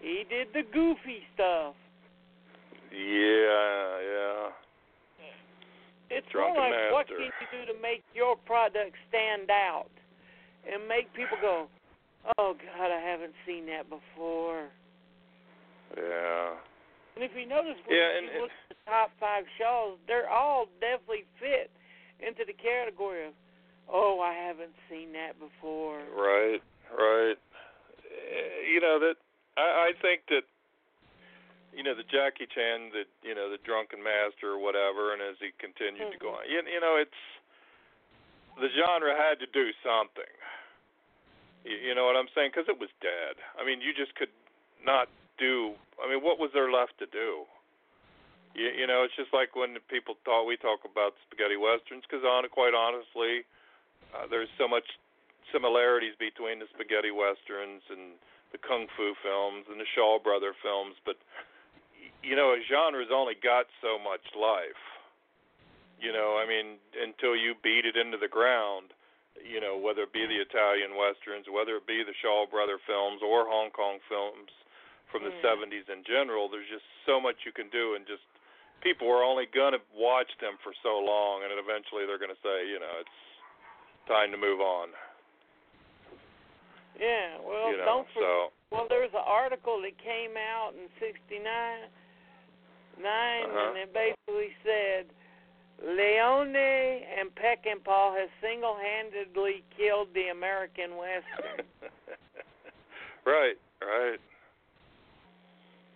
[0.00, 1.74] he did the goofy stuff.
[2.92, 4.48] Yeah, yeah.
[6.10, 7.22] It's Drunken more like what master.
[7.22, 9.86] can you do to make your product stand out
[10.66, 11.68] and make people go,
[12.36, 14.66] "Oh God, I haven't seen that before."
[15.96, 16.56] Yeah.
[17.14, 20.28] And if you notice, when Yeah, you and- look at the top five shows, they're
[20.28, 21.70] all definitely fit
[22.18, 23.34] into the category of,
[23.88, 27.38] "Oh, I haven't seen that before." Right, right.
[28.10, 29.16] Eh, You know that
[29.60, 30.48] I I think that
[31.76, 35.36] you know the Jackie Chan, the you know the drunken master or whatever, and as
[35.36, 37.20] he continued to go on, you, you know it's
[38.58, 40.34] the genre had to do something.
[41.64, 42.56] You, you know what I'm saying?
[42.56, 43.36] Because it was dead.
[43.60, 44.32] I mean, you just could
[44.84, 45.08] not
[45.38, 45.76] do.
[46.00, 47.44] I mean, what was there left to do?
[48.56, 50.48] You, you know, it's just like when people talk.
[50.48, 53.46] We talk about spaghetti westerns because, on quite honestly,
[54.16, 54.86] uh, there's so much
[55.52, 58.18] similarities between the spaghetti westerns and
[58.52, 61.16] the kung fu films and the Shaw brother films, but
[62.22, 64.82] you know, a genre's only got so much life.
[66.00, 68.92] You know, I mean, until you beat it into the ground,
[69.40, 73.20] you know, whether it be the Italian westerns, whether it be the Shaw brother films
[73.24, 74.52] or Hong Kong films
[75.12, 75.42] from the Mm.
[75.42, 78.24] 70s in general, there's just so much you can do and just
[78.80, 82.32] people are only going to watch them for so long and then eventually they're going
[82.32, 83.20] to say, you know, it's
[84.08, 84.88] time to move on.
[87.00, 88.28] Yeah, well, you know, don't forget.
[88.28, 91.40] so Well, there was an article that came out in '69,
[93.00, 93.72] nine, Uh-huh.
[93.72, 95.08] and it basically said
[95.80, 101.64] Leone and Peckinpah has single-handedly killed the American Western.
[103.24, 104.20] right, right.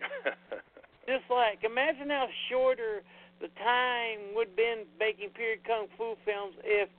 [1.05, 3.03] Just like imagine how shorter
[3.41, 6.89] the time would have been making period kung fu films if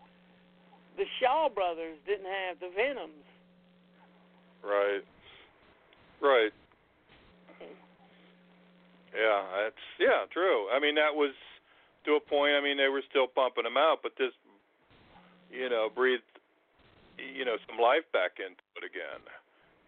[0.96, 3.25] the Shaw brothers didn't have the Venoms.
[4.66, 5.04] Right.
[6.20, 6.52] Right.
[9.14, 10.68] Yeah, that's yeah, true.
[10.68, 11.32] I mean that was
[12.04, 14.34] to a point, I mean they were still pumping them out, but this
[15.48, 16.26] you know, breathed
[17.16, 19.24] you know, some life back into it again.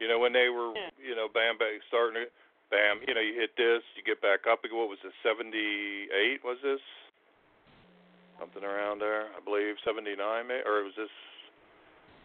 [0.01, 2.27] You know, when they were you know, bam bam starting to
[2.73, 4.65] bam, you know, you hit this, you get back up.
[4.65, 6.81] What was seventy eight was this?
[8.41, 11.13] Something around there, I believe, seventy nine may or was this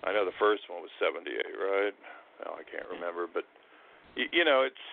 [0.03, 1.95] I know the first one was seventy eight, right?
[2.45, 3.44] Oh, I can't remember, but
[4.15, 4.86] you, you know, it's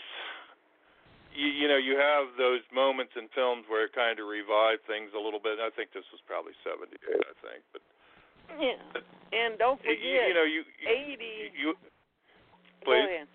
[1.34, 5.14] you, you know, you have those moments in films where it kind of revive things
[5.14, 5.62] a little bit.
[5.62, 7.82] I think this was probably 78, I think, but
[8.58, 8.78] Yeah,
[9.30, 11.34] and don't forget, you, you know, you you, eighty.
[11.54, 11.68] you
[12.82, 13.06] Go please.
[13.06, 13.28] ahead.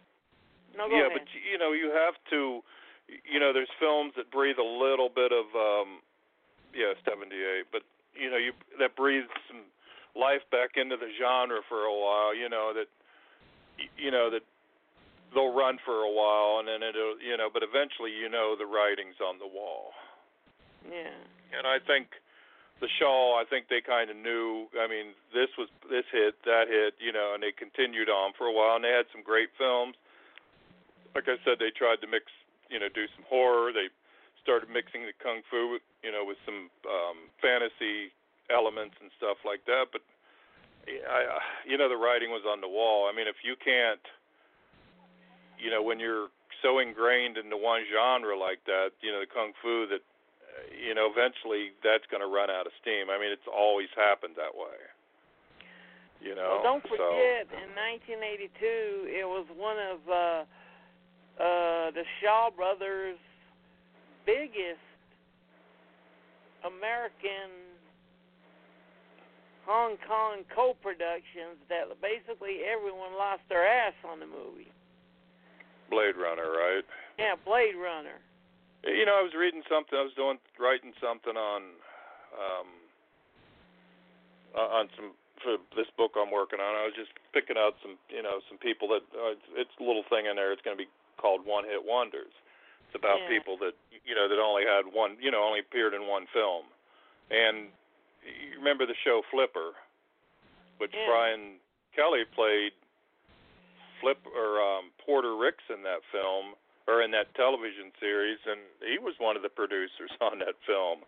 [0.76, 1.24] No, go yeah, ahead.
[1.24, 2.60] but you- you know, you have to,
[3.24, 6.02] you know, there's films that breathe a little bit of, um
[6.76, 7.84] yeah, 78, but
[8.16, 9.64] you know, you that breathes some
[10.16, 12.36] life back into the genre for a while.
[12.36, 12.88] You know that,
[13.98, 14.42] you know that
[15.34, 18.66] they'll run for a while, and then it'll, you know, but eventually, you know, the
[18.66, 19.92] writing's on the wall.
[20.88, 21.12] yeah.
[21.56, 22.16] And I think
[22.80, 24.68] the Shaw, I think they kind of knew.
[24.80, 28.48] I mean, this was this hit, that hit, you know, and they continued on for
[28.48, 29.96] a while, and they had some great films.
[31.14, 32.28] Like I said, they tried to mix,
[32.68, 33.72] you know, do some horror.
[33.72, 33.88] They
[34.44, 38.12] started mixing the kung fu, you know, with some um, fantasy
[38.52, 39.96] elements and stuff like that.
[39.96, 40.04] But
[40.88, 43.10] I, you know, the writing was on the wall.
[43.12, 44.02] I mean, if you can't,
[45.58, 46.30] you know, when you're
[46.62, 50.02] so ingrained into one genre like that, you know, the kung fu that
[50.72, 53.12] you know, eventually that's going to run out of steam.
[53.12, 54.80] I mean, it's always happened that way.
[56.22, 56.64] You know.
[56.64, 60.16] Well, don't so, forget, in 1982, it was one of uh,
[61.38, 63.20] uh, the Shaw brothers'
[64.26, 64.82] biggest
[66.64, 67.75] American
[69.66, 74.70] Hong Kong co-productions that basically everyone lost their ass on the movie.
[75.90, 76.86] Blade Runner, right?
[77.18, 78.22] Yeah, Blade Runner.
[78.86, 79.98] You know, I was reading something.
[79.98, 81.62] I was doing writing something on
[82.38, 82.70] um
[84.54, 85.12] uh, on some
[85.44, 86.74] for this book I'm working on.
[86.78, 89.84] I was just picking out some, you know, some people that uh, it's, it's a
[89.84, 90.54] little thing in there.
[90.54, 92.32] It's going to be called One Hit Wonders.
[92.88, 93.36] It's about Yeah.
[93.36, 93.74] people that
[94.06, 96.66] you know that only had one, you know, only appeared in one film.
[97.34, 97.74] And
[98.26, 99.72] you remember the show Flipper,
[100.78, 101.06] which Yeah.
[101.08, 101.60] Brian
[101.96, 102.74] Kelly played
[104.02, 106.56] Flip or um, Porter Ricks in that film
[106.88, 111.00] or in that television series, and he was one of the producers on that film.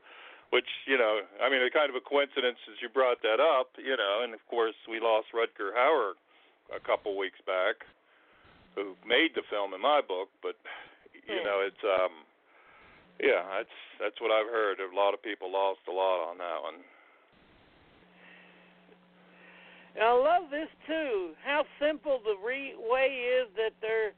[0.49, 3.76] Which you know, I mean, a kind of a coincidence as you brought that up,
[3.76, 6.14] you know, and of course we lost Rutger Hauer
[6.73, 7.84] a couple weeks back,
[8.73, 10.56] who made the film in my book, but
[11.27, 11.44] you Yeah.
[11.44, 12.23] know, it's um,
[13.19, 14.80] yeah, that's that's what I've heard.
[14.80, 16.76] A lot of people lost a lot on that one.
[16.76, 16.85] And
[20.02, 21.32] I love this too.
[21.44, 24.11] How simple the re- way is that they're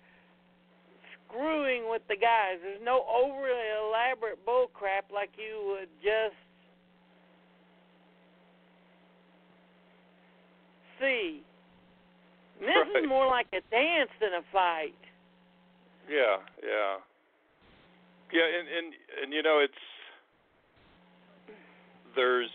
[1.25, 2.59] screwing with the guys.
[2.61, 6.35] There's no overly elaborate bull crap like you would just
[10.99, 11.43] see.
[12.59, 13.03] And this Right.
[13.03, 14.93] is more like a dance than a fight.
[16.09, 16.97] Yeah, yeah,
[18.33, 19.73] yeah, and and and you know, it's
[22.15, 22.49] there's,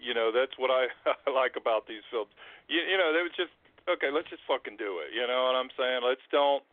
[0.00, 0.88] you know, that's what I,
[1.30, 2.32] like about these films.
[2.68, 3.54] You, you know, they was just
[3.88, 4.08] okay.
[4.08, 5.12] Let's just fucking do it.
[5.12, 6.02] You know what I'm saying?
[6.04, 6.64] Let's don't.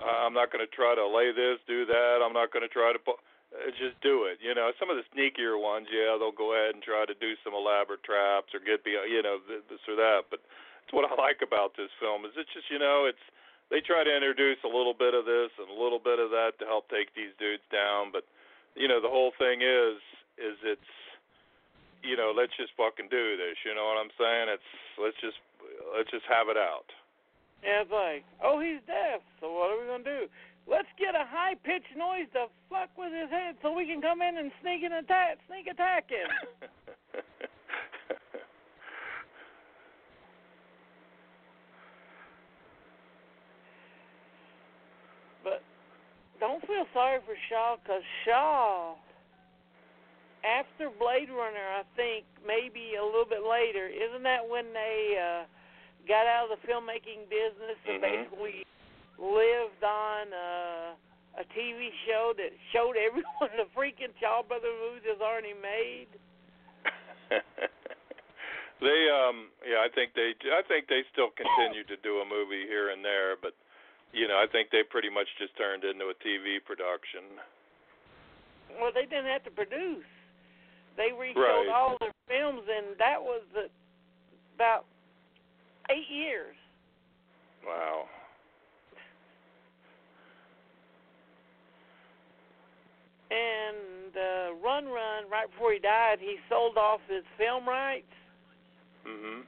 [0.00, 2.24] Uh, I'm not going to try to lay this, do that.
[2.24, 3.00] I'm not going to try to.
[3.00, 4.40] Uh, just do it.
[4.40, 7.36] You know, some of the sneakier ones, yeah, they'll go ahead and try to do
[7.44, 10.32] some elaborate traps or get be, you know, this or that.
[10.32, 10.40] But
[10.80, 13.20] it's what I like about this film is it's just, you know, it's
[13.68, 16.56] they try to introduce a little bit of this and a little bit of that
[16.60, 18.08] to help take these dudes down.
[18.12, 18.24] But
[18.76, 20.00] you know, the whole thing is,
[20.40, 20.92] is it's,
[22.02, 23.56] you know, let's just fucking do this.
[23.64, 24.46] You know what I'm saying?
[24.50, 25.38] It's let's just
[25.94, 26.90] let's just have it out.
[27.62, 30.22] And it's like, oh, he's deaf, so what are we going to do?
[30.66, 34.22] Let's get a high pitched noise to fuck with his head so we can come
[34.22, 36.26] in and sneak and attack, sneak attack him.
[45.42, 45.62] But
[46.38, 48.94] don't feel sorry for Shaw because Shaw,
[50.44, 55.44] after Blade Runner, I think maybe a little bit later, isn't that when they uh,
[56.06, 58.02] got out of the filmmaking business and Mhm.
[58.02, 58.66] basically
[59.18, 60.94] lived on uh,
[61.38, 66.08] a TV show that showed every one of the freaking Shaw Brothers movies already made?
[68.82, 72.66] they um yeah, I think they I think they still continue to do a movie
[72.66, 73.54] here and there, but
[74.12, 77.40] you know, I think they pretty much just turned into a TV production.
[78.80, 80.04] Well, they didn't have to produce.
[80.96, 81.68] They reshowed Right.
[81.74, 83.68] all their films, and that was uh,
[84.54, 84.84] about
[85.90, 86.56] eight years.
[87.66, 88.04] Wow.
[93.30, 98.12] And uh, Run Run, right before he died, he sold off his film rights.
[99.06, 99.42] Mhm.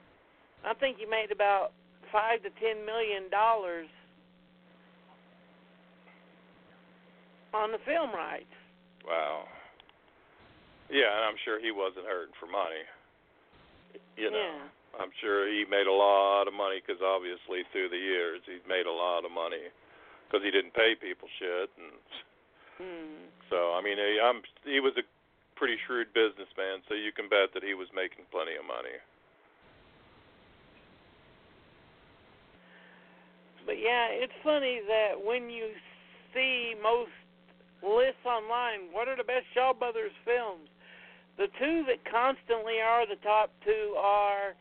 [0.65, 1.71] I think he made about
[2.11, 3.87] five to ten million dollars
[7.53, 8.51] on the film rights.
[9.05, 9.47] Wow.
[10.89, 12.85] Yeah, and I'm sure he wasn't hurting for money.
[14.17, 15.01] You know, Yeah.
[15.01, 18.85] I'm sure he made a lot of money because obviously through the years he's made
[18.85, 19.71] a lot of money
[20.25, 21.91] because he didn't pay people shit, and
[22.77, 23.27] Hmm.
[23.49, 25.03] so I mean, he, I'm he was a
[25.55, 28.99] pretty shrewd businessman, so you can bet that he was making plenty of money.
[33.65, 35.73] But yeah, it's funny that when you
[36.33, 37.11] see most
[37.81, 40.69] lists online, what are the best Shaw Brothers films?
[41.37, 44.55] The two that constantly are the top two are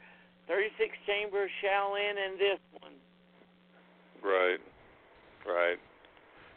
[0.48, 2.92] 36 Chambers, Shaolin, and this one.
[4.22, 4.59] Right,
[5.46, 5.78] right.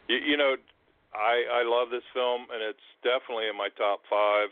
[0.08, 0.56] You, you know,
[1.14, 4.48] I I love this film, and it's definitely in my top five.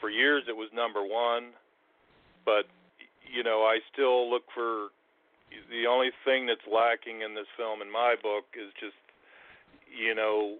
[0.00, 1.54] For years, it was number one,
[2.44, 2.66] but
[3.22, 4.88] you know, I still look for
[5.70, 8.98] the only thing that's lacking in this film, in my book, is just
[9.88, 10.56] you know,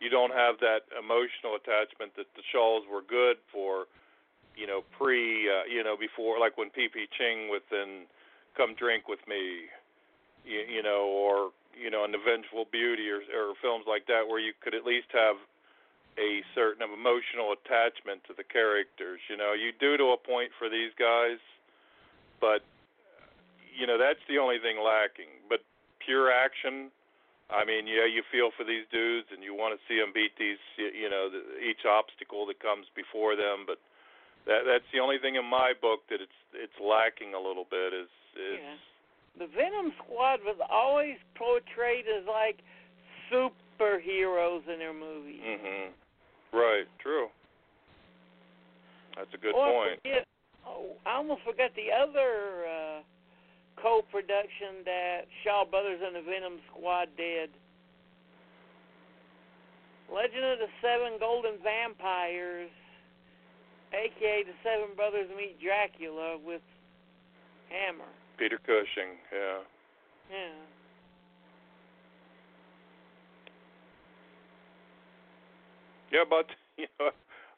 [0.00, 3.86] you don't have that emotional attachment that the Shaws were good for.
[4.56, 7.06] You know, pre, uh, you know, before, like when P.P.
[7.16, 8.10] Ching within
[8.56, 9.70] "Come Drink with Me,"
[10.44, 14.26] you, you know, or you know, an The Vengeful Beauty, or, or films like that,
[14.26, 15.36] where you could at least have
[16.18, 19.22] a certain emotional attachment to the characters.
[19.30, 21.38] You know, you do to a point for these guys,
[22.40, 22.66] but
[23.70, 25.30] you know that's the only thing lacking.
[25.48, 25.62] But
[26.02, 26.90] pure action,
[27.48, 30.36] I mean, yeah, you feel for these dudes, and you want to see them beat
[30.36, 33.64] these, you know, the, each obstacle that comes before them.
[33.64, 33.80] But
[34.44, 37.96] that that's the only thing in my book that it's it's lacking a little bit
[37.96, 38.76] is is Yeah.
[39.38, 42.60] The Venom Squad was always portrayed as like
[43.32, 45.40] superheroes in their movies.
[45.40, 45.92] Mhm.
[46.52, 46.86] Right.
[46.98, 47.30] True.
[49.16, 50.00] That's a good I point.
[50.02, 50.28] forget,
[50.66, 53.00] oh, I almost forgot the other uh,
[53.82, 57.50] co-production that Shaw Brothers and the Venom Squad did.
[60.08, 62.70] Legend of the Seven Golden Vampires,
[63.92, 66.62] aka the Seven Brothers Meet Dracula with
[67.68, 68.08] Hammer.
[68.38, 69.20] Peter Cushing.
[69.32, 69.60] Yeah.
[70.30, 70.56] Yeah.
[76.10, 76.48] Yeah, but
[76.80, 77.10] you know,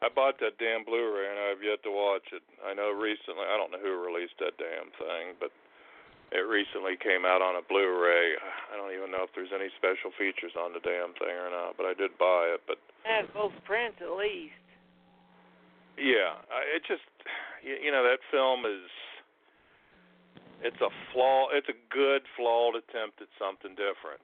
[0.02, 2.42] I bought that damn Blu-ray and I've yet to watch it.
[2.66, 5.52] I know recently, I don't know who released that damn thing, but
[6.32, 8.38] it recently came out on a Blu-ray.
[8.70, 11.74] I don't even know if there's any special features on the damn thing or not,
[11.76, 12.62] but I did buy it.
[12.70, 14.54] But Has both prints at least.
[15.98, 16.38] yeah,
[16.70, 17.02] it just,
[17.66, 18.86] you, you know, that film is.
[20.62, 21.48] It's a flaw.
[21.56, 24.20] It's a good flawed attempt at something different.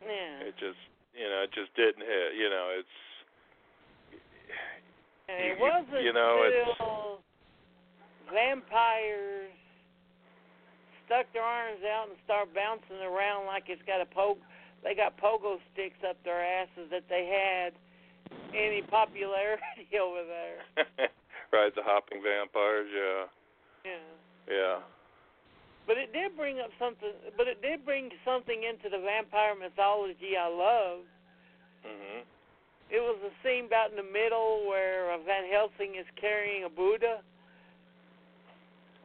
[0.00, 0.48] Yeah.
[0.48, 0.80] It just,
[1.12, 2.32] you know, it just didn't hit.
[2.40, 2.96] You know, it's.
[5.28, 7.20] And it wasn't you know, it's-
[8.32, 9.52] vampires
[11.10, 14.38] stuck their arms out and start bouncing around like it's got a poke.
[14.86, 17.74] They got pogo sticks up their asses that they had
[18.54, 20.86] any popularity over there.
[21.52, 22.86] right, the hopping vampires.
[22.94, 23.26] Yeah,
[23.90, 24.06] Yeah.
[24.46, 24.78] yeah.
[25.90, 27.10] But it did bring up something.
[27.36, 31.02] But it did bring something into the vampire mythology I love.
[31.82, 32.22] Mhm.
[32.90, 37.22] It was a scene about in the middle where Van Helsing is carrying a Buddha,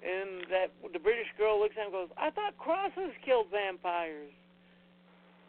[0.05, 4.31] and that the British girl looks at him and goes, "I thought crosses killed vampires."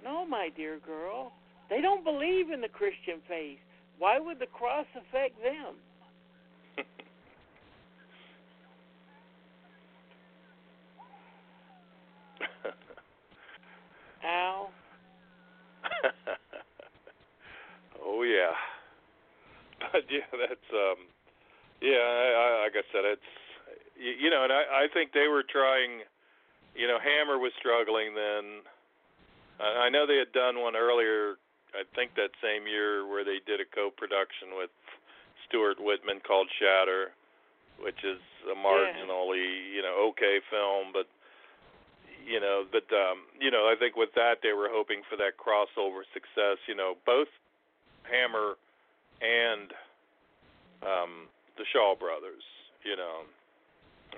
[0.02, 1.32] No, my dear girl,
[1.68, 3.58] they don't believe in the Christian faith.
[3.98, 5.76] Why would the cross affect them?
[14.24, 14.68] Ow.
[18.04, 18.52] oh yeah.
[19.92, 21.06] But yeah, that's um
[21.80, 23.22] yeah, I, I like I said it's
[23.98, 26.04] you, you know, and I I think they were trying
[26.76, 28.60] you know, Hammer was struggling then.
[29.58, 31.36] I, I know they had done one earlier
[31.76, 34.72] I think that same year where they did a co-production with
[35.44, 37.12] Stuart Whitman called Shatter,
[37.76, 38.16] which is
[38.48, 39.44] a marginally,
[39.76, 41.04] you know, okay film, but
[42.24, 45.36] you know, but um, you know, I think with that they were hoping for that
[45.36, 46.58] crossover success.
[46.66, 47.28] You know, both
[48.08, 48.56] Hammer
[49.20, 49.70] and
[50.82, 51.28] um,
[51.60, 52.42] the Shaw brothers.
[52.82, 53.28] You know,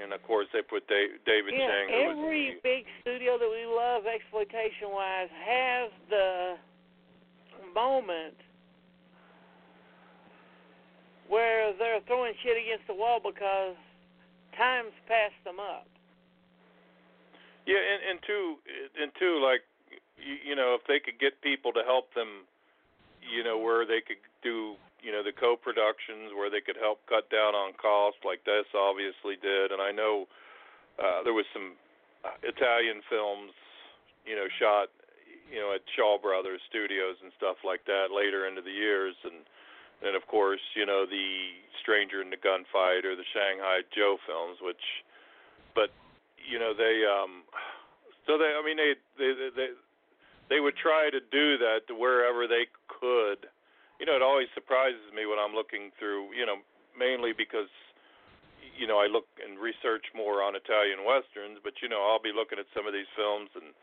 [0.02, 1.88] and of course they put Dave, David yeah, Chiang.
[1.88, 6.56] who was every big studio that we love exploitation wise has the
[7.74, 8.36] moment
[11.28, 13.76] where they're throwing shit against the wall because
[14.56, 15.86] time's passed them up.
[17.66, 18.56] Yeah, and, and two,
[18.96, 19.60] and two, like
[20.16, 22.48] you, you know, if they could get people to help them,
[23.20, 27.30] you know, where they could do, you know, the co-productions where they could help cut
[27.30, 29.70] down on costs, like this obviously did.
[29.70, 30.26] And I know
[30.98, 31.78] uh, there was some
[32.26, 33.54] uh, Italian films,
[34.26, 34.90] you know, shot,
[35.46, 39.46] you know, at Shaw Brothers Studios and stuff like that later into the years, and
[39.98, 44.58] and of course, you know, the Stranger in the Gunfight or the Shanghai Joe films,
[44.60, 44.82] which,
[45.74, 45.90] but
[46.38, 47.42] you know they um
[48.26, 49.68] so they I mean they they they
[50.50, 53.48] they would try to do that to wherever they could.
[53.98, 56.62] You know, it always surprises me when I'm looking through, you know,
[56.96, 57.70] mainly because
[58.78, 62.30] you know, I look and research more on Italian westerns, but you know, I'll be
[62.30, 63.74] looking at some of these films and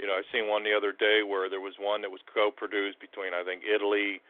[0.00, 3.00] you know, I seen one the other day where there was one that was co-produced
[3.02, 4.24] between I think Italy,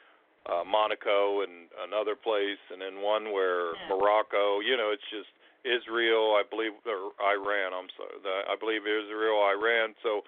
[0.47, 5.31] uh Monaco and another place and then one where Morocco, you know, it's just
[5.66, 7.74] Israel, I believe, or Iran.
[7.74, 9.94] I'm sorry, the, I believe Israel, Iran.
[10.02, 10.23] So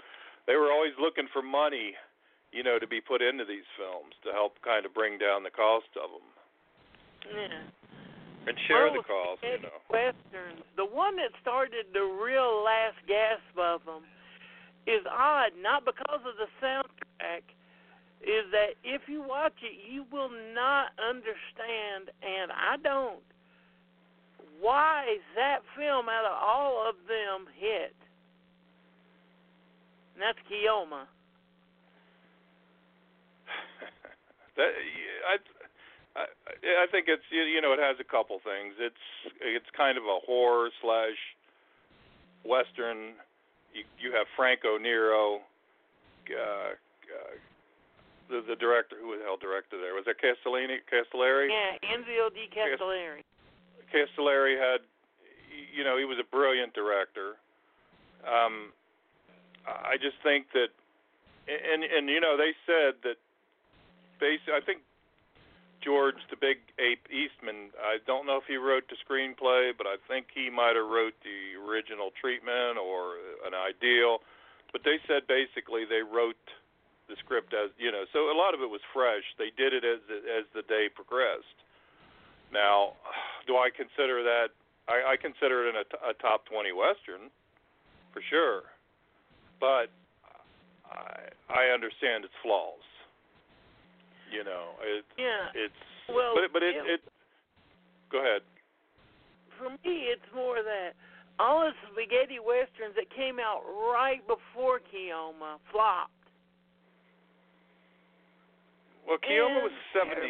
[0.47, 1.95] they were always looking for money,
[2.53, 5.51] you know, to be put into these films to help kind of bring down the
[5.51, 6.27] cost of them
[7.35, 7.63] Yeah.
[8.47, 9.79] and share Well, the oh, cost, you know.
[9.89, 10.65] Westerns.
[10.77, 14.03] The one that started the real last gasp of them
[14.87, 17.43] is odd, not because of the soundtrack.
[18.23, 23.21] Is that if you watch it, you will not understand, and I don't.
[24.61, 27.97] Why that film out of all of them hit?
[30.15, 31.09] And that's Keoma.
[34.61, 34.73] That
[35.25, 35.35] I,
[36.21, 36.25] I
[36.85, 38.77] I think it's you you know it has a couple things.
[38.77, 39.05] It's
[39.41, 41.17] it's kind of a horror slash
[42.45, 43.17] western.
[43.73, 45.41] You you have Franco Nero,
[46.29, 47.35] uh, uh,
[48.29, 51.49] the the director who was the hell directed there was that Castellini Castellari.
[51.49, 53.25] Yeah, Enzio Di Castellari.
[53.91, 54.81] Castellari had,
[55.75, 57.35] you know, he was a brilliant director.
[58.23, 58.71] Um,
[59.67, 60.71] I just think that,
[61.49, 63.19] and and you know, they said that,
[64.21, 64.45] base.
[64.53, 64.85] I think
[65.81, 67.73] George the Big Ape Eastman.
[67.81, 71.17] I don't know if he wrote the screenplay, but I think he might have wrote
[71.25, 73.17] the original treatment or
[73.49, 74.21] an ideal.
[74.73, 76.39] But they said basically they wrote
[77.09, 79.25] the script as you know, so a lot of it was fresh.
[79.41, 79.99] They did it as
[80.29, 81.59] as the day progressed.
[82.53, 82.95] Now,
[83.49, 84.55] do I consider that?
[84.89, 87.31] I, I consider it in a, a top 20 western,
[88.13, 88.63] for sure.
[89.59, 89.91] But
[90.91, 92.83] I, I understand its flaws.
[94.31, 95.51] You know, it, Yeah.
[95.55, 95.75] it's.
[96.09, 96.95] Well, but but it, yeah.
[96.95, 97.01] it.
[98.11, 98.43] Go ahead.
[99.59, 100.95] For me, it's more that
[101.39, 106.13] all the spaghetti westerns that came out right before Keoma flopped.
[109.07, 110.23] Well, Keoma was 70.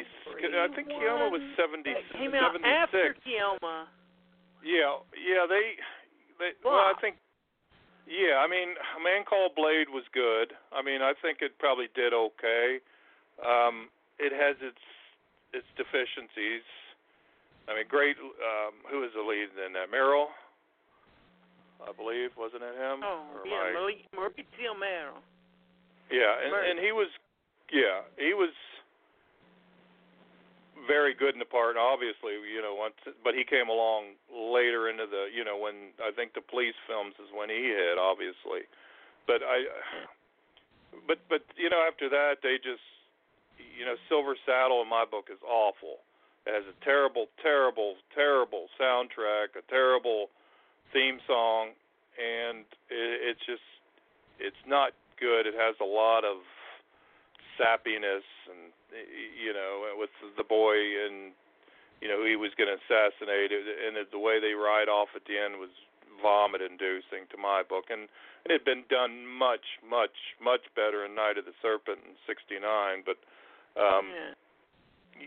[0.56, 1.84] I think Keoma was 70.
[2.16, 2.64] Came out 76.
[2.64, 3.90] after Keoma.
[4.64, 5.76] Yeah, yeah, they,
[6.38, 6.50] they.
[6.64, 7.16] Well, I think.
[8.08, 10.56] Yeah, I mean, A Man Called Blade was good.
[10.74, 12.80] I mean, I think it probably did okay.
[13.40, 13.88] Um,
[14.18, 14.80] it has its
[15.52, 16.62] its deficiencies.
[17.68, 18.16] I mean, great.
[18.18, 19.90] Um, who is the lead in that?
[19.90, 20.28] Merrill,
[21.82, 23.00] I believe, wasn't it him?
[23.04, 25.22] Oh, Or yeah, Mauri- Maurizio Merli.
[26.10, 27.06] Yeah, and and he was,
[27.70, 28.50] yeah, he was
[30.88, 31.76] very good in the part.
[31.76, 35.94] And obviously, you know, once, but he came along later into the, you know, when
[36.02, 38.66] I think the police films is when he hit, obviously.
[39.26, 39.70] But I,
[41.06, 42.82] but but you know, after that, they just,
[43.80, 46.04] you know, Silver Saddle in my book is awful.
[46.44, 50.28] It has a terrible, terrible, terrible soundtrack, a terrible
[50.92, 51.72] theme song,
[52.20, 53.64] and it, it's just,
[54.36, 55.48] it's not good.
[55.48, 56.44] It has a lot of
[57.56, 58.68] sappiness, and
[59.40, 61.32] you know, with the boy and
[62.04, 65.40] you know he was going to assassinate, and the way they ride off at the
[65.40, 65.72] end was
[66.20, 68.12] vomit-inducing to my book, and
[68.44, 72.60] it had been done much, much, much better in Night of the Serpent in '69,
[73.08, 73.16] but
[73.76, 74.32] um, yeah.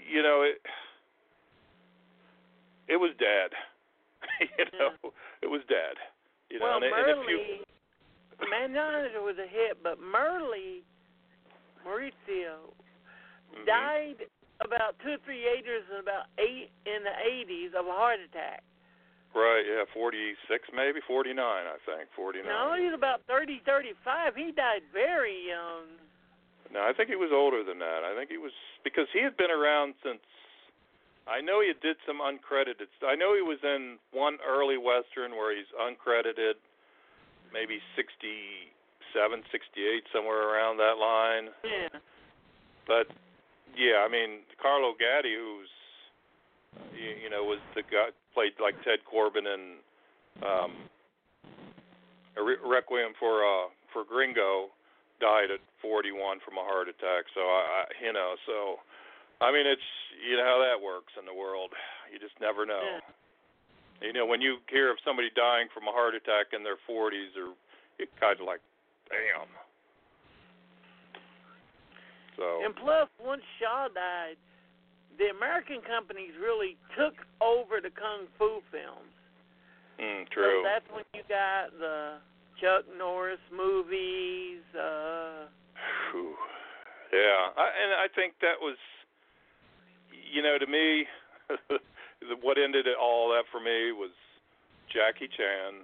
[0.09, 0.59] you know it.
[2.87, 3.55] It was dead.
[4.59, 5.11] you know,
[5.41, 5.95] it was dead.
[6.49, 7.63] You know, well, and, and if you,
[8.39, 10.83] Merle, Manhunter was a hit, but Merle,
[11.85, 12.75] Maurizio,
[13.53, 13.65] Mhm.
[13.65, 14.27] died
[14.61, 18.63] about two or three years in about eight in the eighties of a heart attack.
[19.33, 22.45] Right, yeah, 46 maybe, 49 I think, 49.
[22.45, 24.35] No, he was about thirty, thirty-five.
[24.35, 25.87] He died very young.
[26.73, 28.01] No, I think he was older than that.
[28.01, 28.51] I think he was
[28.83, 30.25] because he had been around since
[31.29, 32.89] I know he did some uncredited.
[33.05, 36.57] I know he was in one early western where he's uncredited,
[37.53, 38.73] maybe 67,
[39.53, 41.53] 68 somewhere around that line.
[41.63, 41.93] Yeah.
[42.89, 43.07] But
[43.77, 45.69] yeah, I mean Carlo Gaddi, who's
[46.97, 49.77] you, you know was the guy played like Ted Corbin in
[50.41, 50.73] um,
[52.35, 54.73] Requiem for uh for Gringo,
[55.23, 57.31] died at 41 from a heart attack.
[57.31, 58.83] So I, I you know so
[59.39, 59.89] I mean it's
[60.19, 61.71] you know how that works in the world.
[62.11, 62.83] You just never know.
[62.83, 63.01] Yeah.
[64.03, 67.33] You know when you hear of somebody dying from a heart attack in their 40s,
[67.39, 67.55] or
[67.97, 68.59] you kind of like,
[69.07, 69.47] damn.
[72.37, 74.37] So And plus, once Shaw died,
[75.17, 79.13] the American companies really took over the kung fu films.
[80.01, 80.61] mm, So true.
[80.65, 82.17] that's when you got the
[82.63, 84.63] Chuck Norris movies.
[84.71, 85.51] Uh.
[87.11, 88.79] Yeah, I, and I think that was,
[90.09, 91.03] you know, to me,
[92.41, 94.15] what ended it all that for me was
[94.87, 95.83] Jackie Chan.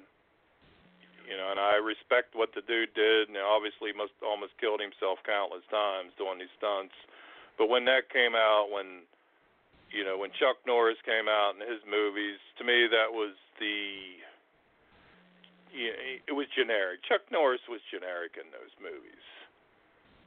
[1.27, 5.19] You know, and I respect what the dude did, and obviously must almost killed himself
[5.27, 6.95] countless times doing these stunts.
[7.59, 9.03] But when that came out, when
[9.91, 14.23] you know, when Chuck Norris came out in his movies, to me that was the
[15.73, 16.99] it was generic.
[17.07, 19.25] Chuck Norris was generic in those movies.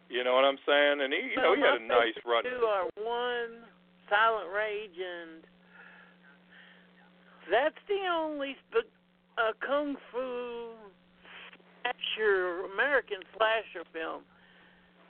[0.09, 1.01] You know what I'm saying?
[1.01, 2.45] And he, you know, he had a nice run.
[2.45, 3.65] Two are one
[4.11, 5.41] Silent Rage, and
[7.51, 8.93] that's the only sp-
[9.41, 10.77] uh, kung fu
[11.83, 14.23] slasher American slasher film.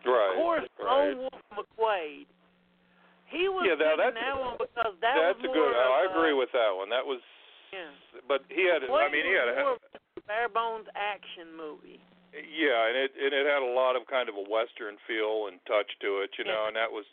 [0.06, 0.34] Right.
[0.34, 1.14] Of course, right.
[1.14, 2.26] Lone Wolf McQuade.
[3.26, 5.72] He was Yeah, now in that's- that one because that That's was a good.
[5.72, 6.88] of I agree with that one.
[6.90, 7.20] That was.
[7.72, 7.88] Yeah.
[8.28, 8.84] But he had.
[8.84, 9.48] I mean, he had.
[9.48, 9.76] A
[10.26, 12.00] bare bones action movie.
[12.32, 15.60] yeah, and it and it had a lot of kind of a western feel and
[15.68, 16.64] touch to it, you know.
[16.68, 17.04] And that was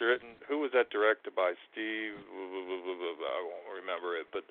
[0.00, 0.36] written.
[0.48, 1.56] Who was that directed by?
[1.72, 2.16] Steve.
[2.20, 4.44] I won't remember it, but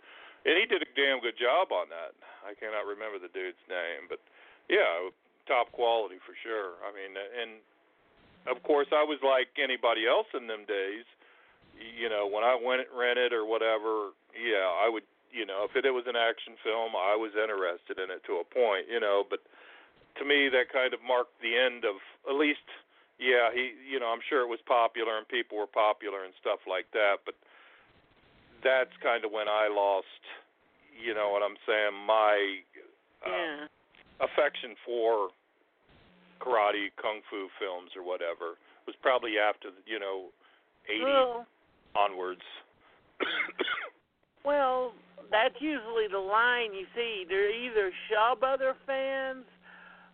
[0.46, 2.14] and he did a damn good job on that.
[2.46, 4.22] I cannot remember the dude's name, but
[4.70, 5.10] yeah,
[5.50, 6.78] top quality for sure.
[6.86, 7.62] I mean, and
[8.46, 11.06] of course, I was like anybody else in them days.
[11.76, 15.04] You know, when I went rented or whatever, yeah, I would.
[15.32, 18.40] You know, if it, it was an action film, I was interested in it to
[18.40, 18.88] a point.
[18.90, 19.44] You know, but
[20.20, 22.00] to me, that kind of marked the end of
[22.30, 22.66] at least.
[23.20, 23.72] Yeah, he.
[23.88, 27.24] You know, I'm sure it was popular and people were popular and stuff like that,
[27.26, 27.36] but
[28.64, 30.24] that's kind of when I lost.
[30.96, 31.94] You know what I'm saying?
[32.08, 32.64] My
[33.26, 33.68] uh, Yeah.
[34.24, 35.30] affection for
[36.40, 38.56] karate, kung fu films or whatever
[38.88, 40.30] was probably after you know,
[40.88, 41.46] 80 Well,
[41.96, 42.46] onwards.
[44.46, 44.94] well,
[45.32, 47.26] that's usually the line you see.
[47.28, 49.46] They're either Shaw Brother fans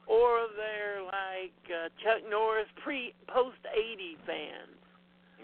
[0.07, 4.77] or they're like uh, Chuck Norris pre post 80 fans.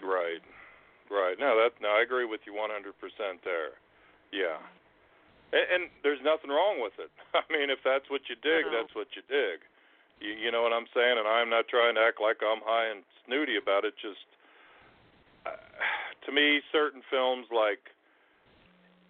[0.02, 0.42] right,
[1.10, 1.36] right.
[1.38, 2.92] No, that no, I agree with you 100%
[3.44, 3.78] there.
[4.32, 4.60] Yeah,
[5.56, 7.08] and, and there's nothing wrong with it.
[7.34, 8.82] I mean, if that's what you dig, No.
[8.82, 9.64] that's what you dig.
[10.20, 11.16] You, you know what I'm saying?
[11.16, 13.94] And I'm not trying to act like I'm high and snooty about it.
[14.02, 14.26] Just
[15.46, 15.54] uh,
[16.26, 17.80] to me, certain films like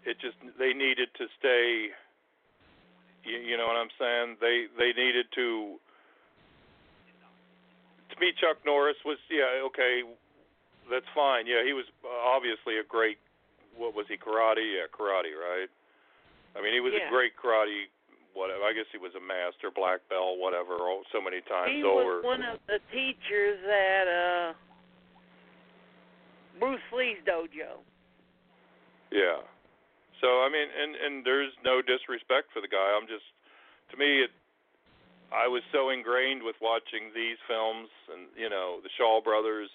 [0.05, 1.89] it just they needed to stay.
[3.25, 4.37] You, you know what I'm saying?
[4.41, 5.77] They they needed to.
[8.11, 10.03] To me, Chuck Norris was yeah okay,
[10.91, 11.47] that's fine.
[11.47, 13.19] Yeah, he was obviously a great.
[13.77, 14.16] What was he?
[14.16, 14.65] Karate?
[14.65, 15.70] Yeah, karate, right?
[16.57, 17.07] I mean, he was Yeah.
[17.07, 17.87] a great karate.
[18.35, 18.62] Whatever.
[18.65, 20.79] I guess he was a master, black belt, whatever.
[20.79, 22.03] Oh, so many times He over.
[22.03, 24.53] He was one of the teachers at uh
[26.59, 27.83] Bruce Lee's dojo.
[29.11, 29.43] Yeah.
[30.20, 32.95] So I mean, and and there's no disrespect for the guy.
[32.95, 33.27] I'm just,
[33.93, 34.32] to me, it.
[35.28, 39.69] I was so ingrained with watching these films and you know the Shaw Brothers,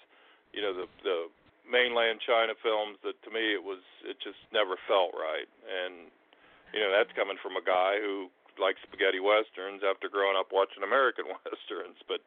[0.52, 1.18] you know the the
[1.64, 5.48] mainland China films that to me it was it just never felt right.
[5.64, 6.10] And
[6.74, 10.82] you know that's coming from a guy who likes spaghetti westerns after growing up watching
[10.82, 11.98] American westerns.
[12.06, 12.22] But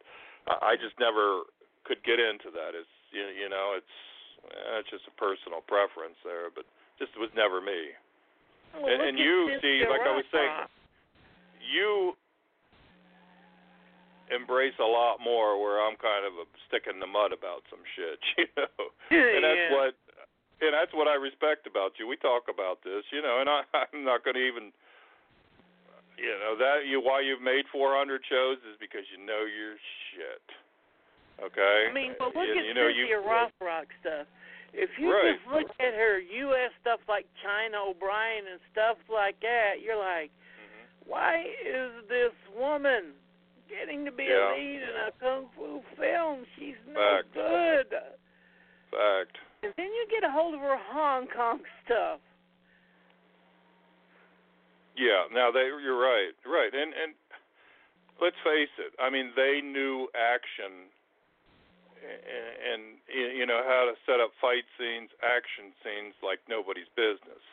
[0.48, 1.48] I just never
[1.84, 2.76] could get into that.
[2.76, 3.95] It's you, you know it's
[4.48, 6.68] eh, it's just a personal preference there, but
[6.99, 7.94] just was never me.
[8.73, 10.68] Well, And- and you, see, like I was saying,
[11.61, 12.15] You
[14.31, 17.80] embrace a lot more where I'm kind of a stick in the mud about some
[17.95, 18.91] shit, you know.
[19.11, 19.76] and that's Yeah.
[19.76, 19.95] what
[20.60, 22.07] and that's what I respect about you.
[22.07, 23.61] We talk about this, you know, and I
[23.94, 24.72] I'm not going to even
[26.18, 29.77] you know, that you why you've made 400 shows is because you know your
[30.11, 30.45] shit.
[31.38, 31.85] Okay?
[31.89, 34.26] I mean, but look And, at you know, Cynthia you, Rothrock stuff.
[34.78, 35.34] If you Right.
[35.36, 36.70] just look at her U.S.
[36.82, 41.10] stuff like China O'Brien and stuff like that, you're like, Mm-hmm.
[41.10, 43.14] why is this woman
[43.68, 44.54] getting to be Yeah.
[44.54, 46.45] a lead in a kung fu film?
[46.56, 47.34] She's no Fact.
[47.34, 47.90] good.
[48.91, 49.38] fact.
[49.64, 52.20] And then you get a hold of her Hong Kong stuff.
[54.95, 56.34] Yeah, now they you're right.
[56.45, 56.74] Right.
[56.74, 57.14] And and
[58.22, 58.94] let's face it.
[59.02, 60.90] I mean, they knew action
[62.07, 62.81] and, and
[63.11, 67.43] you know how to set up fight scenes, action scenes like nobody's business.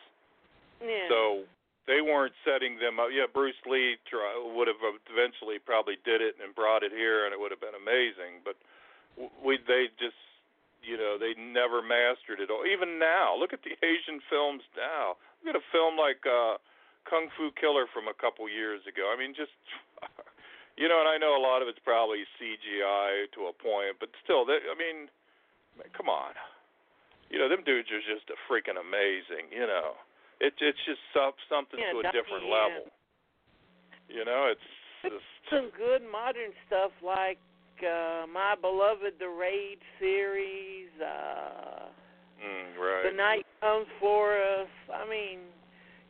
[0.79, 1.07] Yeah.
[1.07, 1.47] So
[1.87, 3.13] they weren't setting them up.
[3.13, 7.31] Yeah, Bruce Lee try, would have eventually probably did it and brought it here, and
[7.33, 8.41] it would have been amazing.
[8.41, 8.57] But
[9.43, 10.17] we they just
[10.81, 12.49] you know they never mastered it.
[12.49, 12.65] all.
[12.65, 15.17] Even now, look at the Asian films now.
[15.41, 16.57] Look at a film like uh,
[17.05, 19.13] Kung Fu Killer from a couple years ago.
[19.13, 19.53] I mean, just
[20.77, 24.11] you know, and I know a lot of it's probably CGI to a point, but
[24.23, 25.07] still, they, I mean,
[25.95, 26.35] come on.
[27.31, 29.49] You know, them dudes are just a freaking amazing.
[29.55, 29.95] You know,
[30.39, 32.53] it's it's just some, something Yeah, to a different Yen.
[32.53, 32.83] level.
[34.11, 34.69] You know, it's
[35.01, 37.39] just some good modern stuff like
[37.81, 41.89] uh my beloved The Raid series, uh
[42.39, 43.09] mm, right.
[43.09, 44.71] The Night Comes for Us.
[44.93, 45.39] I mean,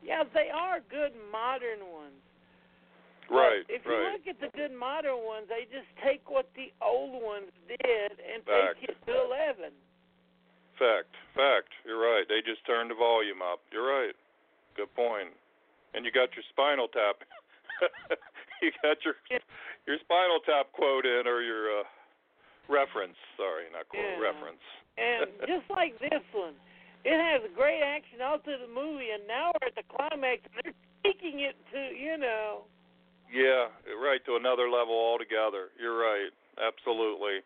[0.04, 2.25] yeah, they are good modern ones.
[3.30, 3.90] But Right, if right.
[3.90, 8.12] you look at the good modern ones, they just take what the old ones did
[8.22, 8.80] and Fact.
[8.82, 9.74] take it to eleven.
[10.78, 11.72] Fact, fact.
[11.86, 12.28] You're right.
[12.28, 13.62] They just turned the volume up.
[13.72, 14.16] You're right.
[14.76, 15.32] Good point.
[15.96, 17.24] And you got your spinal tap.
[18.62, 19.16] you got your
[19.88, 21.84] your spinal tap quote in or your uh,
[22.68, 23.16] reference.
[23.38, 24.04] Sorry, not quote.
[24.04, 24.20] Yeah.
[24.20, 24.64] Reference.
[25.00, 26.54] And just like this one,
[27.08, 30.54] it has great action all through the movie, and now we're at the climax, and
[30.60, 32.68] they're taking it to, you know.
[33.32, 33.68] Yeah,
[34.00, 35.74] right to another level altogether.
[35.80, 36.32] You're right,
[36.62, 37.42] absolutely.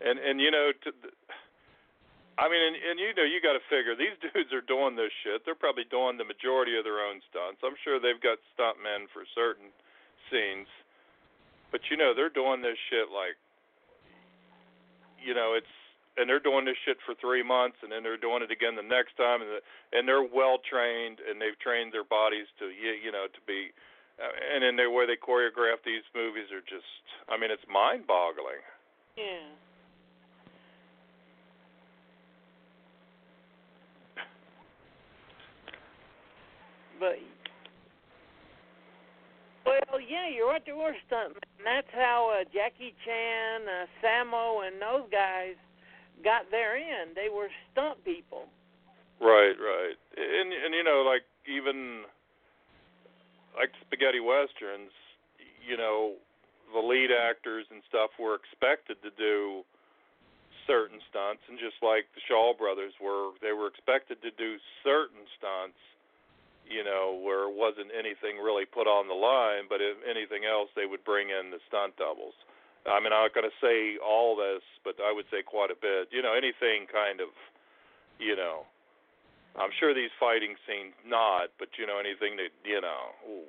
[0.00, 0.90] And and you know, to,
[2.40, 5.12] I mean, and, and you know, you got to figure these dudes are doing this
[5.20, 5.44] shit.
[5.44, 7.60] They're probably doing the majority of their own stunts.
[7.60, 9.68] I'm sure they've got stuntmen for certain
[10.32, 10.68] scenes,
[11.68, 13.36] but you know, they're doing this shit like,
[15.20, 15.68] you know, it's
[16.16, 18.84] and they're doing this shit for three months, and then they're doing it again the
[18.84, 19.60] next time, and the,
[19.92, 23.70] and they're well trained, and they've trained their bodies to you, you know to be
[24.20, 26.84] and in the way they choreograph these movies are just
[27.28, 28.62] I mean it's mind boggling.
[29.16, 29.48] Yeah.
[37.00, 37.16] But
[39.64, 40.62] well, yeah, you're right.
[40.64, 41.40] There were stuntmen.
[41.64, 45.56] That's how uh, Jackie Chan, uh, Sammo, and those guys
[46.22, 47.14] got their in.
[47.14, 48.44] They were stunt people.
[49.20, 49.96] Right, right.
[50.16, 52.04] And and you know, like even
[53.56, 54.92] like spaghetti westerns,
[55.64, 56.14] you know,
[56.72, 59.66] the lead actors and stuff were expected to do
[60.66, 64.54] certain stunts and just like the Shaw brothers were, they were expected to do
[64.86, 65.78] certain stunts,
[66.62, 70.70] you know, where it wasn't anything really put on the line, but if anything else
[70.78, 72.38] they would bring in the stunt doubles.
[72.86, 75.76] I mean, I'm not going to say all this, but I would say quite a
[75.76, 76.08] bit.
[76.14, 77.28] You know, anything kind of,
[78.16, 78.64] you know,
[79.58, 83.46] I'm sure these fighting scenes not, but you know anything that you know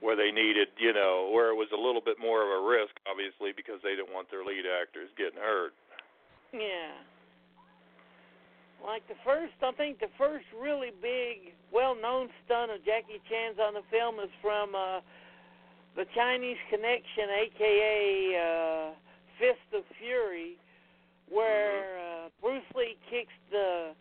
[0.00, 2.92] where they needed, you know, where it was a little bit more of a risk,
[3.08, 5.72] obviously, because they didn't want their lead actors getting hurt.
[6.52, 7.00] Yeah.
[8.84, 13.74] Like the first, I think the first really big, well-known stunt of Jackie Chan's on
[13.74, 15.00] the film is from uh,
[15.96, 18.94] the Chinese Connection, aka uh,
[19.40, 20.60] Fist of Fury,
[21.28, 23.96] where uh, Bruce Lee kicks the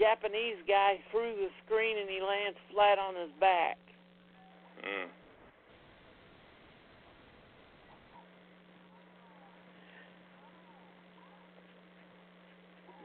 [0.00, 3.76] Japanese guy through the screen and he lands flat on his back.
[4.80, 5.08] Mm.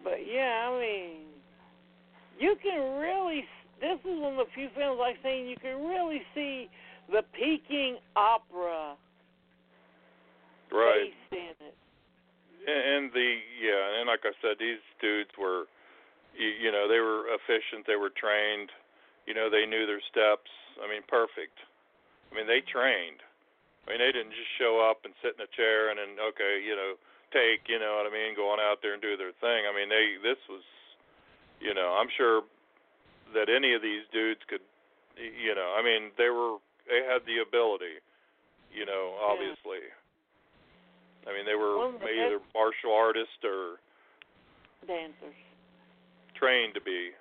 [0.03, 1.17] But yeah, I mean,
[2.39, 3.43] you can really.
[3.81, 6.69] This is one of the few films I've seen you can really see
[7.11, 8.95] the Peking opera
[10.71, 11.13] Right.
[11.31, 11.75] in it.
[12.67, 15.65] And, and the yeah, and like I said, these dudes were,
[16.37, 17.87] you, you know, they were efficient.
[17.87, 18.69] They were trained.
[19.25, 20.51] You know, they knew their steps.
[20.77, 21.57] I mean, perfect.
[22.31, 23.23] I mean, they trained.
[23.85, 26.57] I mean, they didn't just show up and sit in a chair and then okay,
[26.61, 26.97] you know,
[27.29, 29.69] take, you know what I mean, go on out there and do their thing.
[29.69, 30.65] I mean, they this was,
[31.61, 32.41] you know, I'm sure
[33.33, 34.65] that any of these dudes could,
[35.17, 36.57] you know, I mean, they were
[36.89, 38.01] they had the ability,
[38.73, 39.85] you know, obviously.
[41.25, 43.81] I mean, they were the either martial artists or
[44.85, 45.33] Dancers.
[46.35, 47.11] Trained to be.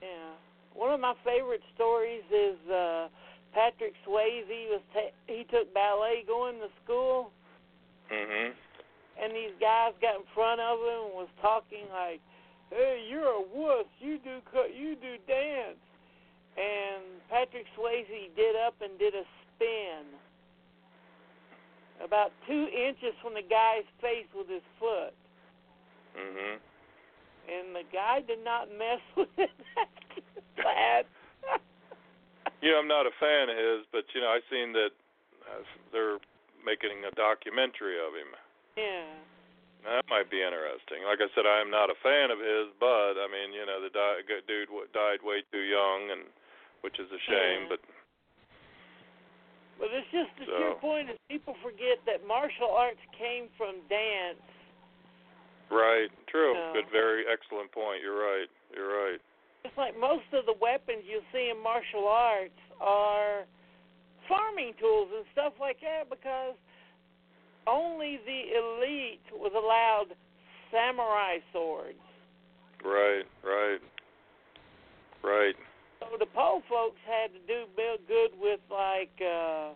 [0.00, 0.32] Yeah.
[0.74, 3.08] One of my favorite stories is uh
[3.52, 7.30] Patrick Swayze was ta- he took ballet going to school
[8.10, 8.54] Mhm.
[9.20, 12.20] and these guys got in front of him and was talking like,
[12.70, 13.86] "Hey, you're a wuss.
[14.00, 14.74] You do cut.
[14.74, 15.78] You do dance."
[16.56, 20.04] And Patrick Swayze did up and did a spin
[22.00, 25.14] about two inches from the guy's face with his foot,
[26.16, 26.58] Mhm.
[27.48, 29.50] And the guy did not mess with it.
[30.56, 31.06] Bad.
[32.62, 34.94] You know, I'm not a fan of his, but you know, I've seen that
[35.50, 36.18] uh, they're
[36.62, 38.30] making a documentary of him.
[38.76, 39.06] yeah.
[39.82, 41.02] That might be interesting.
[41.02, 43.82] Like I said, I am not a fan of his, but I mean, you know,
[43.82, 46.22] the di- dude w- died way too young, and
[46.86, 47.66] which is a shame.
[47.66, 47.68] Mhm.
[47.74, 47.80] But
[49.82, 53.82] But it's just the So- sheer point is people forget that martial arts came from
[53.90, 54.38] dance.
[55.72, 56.72] Right, true, No.
[56.74, 58.02] good, very excellent point.
[58.02, 58.48] You're right.
[58.74, 59.20] You're right.
[59.64, 63.44] It's like most of the weapons you see in martial arts are
[64.28, 66.54] farming tools and stuff like that because
[67.66, 70.16] only the elite was allowed
[70.70, 71.98] samurai swords.
[72.84, 73.24] Right.
[73.44, 73.78] Right.
[75.22, 75.54] Right.
[76.00, 79.74] So the Po folks had to do real good with like uh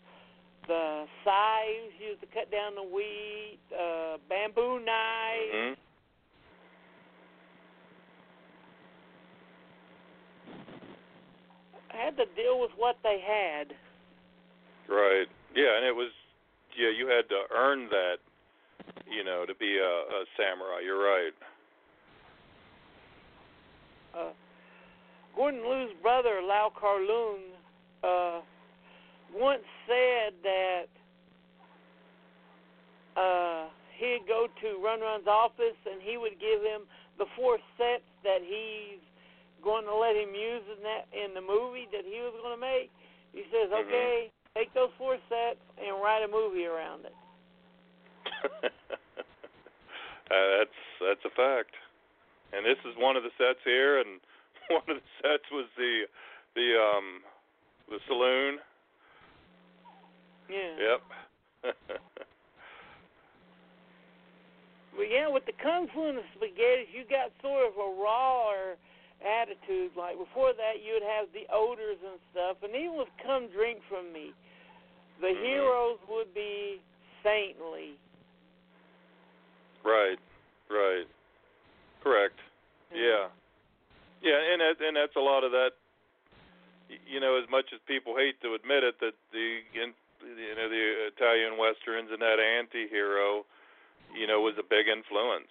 [0.67, 5.53] the scythes used to cut down the wheat, uh bamboo knives.
[5.53, 5.86] hmm
[11.97, 13.73] Had to deal with what they had.
[14.89, 15.27] Right.
[15.55, 16.13] Yeah, and it was.
[16.77, 18.17] Yeah, you had to earn that.
[19.11, 20.81] You know, to be a, a samurai.
[20.85, 21.33] You're right.
[24.17, 24.33] uh,
[25.35, 27.45] Gordon Liu's brother, Lau Kar-leung,
[28.03, 28.41] uh,
[29.35, 30.89] once said that
[33.21, 33.69] uh,
[33.99, 36.83] he'd go to Run Run's office and he would give him
[37.19, 39.01] the four sets that he's
[39.67, 42.63] going to let him use in that in the movie that he was going to
[42.63, 42.95] make.
[43.35, 43.83] He says, Mhm.
[43.83, 47.15] "Okay, take those four sets and write a movie around it."
[48.63, 48.71] uh,
[50.31, 51.75] that's that's a fact.
[52.55, 54.21] And this is one of the sets here, and
[54.71, 56.07] one of the sets was the
[56.55, 57.25] the um
[57.91, 58.61] the saloon.
[60.49, 60.79] Yeah.
[60.79, 61.03] Yep.
[64.97, 68.81] Well, yeah, with the kung fu and the spaghetti, you got sort of a rawer
[69.25, 69.93] attitude.
[69.97, 74.13] Like before that, you'd have the odors and stuff, and even with "Come Drink from
[74.13, 74.33] Me,"
[75.21, 75.45] the Mhm.
[75.45, 76.81] heroes would be
[77.23, 77.99] saintly.
[79.83, 80.19] Right.
[80.69, 81.07] Right.
[82.03, 82.39] Correct.
[82.93, 83.29] Yeah.
[84.23, 85.73] Yeah, and that, and that's a lot of that.
[87.07, 89.87] You know, as much as people hate to admit it, that the you
[90.55, 93.45] know the Italian westerns and that anti-hero,
[94.15, 95.51] you know, was a big influence.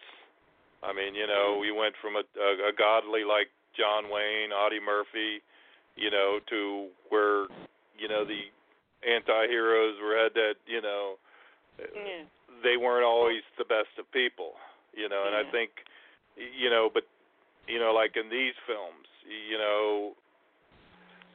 [0.85, 4.79] I mean, you know, we went from a, a, a godly like John Wayne, Audie
[4.83, 5.41] Murphy,
[5.95, 7.47] you know, to where
[7.97, 8.41] you know the
[9.05, 11.15] anti-heroes were had that you know
[11.79, 12.23] Yeah.
[12.63, 14.53] they weren't always the best of people,
[14.95, 15.71] you know, and I think,
[16.37, 17.03] you know, but,
[17.67, 20.15] you know, like in these films, you know,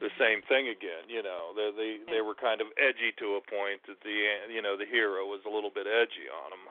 [0.01, 3.41] the same thing again, you know, they they they were kind of edgy to a
[3.45, 6.65] point that the you know the hero was a little bit edgy on them.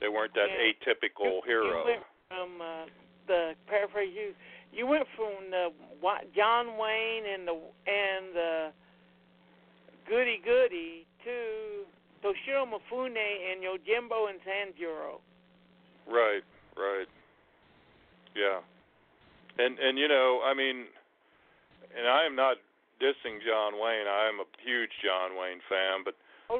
[0.00, 0.72] They weren't that Yeah.
[0.72, 1.84] atypical You hero.
[1.84, 2.86] went from uh,
[3.26, 4.34] the paraphrase you
[4.72, 5.72] you went from the
[6.34, 7.54] John Wayne and the
[7.86, 8.72] and the
[10.06, 11.86] Goody Goody to
[12.22, 15.20] Toshiro Mifune and Yojimbo and Sanjuro.
[16.06, 16.42] Right,
[16.76, 17.06] right.
[18.34, 18.60] Yeah.
[19.58, 20.86] And and you know, I mean
[21.96, 22.58] and I am not
[23.00, 24.06] dissing John Wayne.
[24.06, 26.14] I am a huge John Wayne fan, but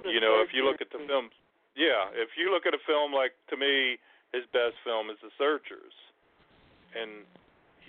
[0.04, 1.30] you know, if you look at the film
[1.78, 3.96] yeah, if you look at a film like to me
[4.32, 5.94] his best film is The Searchers.
[6.96, 7.24] And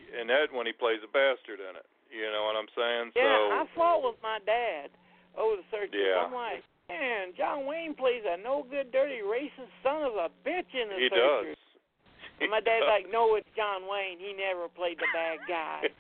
[0.10, 1.88] and that when he plays a bastard in it.
[2.10, 3.14] You know what I'm saying?
[3.14, 4.90] Yeah, I so fought with my dad
[5.38, 5.94] over the search.
[5.94, 6.26] Yeah.
[6.26, 10.74] I'm like, man, John Wayne plays a no good, dirty, racist son of a bitch
[10.74, 11.54] in the he searchers.
[11.54, 12.42] does.
[12.42, 14.18] And my dad's like, no, it's John Wayne.
[14.18, 15.94] He never played the bad guy.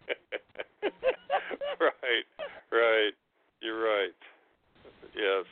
[1.77, 2.25] right,
[2.73, 3.13] right.
[3.61, 4.17] You're right.
[5.13, 5.45] Yes,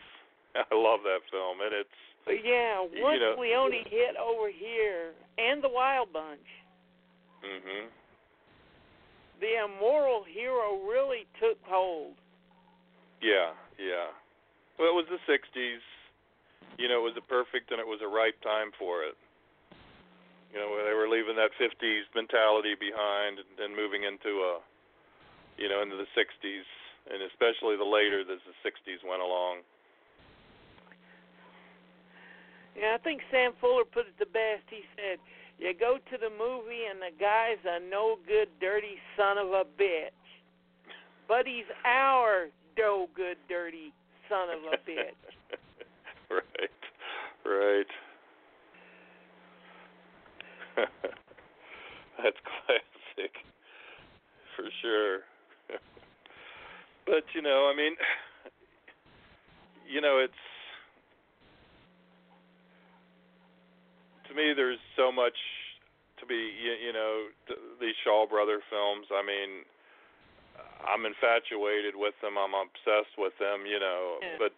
[0.57, 5.13] I love that film, and it's Yeah, You once know- we only hit over here
[5.37, 6.47] and the Wild Bunch,
[7.43, 7.87] mhm.
[9.39, 12.15] the immoral hero really took hold.
[13.21, 14.07] Yeah, yeah.
[14.77, 15.81] Well, it was the '60s.
[16.77, 19.15] You know, it was a perfect and it was a ripe time for it.
[20.53, 24.59] You know, where they were leaving that '50s mentality behind and, and moving into a,
[25.57, 26.65] you know, into the '60s,
[27.11, 29.61] and especially the later as the '60s went along.
[32.77, 34.69] Yeah, I think Sam Fuller put it the best.
[34.69, 35.17] He said,
[35.57, 39.65] "You go to the movie and the guy's a no good, dirty son of a
[39.65, 40.11] bitch,
[41.27, 43.91] but he's our no good, dirty
[44.29, 45.17] son of a bitch."
[46.29, 46.69] right,
[47.45, 47.87] right.
[52.17, 53.33] That's classic,
[54.55, 55.19] for sure.
[57.07, 57.95] but you know, I mean,
[59.89, 60.33] you know, it's
[64.29, 64.53] to me.
[64.55, 65.37] There's so much
[66.19, 69.07] to be, you, you know, th- these Shaw Brother films.
[69.13, 69.63] I mean,
[70.87, 72.37] I'm infatuated with them.
[72.37, 73.65] I'm obsessed with them.
[73.65, 74.37] You know, Yeah.
[74.39, 74.53] but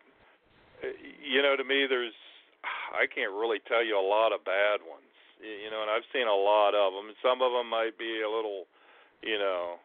[0.84, 0.94] uh,
[1.24, 2.16] you know, to me, there's
[2.96, 5.04] I can't really tell you a lot of bad ones.
[5.40, 7.16] You know, and I've seen a lot of them.
[7.24, 8.68] Some of them might be a little,
[9.24, 9.80] you know,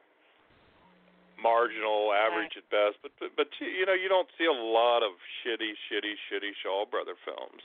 [1.39, 2.98] marginal, average at best.
[3.02, 5.12] But but, but you know, you don't see a lot of
[5.43, 7.62] shitty, shitty, shitty Shaw Brother films,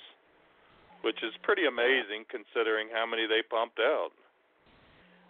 [1.01, 4.11] which is pretty amazing considering how many they pumped out.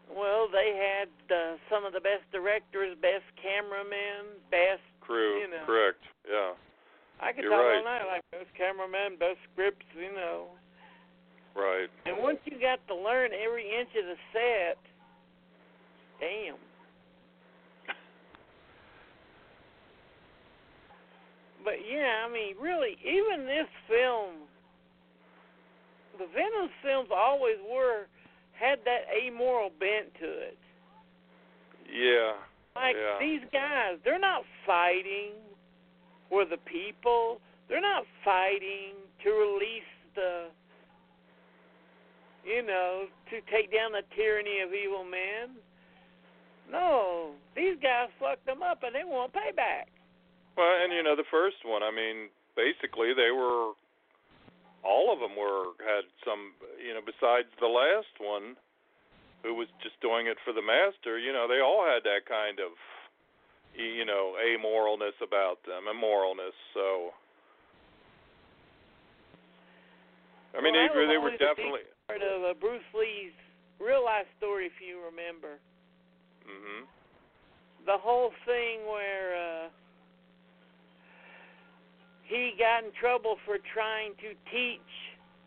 [0.10, 4.82] Well, they had uh, some of the best directors, best cameramen, best.
[5.02, 5.66] Crew, You know.
[5.66, 6.02] correct?
[6.30, 6.54] Yeah,
[7.22, 7.78] I could You're talk right.
[7.78, 10.48] all night like best cameraman, best scripts, you know.
[11.56, 11.90] right.
[12.06, 14.78] And once you got to learn every inch of the set,
[16.20, 16.58] damn.
[21.64, 24.48] But yeah, I mean, really, even this film,
[26.20, 28.06] the Venom films always were
[28.54, 30.58] had that amoral bent to it.
[31.91, 32.36] Yeah,
[32.76, 33.18] Like Yeah.
[33.20, 35.34] these guys, they're not fighting
[36.30, 37.41] for the people.
[37.68, 38.94] They're not fighting
[39.24, 39.84] to release
[40.14, 40.52] the,
[42.46, 45.58] you know, to take down the tyranny of evil men.
[46.70, 49.86] No, these guys fucked them up and they want payback.
[50.56, 51.82] Well, and you know the first one.
[51.82, 53.74] I mean, basically they were
[54.84, 56.53] all of them were had some.
[56.80, 58.56] You know, besides the last one,
[59.43, 61.19] who was just doing it for the master.
[61.19, 62.76] You know, they all had that kind of,
[63.76, 66.56] you know, amoralness about them, immoralness.
[66.73, 67.11] So.
[70.57, 71.85] I mean, Well, they that were was they were definitely.
[72.07, 73.38] Part of uh, Bruce Lee's
[73.80, 75.60] real life story, if you remember,
[76.43, 76.88] Mhm.
[77.85, 79.69] the whole thing where uh,
[82.30, 84.80] he got in trouble for trying to teach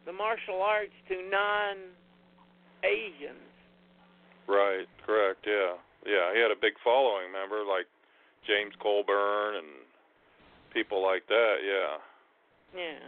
[0.05, 1.87] the martial arts to non-Asians.
[4.51, 4.91] Right.
[5.07, 5.47] Correct.
[5.47, 5.79] Yeah.
[6.05, 6.35] Yeah.
[6.35, 7.31] He had a big following.
[7.31, 7.87] Remember, like
[8.47, 9.87] James Coburn and
[10.75, 11.63] people like that.
[11.63, 11.99] Yeah.
[12.75, 13.07] Yeah.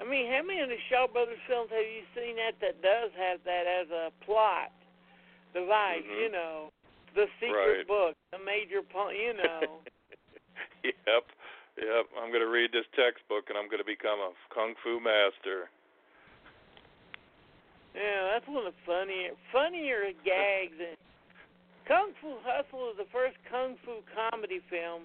[0.00, 3.12] I mean, how many of the Shaw Brothers films have you seen that that does
[3.14, 4.72] have that as a plot
[5.52, 6.02] device?
[6.02, 6.18] Mhm.
[6.18, 6.72] You know,
[7.14, 7.88] the secret Right.
[7.88, 9.16] book, the major point.
[9.18, 9.80] You know.
[10.84, 11.24] yep,
[11.76, 12.04] yep.
[12.20, 15.68] I'm going to read this textbook and I'm going to become a kung fu master.
[17.94, 20.78] Yeah, that's one of the funnier funnier gags.
[20.78, 20.96] And
[21.88, 25.02] Kung Fu Hustle is the first kung fu comedy film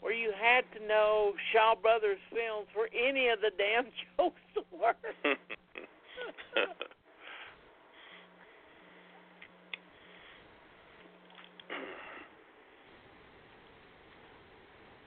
[0.00, 3.86] where you had to know Shaw Brothers films for any of the damn
[4.18, 4.96] jokes to work.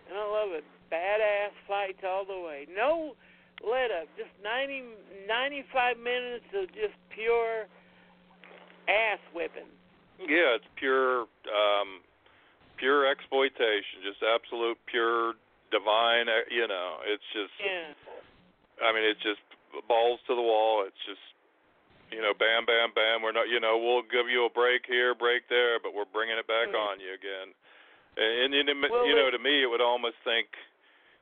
[0.10, 0.64] and I love it.
[0.91, 2.65] Badass fights all the way.
[2.76, 3.14] No
[3.61, 4.07] let up.
[4.18, 4.84] Just 90,
[5.27, 7.68] 95 minutes of just pure
[8.88, 9.68] ass whipping.
[10.19, 12.02] yeah, it's pure, um,
[12.77, 14.02] pure exploitation.
[14.03, 15.34] Just absolute, pure,
[15.72, 16.27] divine.
[16.30, 17.53] uh, You know, it's just.
[17.60, 17.94] Yeah.
[18.81, 19.44] I mean, it's just
[19.91, 20.88] balls to the wall.
[20.88, 21.22] It's just,
[22.15, 23.22] you know, bam, bam, bam.
[23.22, 26.40] We're not, you know, we'll give you a break here, break there, but we're bringing
[26.40, 26.80] it back Mhm.
[26.80, 27.53] on you again.
[28.20, 30.52] And, and, and Well, you know, to me, it would almost think,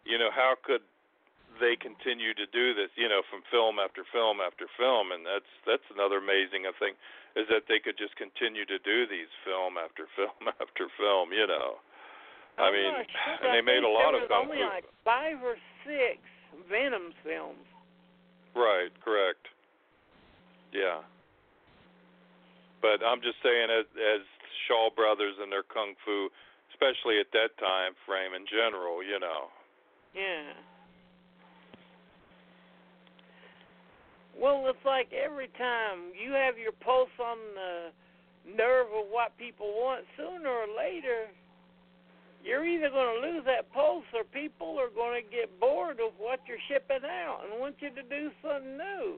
[0.01, 0.81] you know, how could
[1.61, 2.89] they continue to do this?
[2.97, 6.97] You know, from film after film after film, and that's that's another amazing thing
[7.37, 11.29] is that they could just continue to do these film after film after film.
[11.29, 11.77] You know,
[12.57, 13.45] I I'm mean, sure.
[13.45, 14.65] and they made a lot of kung only fu.
[14.65, 16.17] like five or six
[16.65, 17.61] Venom films.
[18.57, 19.45] Right, correct.
[20.73, 21.05] Yeah.
[22.81, 24.21] But I'm just saying, as, as
[24.65, 26.29] Shaw Brothers and their kung fu,
[26.77, 29.49] especially at that time frame in general, you know.
[30.13, 30.53] Yeah.
[34.37, 39.73] Well, it's like every time you have your pulse on the nerve of what people
[39.73, 41.25] want, sooner or later,
[42.45, 46.13] you're either going to lose that pulse or people are going to get bored of
[46.21, 49.17] what you're shipping out and want you to do something new.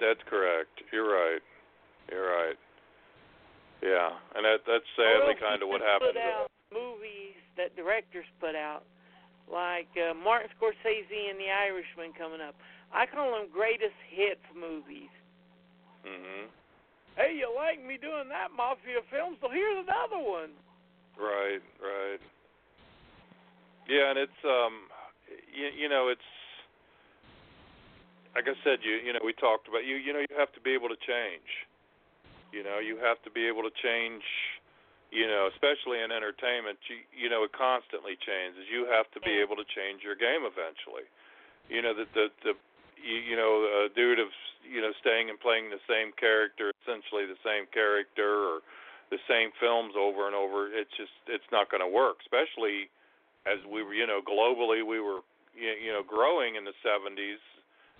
[0.00, 0.82] That's correct.
[0.92, 1.42] You're right.
[2.10, 2.58] You're right.
[3.82, 6.14] Yeah, and that that's sadly kind of what happens.
[6.14, 8.82] Put out movies that directors put out,
[9.46, 12.58] like uh, Martin Scorsese and The Irishman coming up.
[12.90, 15.12] I call them greatest hits movies.
[16.02, 16.50] Mhm.
[17.16, 19.36] Hey, you like me doing that mafia film?
[19.40, 20.54] So here's another one.
[21.18, 22.20] Right, right.
[23.86, 24.90] Yeah, and it's um
[25.54, 26.30] you, you know, it's
[28.34, 30.60] like I said, you you know, we talked about you you know, you have to
[30.60, 31.67] be able to change.
[32.52, 34.24] You know, you have to be able to change,
[35.12, 38.64] you know, especially in entertainment, you you know, it constantly changes.
[38.72, 41.04] You have to be able to change your game eventually.
[41.68, 42.52] You know, the the the
[42.96, 44.32] you, you know, a dude of
[44.68, 48.60] you know, staying and playing the same character, essentially the same character or
[49.08, 52.20] the same films over and over, it's just it's not going to work.
[52.20, 52.92] Especially
[53.48, 55.24] as we were, you know, globally we were,
[55.56, 57.40] you you know, growing in the 70s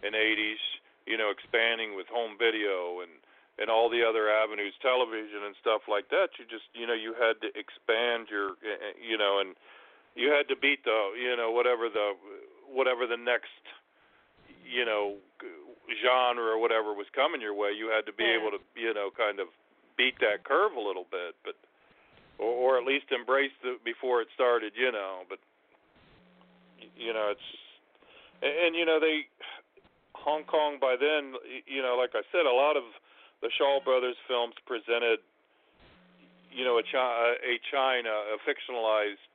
[0.05, 0.61] and 80s,
[1.09, 3.11] you know, expanding with home video and
[3.59, 6.31] and all the other avenues, television and stuff like that.
[6.39, 9.59] You just, you know, you had to expand your, eh, eh, you know, and
[10.15, 12.15] you had to beat the, you know, whatever the
[12.71, 13.59] whatever the next,
[14.63, 15.17] you know,
[16.05, 17.73] genre or whatever was coming your way.
[17.73, 18.39] You had to be Yeah.
[18.39, 19.49] able to, you know, kind of
[19.97, 21.57] beat that curve a little bit, but
[22.39, 25.27] or, or at least embrace the before it started, you know.
[25.29, 25.41] But
[26.97, 27.49] you know, it's
[28.43, 29.27] and, and you know they
[30.15, 31.35] Hong Kong by then,
[31.67, 32.85] you know, like I said, a lot of
[33.41, 35.21] the Shaw Brothers films presented,
[36.51, 39.33] you know, a China, a China, a fictionalized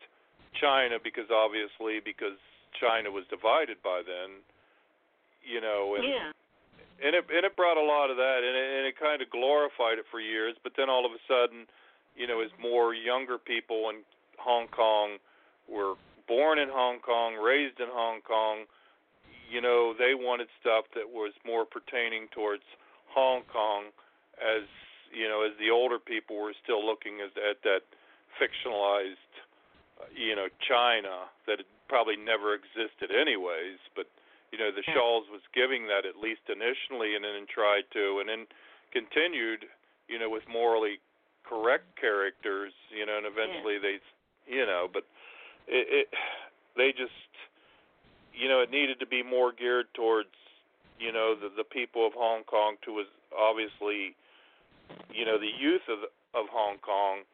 [0.60, 2.38] China, because obviously because
[2.80, 4.44] China was divided by then,
[5.44, 6.32] you know, and Yeah.
[7.02, 9.30] and it and it brought a lot of that, and it, and it kind of
[9.30, 10.56] glorified it for years.
[10.64, 11.68] But then all of a sudden,
[12.16, 14.04] you know, as more younger people in
[14.38, 15.18] Hong Kong
[15.68, 15.96] were
[16.28, 18.66] born in Hong Kong, raised in Hong Kong,
[19.50, 22.64] you know, they wanted stuff that was more pertaining towards
[23.14, 23.94] Hong Kong,
[24.42, 24.66] as
[25.14, 27.86] you know, as the older people were still looking as, at that
[28.42, 29.30] fictionalized,
[30.02, 34.08] uh, you know, China that had probably never existed anyways, but
[34.52, 34.94] you know the Yeah.
[34.96, 38.48] Shaws was giving that at least initially, and then tried to, and then
[38.92, 39.66] continued,
[40.08, 41.00] you know, with morally
[41.44, 44.00] correct characters, you know, and eventually they,
[44.48, 45.06] you know, but
[45.68, 46.08] it, it
[46.76, 47.12] they just,
[48.34, 50.34] you know, it needed to be more geared towards,
[51.04, 54.16] you know, the the people of Hong Kong to was obviously,
[55.12, 56.00] you know, the youth of
[56.34, 57.28] of Hong Kong,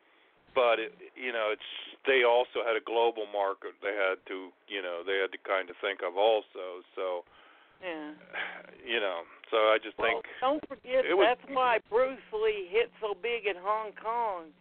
[0.55, 1.69] but it, you know, it's
[2.07, 5.69] they also had a global market they had to, you know, they had to kind
[5.69, 6.81] of think of also.
[6.95, 7.23] So,
[7.83, 8.11] Yeah.
[8.85, 12.91] you know, so I just Well, think don't forget was- that's why Bruce Lee hit
[12.99, 14.51] so big in Hong Kong.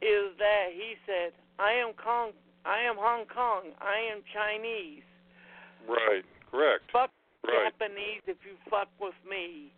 [0.00, 2.32] Is that he said, "I am Kong,
[2.64, 5.04] I am Hong Kong, I am Chinese.
[5.86, 7.10] right, correct, Fuck
[7.46, 7.72] right,
[8.26, 9.72] if you fuck with me.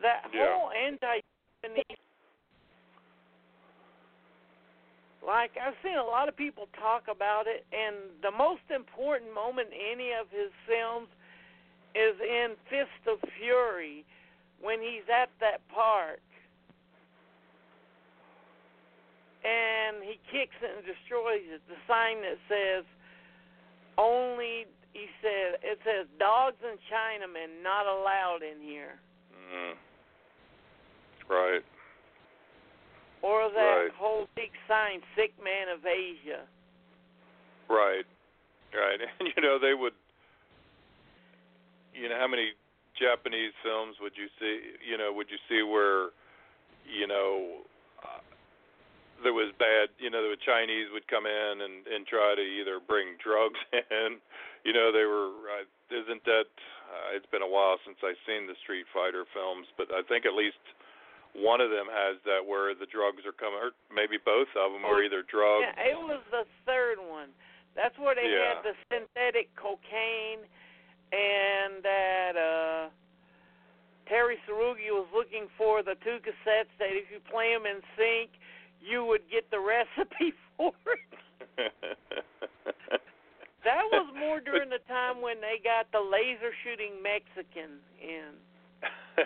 [0.00, 0.58] That Yeah.
[0.58, 1.98] whole anti-Japanese.
[5.22, 9.72] Like I've seen a lot of people talk about it, and the most important moment
[9.72, 11.08] in any of his films
[11.94, 14.04] is in Fist of Fury,
[14.60, 16.20] when he's at that park,
[19.44, 21.60] and he kicks it and destroys it.
[21.68, 22.84] The sign that says
[23.96, 28.96] only he said it says dogs and Chinamen not allowed in here.
[29.34, 29.74] Mm.
[31.28, 31.64] Right.
[33.22, 33.90] Or that Right.
[33.92, 36.46] whole big sign, sick man of Asia.
[37.68, 38.06] Right.
[38.72, 39.00] Right.
[39.20, 39.94] And you know, they would
[41.94, 42.52] you know, how many
[42.98, 46.10] Japanese films would you see, you know, would you see where
[46.84, 47.62] you know
[48.02, 48.20] uh,
[49.22, 52.78] there was bad, you know, the Chinese would come in and and try to either
[52.78, 54.18] bring drugs in,
[54.64, 56.48] you know, they were uh, isn't that
[56.88, 60.24] uh, it's been a while since I've seen the Street Fighter films, but I think
[60.26, 60.60] at least
[61.36, 64.84] one of them has that where the drugs are coming, or maybe both of them
[64.86, 65.66] are either drugs.
[65.68, 67.28] Yeah, it was the third one.
[67.76, 68.54] That's where they Yeah.
[68.54, 70.46] had the synthetic cocaine
[71.12, 72.88] and that uh
[74.08, 78.30] Terry Tsurugi was looking for the two cassettes that if you play them in sync,
[78.80, 81.72] you would get the recipe for it.
[83.64, 88.36] That was more during the time when they got the laser shooting Mexican in.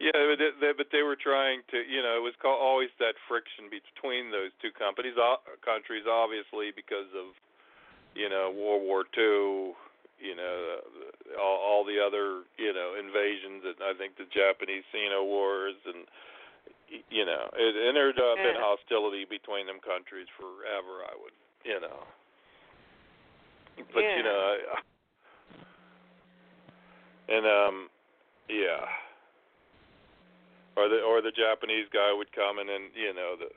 [0.00, 2.92] yeah, but they, they, but they were trying to, you know, it was called, always
[3.00, 5.16] that friction between those two companies,
[5.64, 7.32] countries, obviously because of,
[8.12, 9.72] you know, World War Two,
[10.20, 10.54] you know,
[11.24, 15.74] the- all, all the other, you know, invasions, and I think the Japanese Sino Wars,
[15.88, 16.04] and
[17.10, 21.02] you know, it, and there'd uh, hostility between them countries forever.
[21.02, 21.34] I would,
[21.64, 22.06] you know,
[23.76, 24.16] but Yeah.
[24.16, 24.80] you know, I,
[27.28, 27.88] and um,
[28.48, 28.84] yeah
[30.76, 33.48] or the or the Japanese guy would come and then you know the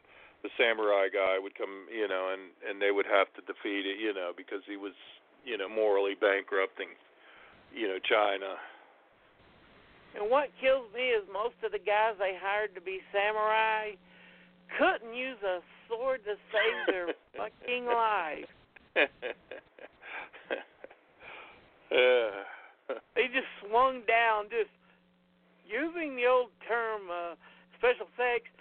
[0.44, 4.00] the samurai guy would come you know and and they would have to defeat it
[4.00, 4.94] you know because he was
[5.44, 6.90] you know morally bankrupting
[7.74, 8.56] you know China
[10.16, 13.98] And what kills me is most of the guys they hired to be samurai
[14.78, 17.08] couldn't use a sword to save their
[17.38, 18.50] fucking life.
[21.92, 22.30] yeah
[23.16, 24.72] They just swung down, just
[25.68, 27.36] using the old term uh,
[27.78, 28.52] special effects.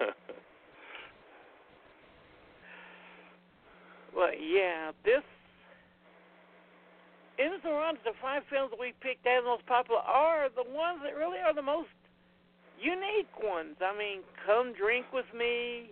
[4.14, 5.24] But yeah, this
[7.38, 11.16] in the runs, the five films we picked as most popular are the ones that
[11.16, 11.88] really are the most
[12.78, 13.76] unique ones.
[13.80, 15.90] I mean, Come Drink with Me,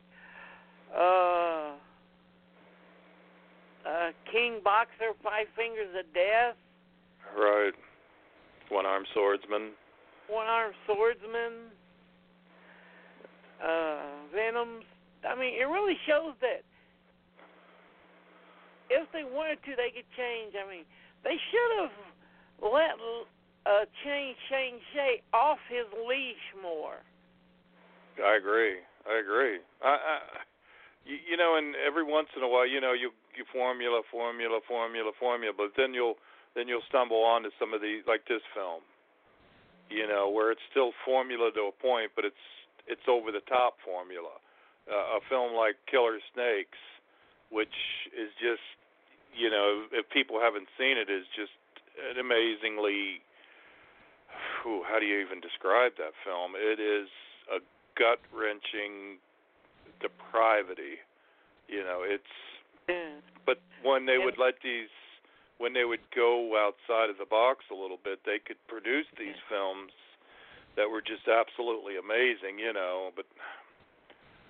[0.95, 1.73] uh,
[3.86, 6.57] uh, King Boxer, Five Fingers of Death,
[7.36, 7.73] right
[8.70, 9.73] one armed swordsman
[10.28, 11.74] One Armed Swordsman,
[13.59, 14.85] uh, Venoms.
[15.28, 16.62] I mean, it really shows that
[18.90, 20.55] if they wanted to, they could change.
[20.55, 20.85] I mean,
[21.24, 21.97] they should have
[22.62, 22.98] let
[23.66, 27.02] uh, change Chang Cheh off his leash more.
[28.23, 28.78] I agree.
[29.09, 29.59] I agree.
[29.82, 30.19] I, I
[31.05, 33.20] you, you know, and every once in a while, you know, you you
[33.52, 36.16] formula, formula, formula, formula, but then you'll
[36.55, 38.82] then you'll stumble onto some of the like this film.
[39.90, 42.44] You know, where it's still formula to a point, but it's
[42.86, 44.39] it's over the top formula.
[44.90, 46.78] Uh, a film like Killer Snakes,
[47.51, 47.74] which
[48.11, 48.65] is just,
[49.36, 51.55] you know, if people haven't seen it, is just
[52.11, 53.23] an amazingly.
[54.62, 56.55] Whew, how do you even describe that film?
[56.55, 57.09] It is
[57.51, 57.59] a
[57.98, 59.19] gut wrenching
[60.01, 61.02] depravity.
[61.69, 62.35] You know, it's
[63.47, 64.89] But when they would let these
[65.59, 69.36] when they would go outside of the box a little bit, they could produce these
[69.48, 69.93] films
[70.77, 73.27] that were just absolutely amazing, you know, but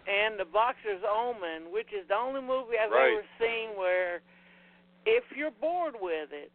[0.07, 3.19] And The Boxer's Omen, which is the only movie I've Right.
[3.19, 4.23] ever seen where
[5.05, 6.52] if you're bored with it,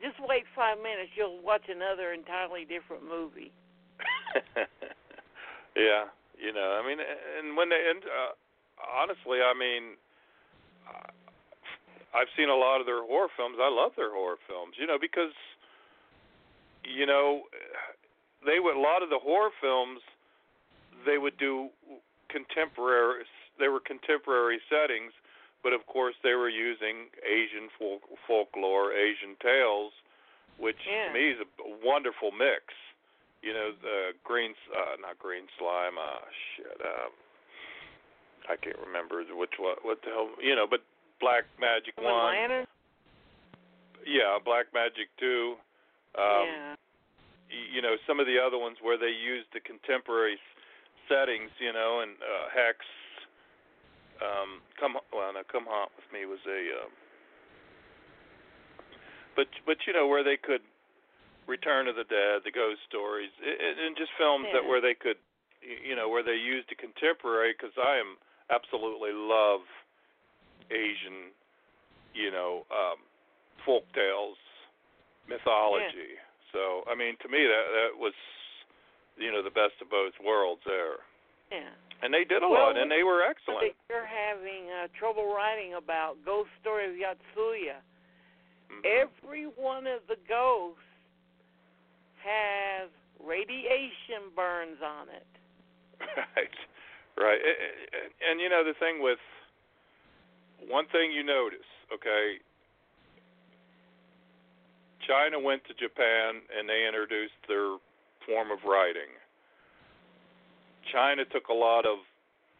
[0.00, 3.52] just wait five minutes, you'll watch another entirely different movie.
[5.76, 6.08] yeah,
[6.38, 8.32] you know, I mean, and when they and uh,
[8.80, 9.98] honestly, I mean,
[12.12, 13.56] I've seen a lot of their horror films.
[13.60, 15.32] I love their horror films, you know, because
[16.84, 17.42] you know,
[18.44, 20.00] they would a lot of the horror films
[21.06, 21.68] they would do
[22.28, 23.24] contemporary
[23.58, 25.12] they were contemporary settings,
[25.62, 29.92] but of course they were using Asian folk, folklore, Asian tales,
[30.58, 31.08] which Yeah.
[31.08, 31.46] to me is a
[31.84, 32.74] wonderful mix.
[33.42, 36.24] You know, the green uh not green slime, uh
[36.56, 37.12] shit, um
[38.48, 40.80] I can't remember which what what the hell you know, but
[41.20, 42.66] black magic wand.
[44.06, 45.60] Yeah, Black Magic Two.
[46.16, 46.74] Um, yeah.
[47.50, 50.38] You know, some of the other ones where they used the contemporary
[51.08, 51.50] settings.
[51.60, 52.78] You know, and uh, Hex.
[54.20, 56.60] Um, come well, no, come haunt with me was a.
[56.84, 56.92] Um,
[59.36, 60.64] but but you know where they could
[61.46, 65.18] Return of the Dead, the ghost stories, and just films that where they could,
[65.60, 67.52] you know, where they used a contemporary.
[67.56, 68.20] Because I am
[68.50, 69.60] absolutely love
[70.70, 71.30] Asian,
[72.14, 72.98] you know, um,
[73.64, 74.36] folk tales,
[75.28, 76.18] mythology.
[76.52, 78.14] So I mean, to me that that was,
[79.16, 80.98] you know, the best of both worlds there.
[81.50, 81.70] Yeah.
[82.02, 83.76] And they did a Well, lot, and they were excellent.
[83.90, 87.76] you're having uh, trouble writing about Ghost Story of Yotsuya.
[88.70, 88.86] Mhm.
[88.86, 90.80] Every one of the ghosts
[92.22, 92.88] has
[93.22, 95.26] radiation burns on it.
[96.36, 96.56] Right,
[97.20, 97.40] right.
[97.40, 99.20] A- a- a- And you know the thing with
[100.68, 102.38] one thing you notice, okay.
[105.06, 107.76] China went to Japan and they introduced their
[108.26, 109.08] form of writing.
[110.92, 111.98] China took a lot of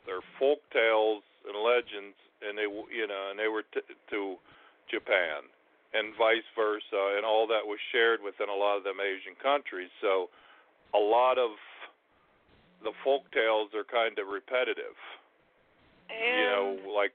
[0.06, 4.36] their folk tales and legends, and they, you know, and they were t- to
[4.90, 5.44] Japan,
[5.92, 9.90] and vice versa, and all that was shared within a lot of them Asian countries.
[10.00, 10.30] So,
[10.94, 11.50] a lot of
[12.82, 14.96] the folk tales are kind of repetitive.
[16.08, 17.12] And you know, like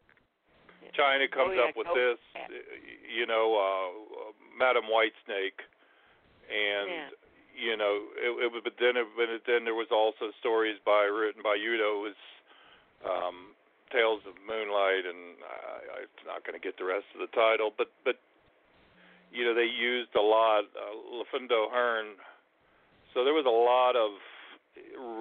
[0.93, 2.19] China comes Oh, yeah, up with this,
[3.11, 5.59] you know, uh, Madam Whitesnake,
[6.47, 7.09] and Yeah.
[7.55, 8.61] you know, it, it was.
[8.63, 12.15] But then, it, but then there was also stories by written by Ueda, was
[13.03, 13.51] um,
[13.91, 17.71] Tales of Moonlight, and I, I'm not going to get the rest of the title,
[17.77, 18.15] but but
[19.33, 20.63] you know, they used a lot.
[20.71, 22.15] Uh, Lafcadio Hearn,
[23.13, 24.15] so there was a lot of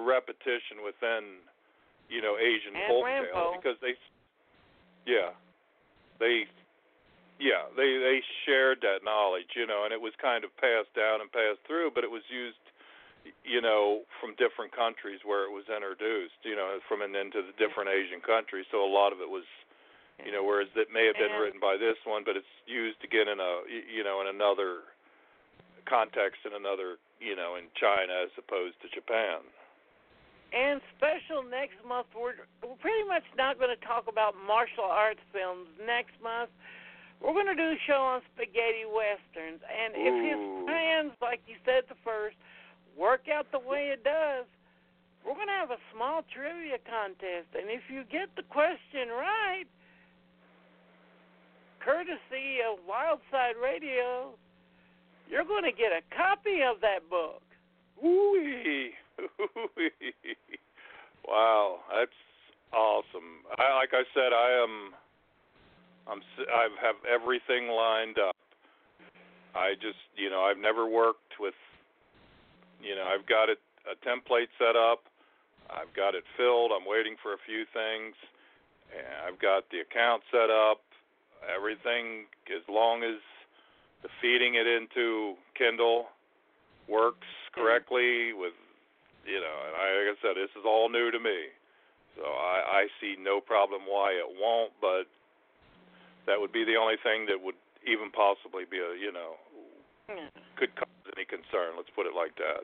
[0.05, 1.41] repetition within,
[2.09, 3.95] you know, Asian And folk because they,
[5.05, 5.31] yeah,
[6.19, 6.45] they
[7.39, 11.19] yeah, they they shared that knowledge, you know, and it was kind of passed down
[11.19, 12.61] and passed through, but it was used,
[13.43, 17.51] you know, from different countries where it was introduced, you know, from and into the
[17.59, 18.65] different Asian countries.
[18.71, 19.43] So a lot of it was,
[20.23, 23.03] you know, whereas it may have been And- written by this one, but it's used
[23.03, 24.87] again in a you know, in another
[25.85, 29.43] context in another, you know, in China as opposed to Japan.
[30.53, 35.19] And special next month, we're, we're pretty much not going to talk about martial arts
[35.33, 35.67] films.
[35.83, 36.49] Next month,
[37.19, 39.59] we're going to do a show on spaghetti westerns.
[39.65, 42.37] And if his plans, like you said the first,
[42.95, 44.45] work out the way it does,
[45.25, 47.49] we're going to have a small trivia contest.
[47.57, 49.65] And if you get the question right,
[51.83, 54.37] courtesy of Wildside Radio,
[55.29, 57.41] you're going to get a copy of that book.
[58.03, 58.91] Ooh-wee.
[61.27, 62.19] Wow, that's
[62.71, 63.41] awesome.
[63.57, 64.93] I, like I said, I am.
[66.05, 66.21] I'm.
[66.53, 68.35] I have everything lined up.
[69.55, 71.57] I just, you know, I've never worked with.
[72.81, 73.57] You know, I've got it
[73.89, 75.09] a template set up.
[75.69, 76.69] I've got it filled.
[76.69, 78.13] I'm waiting for a few things.
[78.93, 80.81] And I've got the account set up.
[81.49, 83.17] Everything, as long as
[84.05, 86.13] the feeding it into Kindle
[86.85, 87.57] works mm-hmm.
[87.57, 88.53] correctly with
[89.25, 91.49] you know and I, like i said this is all new to me.
[92.13, 95.09] So i i see no problem why it won't but
[96.29, 99.41] that would be the only thing that would even possibly be a you know
[100.05, 100.29] Yeah.
[100.53, 102.61] could cause any concern let's put it like that.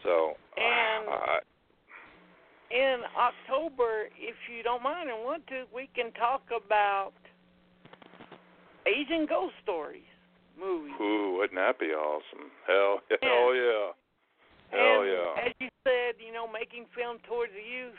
[0.00, 1.44] So And- I,
[2.72, 7.12] in October, if you don't mind and want to, we can talk about
[8.86, 10.08] Asian ghost stories
[10.58, 10.92] movies.
[11.00, 13.90] ooh wouldn't that be awesome hell hell yeah
[14.70, 17.98] hell and yeah as you said, you know, making film towards the youth,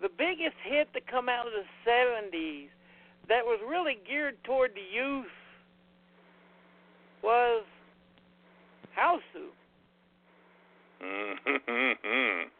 [0.00, 2.70] the biggest hit that come out of the seventies
[3.28, 5.26] that was really geared toward the youth
[7.22, 7.64] was
[8.96, 9.50] Hausu.
[11.02, 12.48] mm-hmm.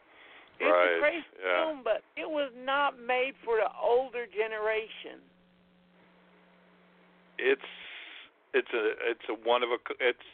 [0.59, 5.23] It's right a crazy yeah film, but it was not made for the older generation.
[7.39, 7.71] it's
[8.53, 10.27] it's a it's a one of a it's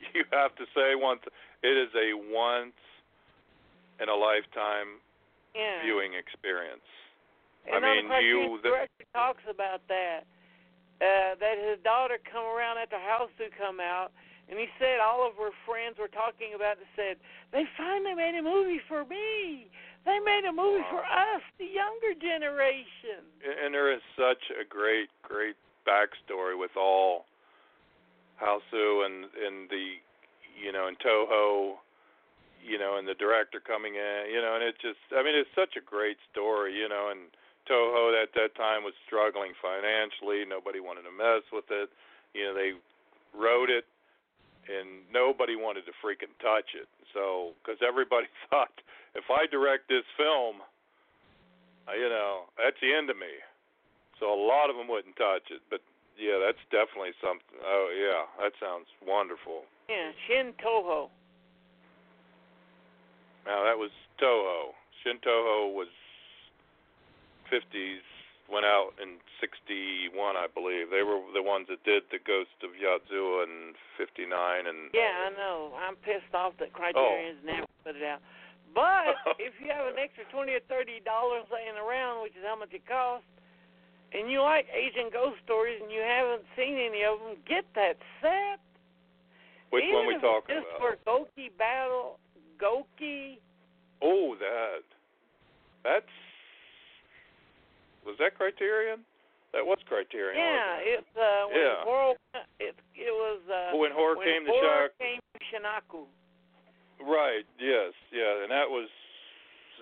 [0.14, 1.20] you have to say once
[1.62, 2.76] it is a once
[4.00, 4.98] in a lifetime
[5.54, 5.82] Yeah.
[5.84, 6.84] viewing experience.
[7.66, 10.26] And I mean, you the director talks about that.
[11.00, 14.12] Uh, that his daughter come around after House to come out,
[14.48, 16.86] and he said all of her friends were talking about it.
[16.94, 17.16] Said
[17.50, 19.66] they finally made a movie for me.
[20.06, 23.24] They made a movie for us, the younger generation.
[23.42, 25.56] and there is such a great great
[25.88, 27.24] backstory with all
[28.40, 29.98] Hausu and and the
[30.58, 31.78] you know and Toho
[32.64, 35.52] you know and the director coming in you know and it just I mean it's
[35.54, 37.30] such a great story you know and
[37.68, 41.90] Toho at that time was struggling financially nobody wanted to mess with it
[42.34, 42.74] you know they
[43.36, 43.84] wrote it,
[44.70, 46.88] and nobody wanted to freaking touch it.
[47.12, 48.72] So, because everybody thought
[49.14, 50.62] if I direct this film,
[51.86, 53.30] uh, you know, that's the end of me.
[54.18, 55.60] So a lot of them wouldn't touch it.
[55.68, 55.82] But
[56.18, 57.58] yeah, that's definitely something.
[57.62, 59.66] Oh yeah, that sounds wonderful.
[59.88, 61.10] Yeah, Shin Toho.
[63.46, 64.72] Now that was Toho.
[65.02, 65.92] Shin Toho was
[67.52, 68.02] 50s.
[68.44, 70.92] Went out in 61, I believe.
[70.92, 74.28] They were the ones that did the Ghost of Yotsuya in 59
[74.68, 75.72] and Yeah, I know.
[75.80, 77.48] I'm pissed off that Criterion's oh.
[77.48, 78.20] never put it out.
[78.76, 82.58] But if you have an extra twenty or thirty dollars laying around, which is how
[82.58, 83.24] much it costs,
[84.14, 87.98] and you like Asian ghost stories and you haven't seen any of them, get that
[88.22, 88.60] set.
[89.70, 90.78] Which Even one we talking just about?
[90.78, 92.18] for Goki Battle,
[92.62, 93.38] Goki.
[94.00, 94.86] Oh, that.
[95.82, 96.14] That's.
[98.06, 99.02] Was that Criterion?
[99.52, 100.38] That was Criterion.
[100.38, 100.98] Yeah, it?
[101.02, 101.82] it's uh when Yeah.
[101.82, 102.14] horror
[102.58, 106.06] it it was uh when horror when came to Shak- came to Shochiku.
[107.02, 107.46] Right.
[107.58, 107.92] Yes.
[108.12, 108.42] Yeah.
[108.42, 108.88] And that was.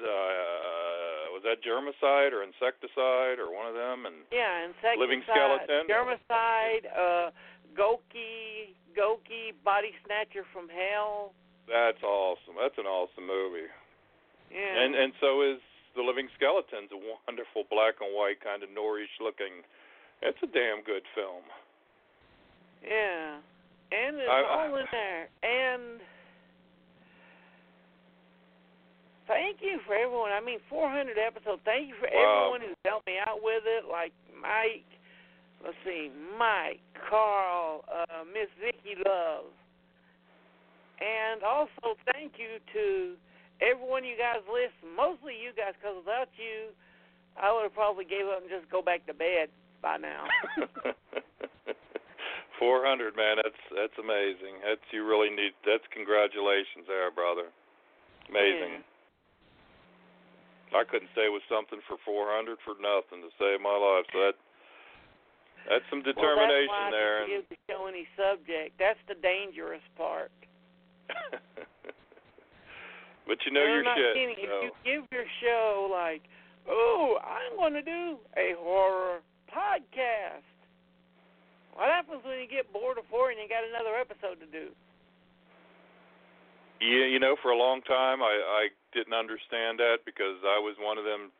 [0.00, 1.01] Uh,
[1.42, 4.06] was that germicide or insecticide or one of them?
[4.06, 5.86] And Yeah, insecticide, Living skeleton?
[5.90, 7.30] germicide, uh,
[7.74, 11.34] Goki, Goki, body snatcher from hell.
[11.68, 12.54] that's awesome.
[12.60, 13.66] That's an awesome movie.
[14.52, 14.82] Yeah.
[14.82, 15.58] And and so is
[15.96, 16.96] the Living Skeleton's a
[17.26, 19.64] wonderful black and white kind of noirish looking.
[20.20, 21.42] It's a damn good film.
[22.84, 23.38] yeah.
[23.92, 25.28] And it's I- all in there.
[25.42, 26.00] And
[29.32, 30.30] thank you for everyone.
[30.32, 31.60] I mean, 400 episodes.
[31.64, 32.52] Thank you for Wow.
[32.52, 34.84] everyone who's helped me out with it, like Mike.
[35.64, 39.46] Let's see, Mike, Carl, uh, Miss Vicky Love,
[41.00, 43.16] and also thank you to
[43.62, 44.90] everyone you guys listen.
[44.96, 46.74] Mostly you guys, because without you,
[47.38, 49.50] I would have probably gave up and just go back to bed
[49.80, 50.26] by now.
[52.58, 53.36] Four hundred, man.
[53.42, 54.62] That's that's amazing.
[54.62, 55.54] That's you really need.
[55.66, 57.50] That's congratulations, there, brother.
[58.30, 58.82] Amazing.
[60.72, 64.08] I couldn't stay with something for four hundred for nothing to save my life.
[64.12, 64.36] So that
[65.68, 67.22] that's some determination well, that's why there.
[67.22, 68.78] I give the show any subject.
[68.80, 70.32] That's the dangerous part.
[73.28, 74.14] but you know And your I'm not shit.
[74.16, 74.38] kidding.
[74.42, 76.22] If you give your show like,
[76.66, 79.20] oh, I'm going to do a horror
[79.52, 80.46] podcast.
[81.74, 84.72] What happens when you get bored of horror and you got another episode to do?
[86.82, 88.62] Yeah, you know, for a long time I I
[88.92, 91.32] didn't understand that because I was one of them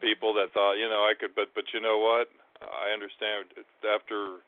[0.00, 2.28] people that thought, you know, I could but but you know what?
[2.62, 3.50] I understand
[3.82, 4.44] after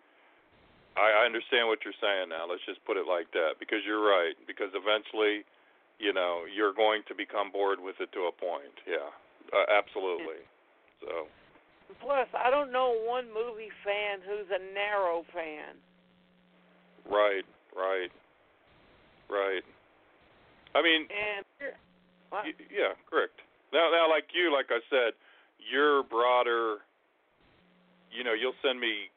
[0.96, 2.46] I I understand what you're saying now.
[2.48, 5.44] Let's just put it like that because you're right because eventually,
[5.98, 8.76] you know, you're going to become bored with it to a point.
[8.86, 9.10] Yeah.
[9.52, 10.42] Uh, absolutely.
[11.00, 11.28] So,
[12.00, 15.76] Plus, I don't know one movie fan who's a narrow fan.
[17.06, 17.44] right,
[17.76, 18.10] right.
[19.28, 19.62] Right.
[20.74, 21.44] I mean, And
[22.30, 22.44] what?
[22.44, 23.40] Y- yeah, correct.
[23.72, 25.12] Now, now, like you, like I said,
[25.58, 26.84] you're broader.
[28.14, 29.10] You know, you'll send me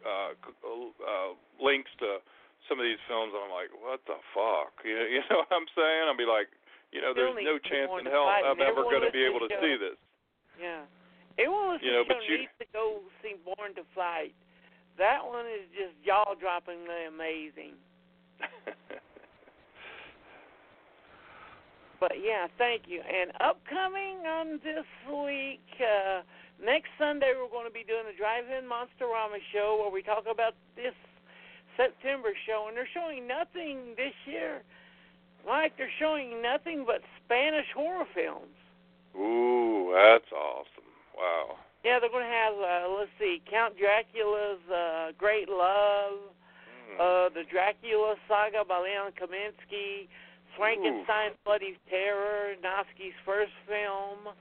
[0.00, 1.30] uh, uh,
[1.60, 2.24] links to
[2.68, 4.72] some of these films, and I'm like, what the fuck?
[4.88, 6.04] You, you know what I'm saying?
[6.08, 6.48] I'll be like,
[6.92, 9.56] you know, there's no chance in hell I'm ever going to be able to to
[9.60, 9.98] see this.
[10.56, 10.88] Yeah.
[11.36, 14.34] Everyone You know, but you- needs to go see Born to Fight.
[14.96, 17.78] That one is just jaw droppingly amazing.
[22.00, 23.02] But yeah, thank you.
[23.02, 26.22] And upcoming on this week, uh,
[26.62, 30.54] next Sunday we're going to be doing the Drive-In Monsterama show where we talk about
[30.76, 30.94] this
[31.76, 34.62] September show, and they're showing nothing this year.
[35.46, 38.54] Like they're showing nothing but Spanish horror films.
[39.16, 40.90] Ooh, that's awesome!
[41.16, 41.56] Wow.
[41.84, 46.34] Yeah, they're going to have uh, let's see, Count Dracula's uh, Great Love,
[46.88, 46.96] Mm.
[46.96, 50.08] uh, the Dracula Saga by León Klimovsky,
[50.58, 54.34] Frankenstein's Bloody Terror, Naschy's first film,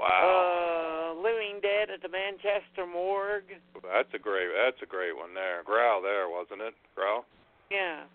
[0.00, 0.08] wow.
[0.08, 3.60] uh, Living Dead at the Manchester Morgue.
[3.84, 4.48] that's a great.
[4.56, 5.62] That's a great one there.
[5.64, 6.74] Grau there, wasn't it?
[6.96, 7.24] Grau.
[7.70, 8.08] Yeah.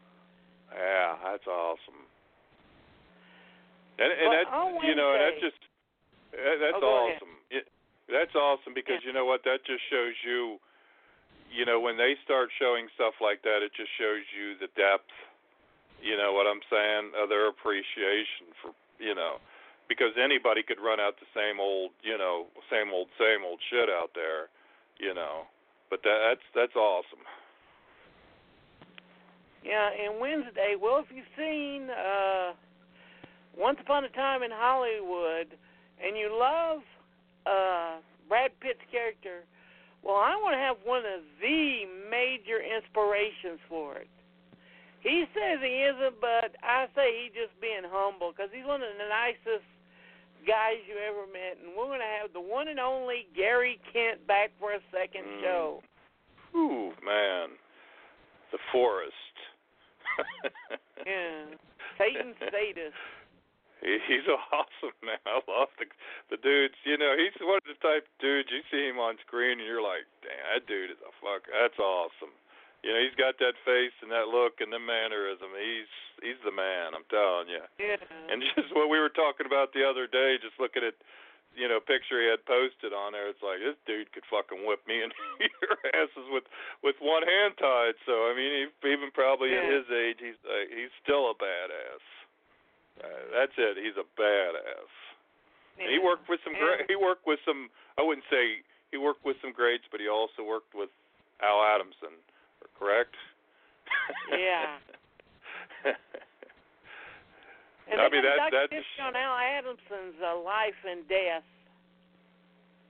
[0.73, 2.03] Yeah, that's awesome.
[3.97, 4.51] And and that's
[4.85, 5.61] you know, and that's Wednesday- just
[6.33, 7.33] that- that's Oh, awesome.
[7.49, 7.67] It,
[8.09, 9.43] that's awesome because you know what?
[9.43, 10.59] That just shows you,
[11.49, 15.09] you know, when they start showing stuff like that, it just shows you the depth.
[16.01, 17.11] You know what I'm saying?
[17.17, 19.37] Of their appreciation for you know,
[19.89, 23.89] because anybody could run out the same old, you know, same old, same old shit
[23.89, 24.49] out there,
[24.99, 25.47] you know.
[25.89, 27.23] But that, that's that's awesome.
[29.63, 32.53] Yeah, and Wednesday, well, if you've seen uh,
[33.57, 35.57] Once Upon a Time in Hollywood
[35.99, 36.79] and you love
[37.45, 37.99] uh,
[38.29, 39.43] Brad Pitt's character,
[40.03, 44.07] well, I want to have one of the major inspirations for it.
[45.01, 48.89] He says he isn't, but I say he's just being humble because he's one of
[48.97, 49.65] the nicest
[50.47, 54.25] guys you ever met, and we're going to have the one and only Gary Kent
[54.27, 55.41] back for a second Mm.
[55.41, 55.83] show.
[56.55, 57.57] Ooh, man.
[58.51, 59.13] The forest.
[61.05, 61.55] Yeah,
[61.97, 62.99] Satan's Sadists.
[63.79, 65.21] He, he's awesome, man.
[65.29, 65.85] I love the
[66.33, 66.73] the dudes.
[66.83, 69.67] You know, he's one of the type of dudes you see him on screen and
[69.67, 71.45] you're like, damn, that dude is a fuck.
[71.47, 72.33] That's awesome.
[72.87, 75.51] You know, he's got that face and that look and the mannerism.
[75.59, 75.91] He's
[76.23, 76.95] he's the man.
[76.95, 77.59] I'm telling you.
[77.75, 77.99] Yeah.
[78.31, 80.95] And just what we were talking about the other day, just looking at,
[81.51, 83.27] you know, picture he had posted on there.
[83.27, 85.11] It's like this dude could fucking whip me and
[85.59, 86.47] your asses with
[86.79, 87.99] with one hand tied.
[88.07, 92.05] So I mean, he, even probably at his age, he's uh, he's still a badass.
[93.03, 93.83] Uh, that's it.
[93.83, 94.91] He's a badass.
[95.75, 96.87] And he worked with some great.
[96.87, 97.67] He worked with some.
[97.99, 98.63] I wouldn't say
[98.95, 100.87] he worked with some greats, but he also worked with
[101.43, 102.15] Al Adamson.
[102.79, 103.13] Correct?
[104.31, 104.77] Yeah.
[107.87, 111.43] And I mean, that- that's- on Al Adamson's uh, life and death.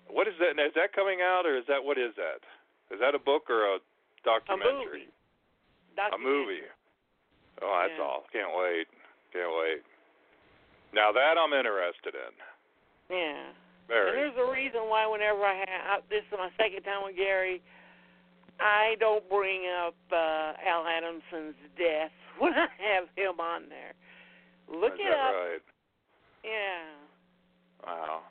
[0.10, 0.58] what is that?
[0.58, 2.42] Is that coming out, or is that what is that?
[2.90, 3.80] Is that a book or a
[4.24, 4.74] documentary?
[4.74, 6.16] A movie.
[6.16, 6.66] A movie.
[7.62, 8.04] Oh, that's Yeah.
[8.04, 8.26] all.
[8.34, 8.88] Can't wait.
[9.34, 9.84] Can't wait.
[10.94, 12.34] Now that I'm interested in.
[13.16, 13.52] Yeah.
[13.88, 14.10] Very.
[14.10, 17.62] And there's a reason why whenever I have this is my second time with Gary,
[18.60, 23.94] I don't bring up uh Al Adamson's death when I have him on there.
[24.70, 25.34] Look is it up.
[25.34, 25.62] right?
[26.44, 26.98] Yeah.
[27.86, 28.22] Wow.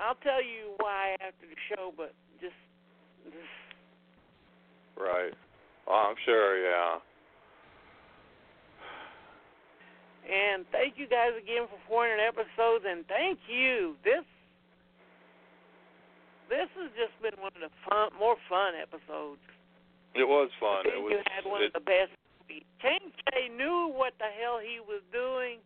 [0.00, 2.54] I'll tell you why after the show, but just,
[3.24, 3.36] just
[4.96, 5.32] Right.
[5.86, 6.58] Oh, I'm sure.
[6.58, 6.98] Yeah.
[10.24, 13.94] and thank you guys again for 400 episodes, and thank you.
[14.02, 14.24] This
[16.48, 19.42] this has just been one of the fun, more fun episodes.
[20.14, 20.86] It was fun.
[20.86, 21.12] It was.
[21.12, 22.12] you had one it, of the best.
[22.48, 25.58] King Hu knew what the hell he was doing,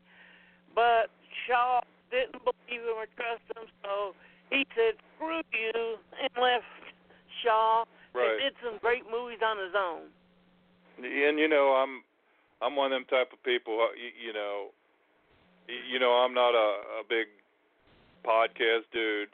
[0.74, 1.10] but
[1.46, 4.14] Shaw didn't believe him or trust him, so
[4.48, 6.64] he said, "Screw you," and left
[7.42, 7.84] Shaw
[8.14, 8.30] Right.
[8.30, 10.08] and did some great movies on his own.
[10.98, 12.02] and you know i'm
[12.62, 14.74] i'm one of them type of people uh, you, you know
[15.68, 17.28] you know i'm not a a big
[18.26, 19.28] podcast dude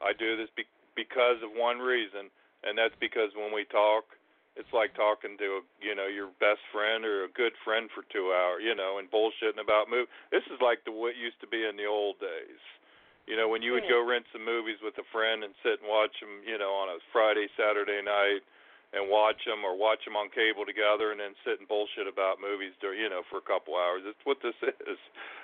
[0.00, 0.62] i do this be,
[0.98, 2.26] because of one reason
[2.66, 4.18] and that's because when we talk
[4.58, 8.02] it's like talking to a, you know your best friend or a good friend for
[8.10, 11.46] two hours you know and bullshitting about movies this is like the what used to
[11.46, 12.58] be in the old days.
[13.30, 15.86] You know when you would go rent some movies with a friend and sit and
[15.86, 18.42] watch them you know on a friday saturday night
[18.92, 22.40] and watch them or watch them on cable together and then sit and bullshit about
[22.40, 24.00] movies you know for a couple hours.
[24.08, 25.00] It's what this is.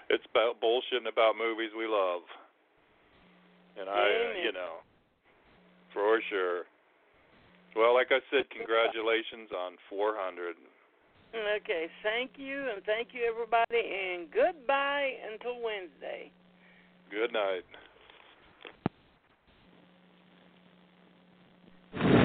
[0.08, 2.24] It's about bullshitting about movies we love.
[3.76, 4.44] And i uh, Amen.
[4.44, 4.80] you know
[5.94, 6.62] for sure
[7.76, 10.54] well like i said congratulations on 400
[11.34, 16.30] Okay, thank you, and thank you everybody, and goodbye until Wednesday.
[17.10, 17.64] good night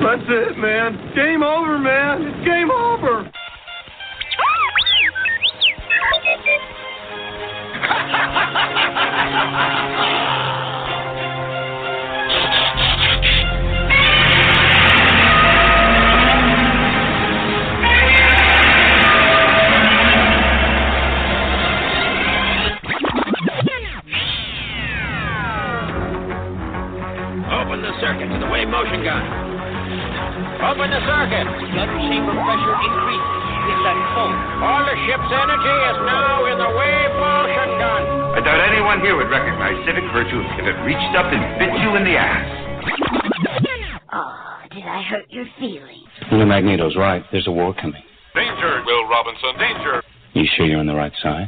[0.02, 1.14] That's it, man.
[1.16, 2.22] Game over, man.
[2.24, 3.32] It's game over.
[9.60, 10.36] Open
[29.00, 29.24] the gun.
[30.60, 31.48] Open the circuit.
[31.48, 34.36] Gun chamber pressure increases with that cold.
[34.60, 38.02] All the ship's energy is now in the wave motion gun.
[38.36, 41.96] I doubt anyone here would recognize civic virtue if it reached up and bit you
[41.96, 42.48] in the ass.
[44.12, 46.10] Oh, did I hurt your feelings?
[46.32, 47.24] Well, Magneto's right.
[47.32, 48.04] There's a war coming.
[48.36, 49.56] Danger, Will Robinson.
[49.58, 50.04] Danger.
[50.34, 51.48] You sure you're on the right side?